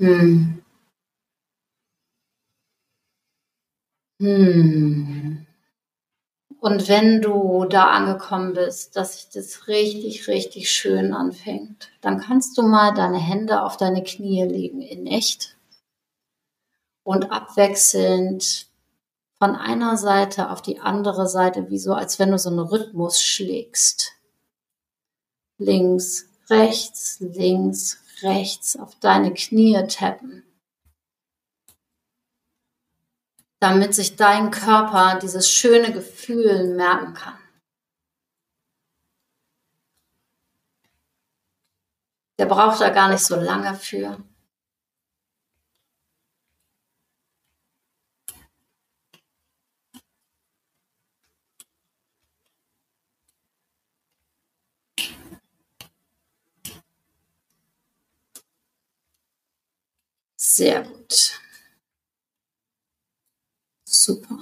Hm. 0.00 0.58
Hm. 4.20 5.17
Und 6.68 6.86
wenn 6.86 7.22
du 7.22 7.64
da 7.64 7.92
angekommen 7.92 8.52
bist, 8.52 8.94
dass 8.94 9.14
sich 9.14 9.30
das 9.30 9.68
richtig, 9.68 10.28
richtig 10.28 10.70
schön 10.70 11.14
anfängt, 11.14 11.88
dann 12.02 12.20
kannst 12.20 12.58
du 12.58 12.62
mal 12.62 12.92
deine 12.92 13.16
Hände 13.16 13.62
auf 13.62 13.78
deine 13.78 14.04
Knie 14.04 14.44
legen 14.44 14.82
in 14.82 15.06
echt 15.06 15.56
und 17.04 17.32
abwechselnd 17.32 18.66
von 19.38 19.56
einer 19.56 19.96
Seite 19.96 20.50
auf 20.50 20.60
die 20.60 20.78
andere 20.78 21.26
Seite, 21.26 21.70
wie 21.70 21.78
so, 21.78 21.94
als 21.94 22.18
wenn 22.18 22.32
du 22.32 22.38
so 22.38 22.50
einen 22.50 22.58
Rhythmus 22.58 23.22
schlägst. 23.22 24.12
Links, 25.56 26.28
rechts, 26.50 27.16
links, 27.20 27.96
rechts 28.20 28.78
auf 28.78 28.94
deine 29.00 29.32
Knie 29.32 29.86
tappen. 29.88 30.44
Damit 33.60 33.94
sich 33.94 34.16
dein 34.16 34.50
Körper 34.50 35.18
dieses 35.20 35.50
schöne 35.50 35.92
Gefühl 35.92 36.74
merken 36.74 37.14
kann. 37.14 37.38
Der 42.38 42.46
braucht 42.46 42.80
da 42.80 42.90
gar 42.90 43.08
nicht 43.08 43.24
so 43.24 43.34
lange 43.36 43.74
für. 43.74 44.16
Sehr 60.36 60.82
gut. 60.82 61.47
Super. 64.08 64.38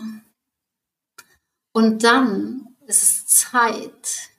Und 1.75 2.05
dann 2.05 2.77
ist 2.87 3.03
es 3.03 3.27
Zeit, 3.27 4.31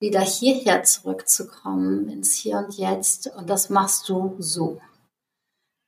wieder 0.00 0.22
hierher 0.22 0.82
zurückzukommen, 0.82 2.08
ins 2.08 2.36
Hier 2.36 2.56
und 2.56 2.78
Jetzt. 2.78 3.26
Und 3.36 3.50
das 3.50 3.68
machst 3.68 4.08
du 4.08 4.36
so. 4.38 4.80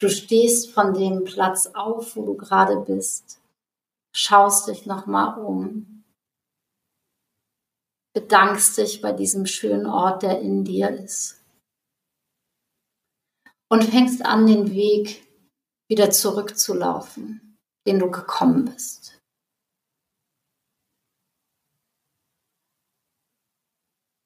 Du 0.00 0.10
stehst 0.10 0.70
von 0.70 0.92
dem 0.92 1.24
Platz 1.24 1.68
auf, 1.68 2.14
wo 2.14 2.26
du 2.26 2.36
gerade 2.36 2.76
bist, 2.76 3.40
schaust 4.14 4.68
dich 4.68 4.84
nochmal 4.84 5.40
um, 5.40 6.04
bedankst 8.12 8.76
dich 8.76 9.00
bei 9.00 9.12
diesem 9.12 9.46
schönen 9.46 9.86
Ort, 9.86 10.24
der 10.24 10.42
in 10.42 10.62
dir 10.62 10.90
ist. 10.90 11.42
Und 13.70 13.84
fängst 13.84 14.22
an, 14.26 14.46
den 14.46 14.72
Weg 14.72 15.26
wieder 15.88 16.10
zurückzulaufen 16.10 17.51
den 17.86 17.98
du 17.98 18.10
gekommen 18.10 18.64
bist. 18.66 19.20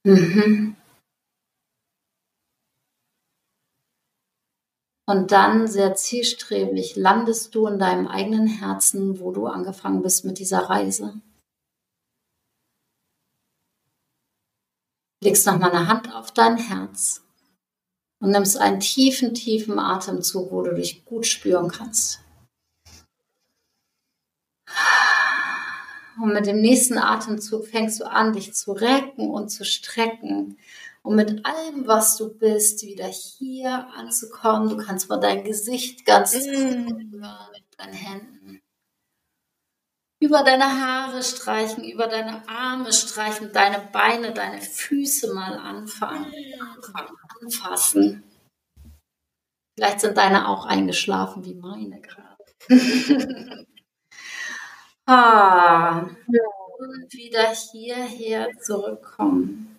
Mhm. 0.04 0.76
Und 5.08 5.30
dann 5.30 5.68
sehr 5.68 5.94
zielstrebig 5.94 6.96
landest 6.96 7.54
du 7.54 7.66
in 7.68 7.78
deinem 7.78 8.08
eigenen 8.08 8.48
Herzen, 8.48 9.20
wo 9.20 9.30
du 9.30 9.46
angefangen 9.46 10.02
bist 10.02 10.24
mit 10.24 10.38
dieser 10.38 10.68
Reise. 10.68 11.20
Legst 15.22 15.46
nochmal 15.46 15.72
eine 15.72 15.88
Hand 15.88 16.12
auf 16.12 16.32
dein 16.32 16.56
Herz 16.56 17.24
und 18.20 18.30
nimmst 18.30 18.58
einen 18.58 18.80
tiefen, 18.80 19.34
tiefen 19.34 19.78
Atemzug, 19.78 20.50
wo 20.50 20.62
du 20.62 20.74
dich 20.74 21.04
gut 21.04 21.26
spüren 21.26 21.68
kannst. 21.68 22.25
Und 26.20 26.32
mit 26.32 26.46
dem 26.46 26.60
nächsten 26.60 26.98
Atemzug 26.98 27.66
fängst 27.66 28.00
du 28.00 28.04
an, 28.04 28.32
dich 28.32 28.54
zu 28.54 28.72
recken 28.72 29.30
und 29.30 29.48
zu 29.50 29.64
strecken. 29.64 30.58
Und 31.02 31.16
mit 31.16 31.46
allem, 31.46 31.86
was 31.86 32.16
du 32.16 32.32
bist, 32.32 32.82
wieder 32.82 33.06
hier 33.06 33.86
anzukommen. 33.96 34.68
Du 34.68 34.76
kannst 34.76 35.08
mal 35.08 35.20
dein 35.20 35.44
Gesicht 35.44 36.04
ganz 36.04 36.34
mm. 36.34 36.86
mit 36.86 37.78
deinen 37.78 37.92
Händen. 37.92 38.62
über 40.18 40.42
deine 40.42 40.64
Haare 40.64 41.22
streichen, 41.22 41.84
über 41.84 42.08
deine 42.08 42.48
Arme 42.48 42.92
streichen, 42.92 43.52
deine 43.52 43.78
Beine, 43.92 44.32
deine 44.32 44.60
Füße 44.60 45.32
mal 45.34 45.56
anfangen, 45.58 46.32
anfangen 46.58 47.16
anfassen. 47.40 48.24
Vielleicht 49.76 50.00
sind 50.00 50.16
deine 50.16 50.48
auch 50.48 50.64
eingeschlafen 50.64 51.44
wie 51.44 51.54
meine 51.54 52.00
gerade. 52.00 52.36
ah, 55.06 56.00
und 56.78 57.12
wieder 57.12 57.48
hierher 57.72 58.48
zurückkommen. 58.60 59.78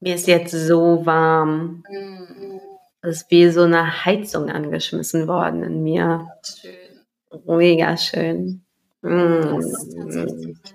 Mir 0.00 0.14
ist 0.14 0.26
jetzt 0.26 0.52
so 0.52 1.04
warm. 1.04 1.82
Mm, 1.88 2.60
Es 3.00 3.22
ist 3.22 3.30
wie 3.30 3.48
so 3.50 3.62
eine 3.62 4.04
Heizung 4.04 4.48
angeschmissen 4.50 5.26
worden 5.26 5.62
in 5.62 5.82
mir. 5.82 6.28
schön. 6.44 7.04
Mega 7.46 7.96
schön. 7.96 8.64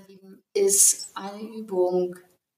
Lieben, 0.08 0.44
ist 0.54 1.12
eine 1.16 1.42
Übung, 1.42 2.16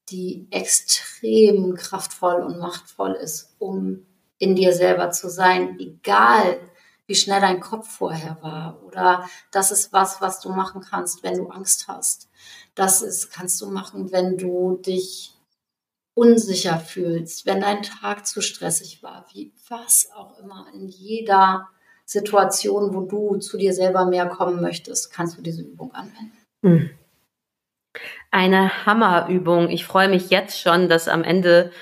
die 0.08 0.46
extrem 0.50 1.74
kraftvoll 1.74 2.42
und 2.42 2.58
machtvoll 2.58 3.12
ist, 3.12 3.54
um 3.58 4.06
in 4.38 4.54
dir 4.54 4.72
selber 4.72 5.10
zu 5.10 5.28
sein, 5.28 5.78
egal 5.80 6.60
wie 7.06 7.14
schnell 7.14 7.40
dein 7.40 7.60
Kopf 7.60 7.88
vorher 7.88 8.38
war. 8.40 8.82
Oder 8.84 9.28
das 9.50 9.70
ist 9.70 9.92
was, 9.92 10.20
was 10.20 10.40
du 10.40 10.50
machen 10.50 10.80
kannst, 10.80 11.22
wenn 11.22 11.36
du 11.36 11.48
Angst 11.48 11.86
hast. 11.88 12.28
Das 12.74 13.02
ist, 13.02 13.32
kannst 13.32 13.60
du 13.60 13.70
machen, 13.70 14.12
wenn 14.12 14.36
du 14.36 14.76
dich 14.76 15.32
unsicher 16.14 16.78
fühlst, 16.78 17.46
wenn 17.46 17.60
dein 17.60 17.82
Tag 17.82 18.26
zu 18.26 18.40
stressig 18.40 19.02
war, 19.02 19.26
wie 19.32 19.52
was 19.68 20.10
auch 20.14 20.38
immer. 20.38 20.66
In 20.74 20.88
jeder 20.88 21.68
Situation, 22.06 22.94
wo 22.94 23.02
du 23.02 23.36
zu 23.36 23.58
dir 23.58 23.74
selber 23.74 24.06
mehr 24.06 24.26
kommen 24.26 24.62
möchtest, 24.62 25.12
kannst 25.12 25.36
du 25.36 25.42
diese 25.42 25.62
Übung 25.62 25.92
anwenden. 25.92 26.38
Mm. 26.62 26.90
Eine 28.30 28.86
Hammerübung. 28.86 29.68
Ich 29.68 29.84
freue 29.84 30.08
mich 30.08 30.30
jetzt 30.30 30.60
schon, 30.60 30.88
dass 30.88 31.08
am 31.08 31.24
Ende, 31.24 31.72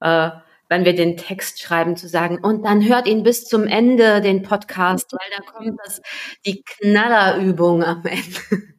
äh, 0.00 0.30
wenn 0.72 0.86
wir 0.86 0.94
den 0.94 1.18
Text 1.18 1.60
schreiben, 1.60 1.96
zu 1.96 2.08
sagen, 2.08 2.38
und 2.42 2.64
dann 2.64 2.88
hört 2.88 3.06
ihn 3.06 3.22
bis 3.22 3.44
zum 3.44 3.66
Ende, 3.66 4.22
den 4.22 4.42
Podcast, 4.42 5.12
weil 5.12 5.28
da 5.36 5.44
kommt 5.44 5.78
das, 5.84 6.00
die 6.46 6.62
Knallerübung 6.62 7.84
am 7.84 8.02
Ende. 8.06 8.40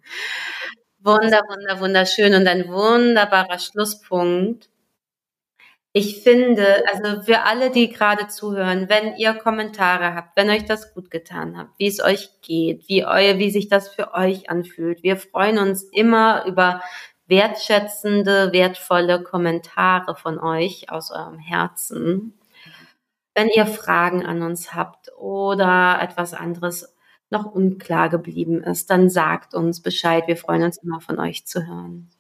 Wunder, 1.05 1.41
wunder, 1.49 1.81
wunderschön 1.81 2.33
und 2.33 2.47
ein 2.47 2.69
wunderbarer 2.69 3.59
Schlusspunkt. 3.59 4.69
Ich 5.91 6.23
finde, 6.23 6.83
also 6.91 7.21
für 7.21 7.41
alle, 7.41 7.69
die 7.69 7.89
gerade 7.89 8.27
zuhören, 8.27 8.87
wenn 8.89 9.17
ihr 9.17 9.33
Kommentare 9.33 10.15
habt, 10.15 10.37
wenn 10.37 10.49
euch 10.49 10.65
das 10.65 10.93
gut 10.93 11.11
getan 11.11 11.57
hat, 11.57 11.67
wie 11.77 11.87
es 11.87 12.01
euch 12.01 12.29
geht, 12.41 12.87
wie 12.87 13.05
euer, 13.05 13.37
wie 13.37 13.51
sich 13.51 13.67
das 13.67 13.89
für 13.89 14.13
euch 14.13 14.49
anfühlt, 14.49 15.03
wir 15.03 15.17
freuen 15.17 15.59
uns 15.59 15.83
immer 15.83 16.45
über 16.47 16.81
wertschätzende, 17.33 18.53
wertvolle 18.53 19.23
Kommentare 19.23 20.15
von 20.15 20.37
euch 20.39 20.91
aus 20.91 21.09
eurem 21.09 21.39
Herzen. 21.39 22.37
Wenn 23.33 23.49
ihr 23.49 23.65
Fragen 23.65 24.23
an 24.23 24.43
uns 24.43 24.75
habt 24.75 25.11
oder 25.17 25.97
etwas 25.99 26.35
anderes 26.35 26.93
noch 27.31 27.45
unklar 27.45 28.09
geblieben 28.09 28.61
ist, 28.61 28.91
dann 28.91 29.09
sagt 29.09 29.55
uns 29.55 29.81
Bescheid. 29.81 30.27
Wir 30.27 30.37
freuen 30.37 30.61
uns 30.61 30.77
immer 30.77 31.01
von 31.01 31.19
euch 31.19 31.47
zu 31.47 31.65
hören. 31.65 32.11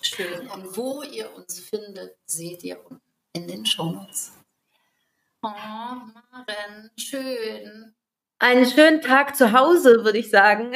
Schön. 0.00 0.46
Und 0.54 0.76
wo 0.76 1.02
ihr 1.02 1.34
uns 1.34 1.58
findet, 1.58 2.14
seht 2.26 2.62
ihr 2.62 2.78
unten 2.88 3.02
in 3.32 3.48
den 3.48 3.66
Shownotes. 3.66 4.34
Oh, 5.42 5.48
Maren, 5.48 6.90
schön. 6.96 7.92
Einen 8.38 8.66
schönen 8.66 9.00
Tag 9.00 9.34
zu 9.34 9.50
Hause, 9.50 10.04
würde 10.04 10.18
ich 10.18 10.30
sagen. 10.30 10.74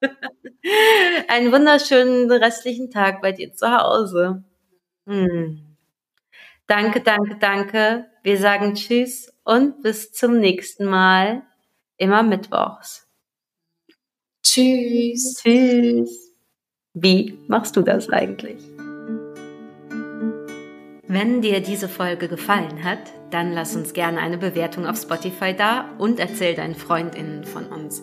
Einen 1.28 1.52
wunderschönen 1.52 2.30
restlichen 2.30 2.90
Tag 2.90 3.20
bei 3.20 3.32
dir 3.32 3.52
zu 3.52 3.70
Hause. 3.70 4.44
Hm. 5.06 5.76
Danke, 6.66 7.00
danke, 7.00 7.36
danke. 7.38 8.06
Wir 8.22 8.38
sagen 8.38 8.74
Tschüss 8.74 9.32
und 9.44 9.82
bis 9.82 10.12
zum 10.12 10.38
nächsten 10.38 10.84
Mal. 10.84 11.42
Immer 11.96 12.22
mittwochs. 12.22 13.08
Tschüss. 14.42 15.40
Tschüss. 15.42 16.32
Wie 16.94 17.38
machst 17.48 17.76
du 17.76 17.82
das 17.82 18.08
eigentlich? 18.10 18.62
Wenn 21.08 21.42
dir 21.42 21.60
diese 21.60 21.88
Folge 21.88 22.28
gefallen 22.28 22.84
hat, 22.84 23.12
dann 23.30 23.52
lass 23.52 23.76
uns 23.76 23.92
gerne 23.92 24.20
eine 24.20 24.38
Bewertung 24.38 24.86
auf 24.86 24.96
Spotify 24.96 25.54
da 25.54 25.90
und 25.98 26.18
erzähl 26.18 26.54
deinen 26.54 26.74
FreundInnen 26.74 27.44
von 27.44 27.66
uns. 27.66 28.02